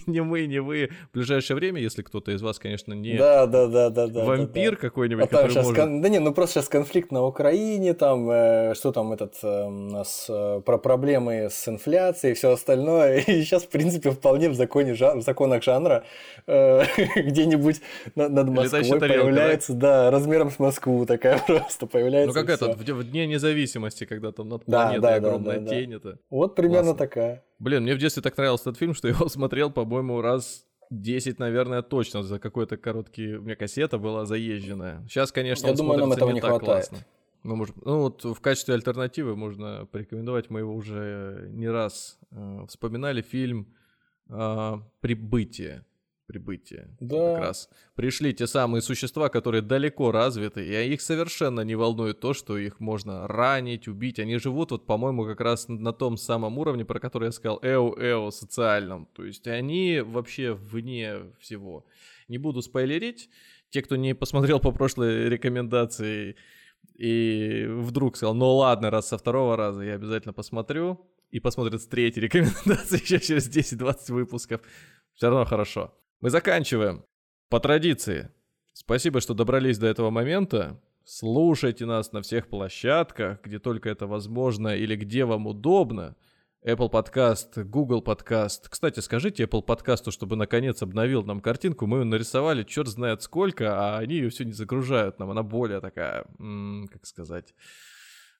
не 0.10 0.22
мы, 0.22 0.46
не 0.46 0.60
вы 0.60 0.90
в 1.12 1.14
ближайшее 1.14 1.56
время, 1.56 1.82
если 1.82 2.02
кто-то 2.02 2.32
из 2.32 2.42
вас, 2.42 2.60
конечно, 2.60 2.94
не 2.94 3.18
да, 3.18 3.46
да, 3.46 3.68
да, 3.68 3.90
да, 3.90 4.08
да, 4.08 4.26
вампир 4.26 4.72
да, 4.72 4.76
да. 4.76 4.82
какой-нибудь, 4.82 5.24
а 5.24 5.28
который 5.28 5.56
может... 5.56 5.76
Кон... 5.76 6.02
Да 6.02 6.10
не, 6.10 6.20
ну 6.20 6.34
просто 6.34 6.56
сейчас 6.56 6.70
конфликт 6.70 7.12
на 7.12 7.24
Украине, 7.24 7.94
там, 7.94 8.30
э, 8.30 8.74
что 8.76 8.92
там 8.92 9.14
этот 9.14 9.36
э, 9.42 9.64
у 9.66 9.70
нас 9.70 10.26
э, 10.30 10.62
про 10.66 10.78
проблемы 10.78 11.50
с 11.50 11.68
инфляцией 11.68 12.34
и 12.34 12.36
все 12.36 12.52
остальное, 12.52 13.20
и 13.28 13.42
сейчас, 13.42 13.64
в 13.64 13.70
принципе, 13.70 14.12
вполне 14.12 14.50
в, 14.50 14.56
законе, 14.56 14.94
в 14.94 15.22
законах 15.22 15.64
жанра 15.64 16.04
где-нибудь 16.48 17.82
над 18.16 18.50
Москвой 18.50 19.00
появляется, 19.00 19.74
да? 19.74 20.12
размером 20.12 20.52
с 20.52 20.60
Москву 20.60 21.06
такая 21.06 21.40
просто 21.48 21.88
появляется. 21.88 22.38
Ну 22.38 22.46
как 22.46 22.50
это, 22.50 22.72
в 22.74 23.04
Дне 23.04 23.28
независимости, 23.28 24.06
когда 24.06 24.32
там 24.32 24.50
над 24.50 24.66
планетой 24.66 25.16
огромная 25.16 25.66
тень 25.66 25.94
это. 25.94 26.20
Вот 26.30 26.56
примерно 26.56 26.94
такая. 26.94 27.44
Блин, 27.60 27.84
мне 27.84 27.96
в 27.96 27.98
детстве 27.98 28.22
так 28.22 28.38
нравился 28.38 28.70
этот 28.70 28.80
фильм, 28.80 28.94
что 28.94 29.08
я 29.08 29.14
его 29.16 29.28
смотрел, 29.30 29.72
по-моему, 29.72 30.22
раз 30.22 30.66
10, 30.90 31.40
наверное, 31.40 31.82
точно 31.82 32.24
за 32.24 32.40
какой-то 32.40 32.78
короткий... 32.78 33.36
У 33.36 33.42
меня 33.42 33.56
кассета 33.56 33.98
была 33.98 34.26
заезженная. 34.26 35.06
Сейчас, 35.08 35.32
конечно, 35.32 35.68
Я 35.68 35.74
думаю, 35.74 36.00
нам 36.00 36.12
этого 36.12 36.32
не, 36.32 36.40
хватает. 36.40 36.64
Классно. 36.64 36.98
Мы 37.44 37.56
можем, 37.56 37.76
ну 37.86 38.00
вот 38.00 38.24
в 38.24 38.40
качестве 38.42 38.74
альтернативы 38.74 39.36
можно 39.36 39.88
порекомендовать, 39.92 40.50
мы 40.50 40.62
его 40.62 40.74
уже 40.74 41.48
не 41.52 41.70
раз 41.70 42.18
э, 42.32 42.66
вспоминали, 42.68 43.22
фильм 43.22 43.68
э, 44.30 44.74
«Прибытие» 45.00 45.86
прибытия. 46.28 46.90
Да. 47.00 47.36
Как 47.36 47.44
раз 47.44 47.70
пришли 47.96 48.34
те 48.34 48.48
самые 48.48 48.82
существа, 48.82 49.30
которые 49.30 49.62
далеко 49.62 50.12
развиты, 50.12 50.66
и 50.66 50.94
их 50.94 51.02
совершенно 51.02 51.62
не 51.62 51.76
волнует 51.76 52.20
то, 52.20 52.34
что 52.34 52.58
их 52.58 52.80
можно 52.80 53.28
ранить, 53.28 53.88
убить. 53.88 54.20
Они 54.20 54.38
живут, 54.38 54.72
вот, 54.72 54.86
по-моему, 54.86 55.26
как 55.26 55.42
раз 55.42 55.68
на 55.68 55.94
том 55.94 56.18
самом 56.18 56.58
уровне, 56.58 56.86
про 56.86 57.00
который 57.00 57.26
я 57.26 57.32
сказал, 57.32 57.60
эо-эо 57.62 58.32
социальном. 58.32 59.08
То 59.14 59.24
есть 59.24 59.48
они 59.48 60.02
вообще 60.02 60.54
вне 60.54 61.34
всего. 61.40 61.86
Не 62.28 62.38
буду 62.38 62.62
спойлерить. 62.62 63.30
Те, 63.70 63.82
кто 63.82 63.96
не 63.96 64.16
посмотрел 64.16 64.60
по 64.60 64.72
прошлой 64.72 65.30
рекомендации 65.30 66.36
и 66.96 67.66
вдруг 67.68 68.16
сказал, 68.16 68.36
ну 68.36 68.56
ладно, 68.56 68.90
раз 68.90 69.10
со 69.10 69.18
второго 69.18 69.58
раза 69.58 69.82
я 69.82 69.96
обязательно 69.96 70.34
посмотрю, 70.34 71.06
и 71.32 71.40
посмотрят 71.42 71.82
с 71.82 71.88
третьей 71.88 72.24
рекомендации 72.24 72.96
еще 73.02 73.20
через 73.20 73.50
10-20 73.50 74.14
выпусков, 74.14 74.62
все 75.16 75.30
равно 75.30 75.44
хорошо. 75.44 75.94
Мы 76.26 76.32
заканчиваем. 76.32 77.06
По 77.52 77.60
традиции. 77.60 78.32
Спасибо, 78.74 79.22
что 79.22 79.36
добрались 79.36 79.78
до 79.78 79.86
этого 79.86 80.10
момента. 80.10 80.82
Слушайте 81.04 81.86
нас 81.86 82.14
на 82.14 82.24
всех 82.24 82.48
площадках, 82.48 83.44
где 83.44 83.60
только 83.60 83.92
это 83.92 84.08
возможно 84.08 84.70
или 84.76 84.96
где 84.96 85.24
вам 85.26 85.46
удобно. 85.46 86.16
Apple 86.66 86.90
Podcast, 86.90 87.64
Google 87.66 88.02
Podcast. 88.02 88.62
Кстати, 88.72 89.02
скажите 89.02 89.44
Apple 89.44 89.64
Podcast, 89.64 90.10
чтобы 90.10 90.36
наконец 90.36 90.82
обновил 90.82 91.22
нам 91.22 91.42
картинку. 91.42 91.86
Мы 91.86 92.00
ее 92.00 92.06
нарисовали 92.06 92.64
черт 92.64 92.88
знает 92.88 93.22
сколько, 93.22 93.78
а 93.78 94.00
они 94.00 94.16
ее 94.16 94.30
все 94.32 94.46
не 94.46 94.54
загружают 94.54 95.20
нам. 95.20 95.30
Она 95.30 95.44
более 95.44 95.80
такая, 95.80 96.26
м- 96.40 96.88
как 96.92 97.06
сказать, 97.06 97.54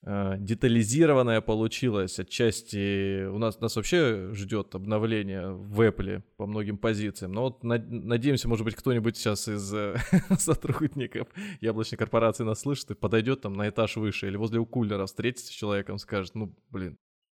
детализированная 0.06 1.40
получилась. 1.40 2.20
Отчасти 2.20 3.26
у 3.26 3.38
нас, 3.38 3.58
нас 3.60 3.74
вообще 3.74 4.30
ждет 4.34 4.72
обновление 4.76 5.48
в 5.48 5.80
Apple 5.80 6.22
по 6.36 6.46
многим 6.46 6.78
позициям. 6.78 7.32
Но 7.32 7.42
вот 7.42 7.64
надеемся, 7.64 8.48
может 8.48 8.64
быть, 8.64 8.76
кто-нибудь 8.76 9.16
сейчас 9.16 9.48
из 9.48 9.74
э, 9.74 9.96
сотрудников 10.38 11.26
яблочной 11.60 11.98
корпорации 11.98 12.44
нас 12.44 12.60
слышит 12.60 12.92
и 12.92 12.94
подойдет 12.94 13.40
там 13.40 13.54
на 13.54 13.68
этаж 13.68 13.96
выше 13.96 14.28
или 14.28 14.36
возле 14.36 14.60
у 14.60 14.66
кулера 14.66 15.06
встретится 15.06 15.48
с 15.48 15.50
человеком, 15.50 15.98
скажет, 15.98 16.36
ну, 16.36 16.54
блин, 16.70 16.98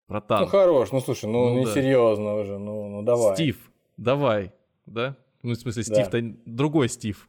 братан. 0.09 0.40
Ну, 0.40 0.47
хорош, 0.47 0.90
ну, 0.90 1.01
слушай, 1.01 1.26
ну, 1.26 1.51
ну 1.51 1.60
несерьезно 1.60 2.24
да. 2.24 2.34
уже, 2.34 2.59
ну, 2.59 2.88
ну, 2.88 3.02
давай. 3.02 3.36
Стив, 3.36 3.70
давай, 3.97 4.52
да? 4.86 5.16
Ну, 5.44 5.52
в 5.52 5.56
смысле, 5.56 5.84
Стив-то 5.84 6.20
да. 6.20 6.34
другой 6.47 6.88
Стив. 6.88 7.28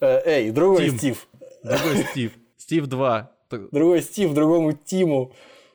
Э, 0.00 0.20
эй, 0.26 0.50
другой. 0.50 0.90
Стив. 0.90 1.28
Другой 1.62 2.04
Стив. 2.10 2.32
Стив 2.58 2.86
2. 2.86 3.32
Другой 3.58 4.02
Стив, 4.02 4.32
другому 4.34 4.72
Тиму. 4.72 5.32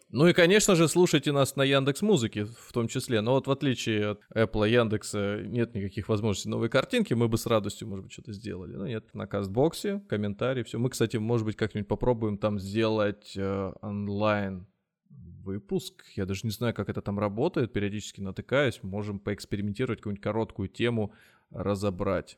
Ну 0.10 0.26
и, 0.26 0.34
конечно 0.34 0.76
же, 0.76 0.88
слушайте 0.88 1.34
нас 1.34 1.58
на 1.58 1.64
Яндекс 1.64 2.02
Музыке 2.02 2.46
в 2.46 2.72
том 2.72 2.88
числе. 2.88 3.20
Но 3.20 3.34
вот 3.34 3.48
в 3.48 3.52
отличие 3.52 4.12
от 4.12 4.22
Apple 4.34 4.70
и 4.70 4.72
Яндекса 4.72 5.42
нет 5.44 5.76
никаких 5.76 6.08
возможностей 6.08 6.48
новой 6.48 6.70
картинки, 6.70 7.14
мы 7.14 7.28
бы 7.28 7.38
с 7.38 7.46
радостью, 7.46 7.90
может 7.90 8.06
быть, 8.06 8.14
что-то 8.14 8.32
сделали. 8.32 8.76
Но 8.76 8.88
нет, 8.88 9.14
на 9.14 9.28
Кастбоксе, 9.28 10.02
комментарии, 10.08 10.64
все. 10.64 10.80
Мы, 10.80 10.90
кстати, 10.90 11.18
может 11.18 11.46
быть, 11.46 11.58
как-нибудь 11.58 11.90
попробуем 11.90 12.38
там 12.38 12.58
сделать 12.58 13.34
э, 13.36 13.74
онлайн 13.82 14.66
выпуск. 15.10 16.06
Я 16.16 16.26
даже 16.26 16.42
не 16.44 16.52
знаю, 16.52 16.74
как 16.74 16.90
это 16.90 17.02
там 17.02 17.20
работает. 17.20 17.74
Периодически 17.74 18.22
натыкаюсь. 18.22 18.82
Можем 18.84 19.20
поэкспериментировать, 19.20 20.00
какую-нибудь 20.00 20.24
короткую 20.24 20.70
тему 20.70 21.14
разобрать. 21.50 22.38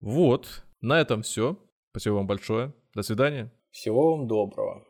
Вот, 0.00 0.64
на 0.80 1.00
этом 1.00 1.22
все. 1.22 1.58
Спасибо 1.90 2.14
вам 2.14 2.28
большое. 2.28 2.72
До 2.94 3.02
свидания. 3.02 3.50
Всего 3.70 4.16
вам 4.16 4.26
доброго. 4.26 4.87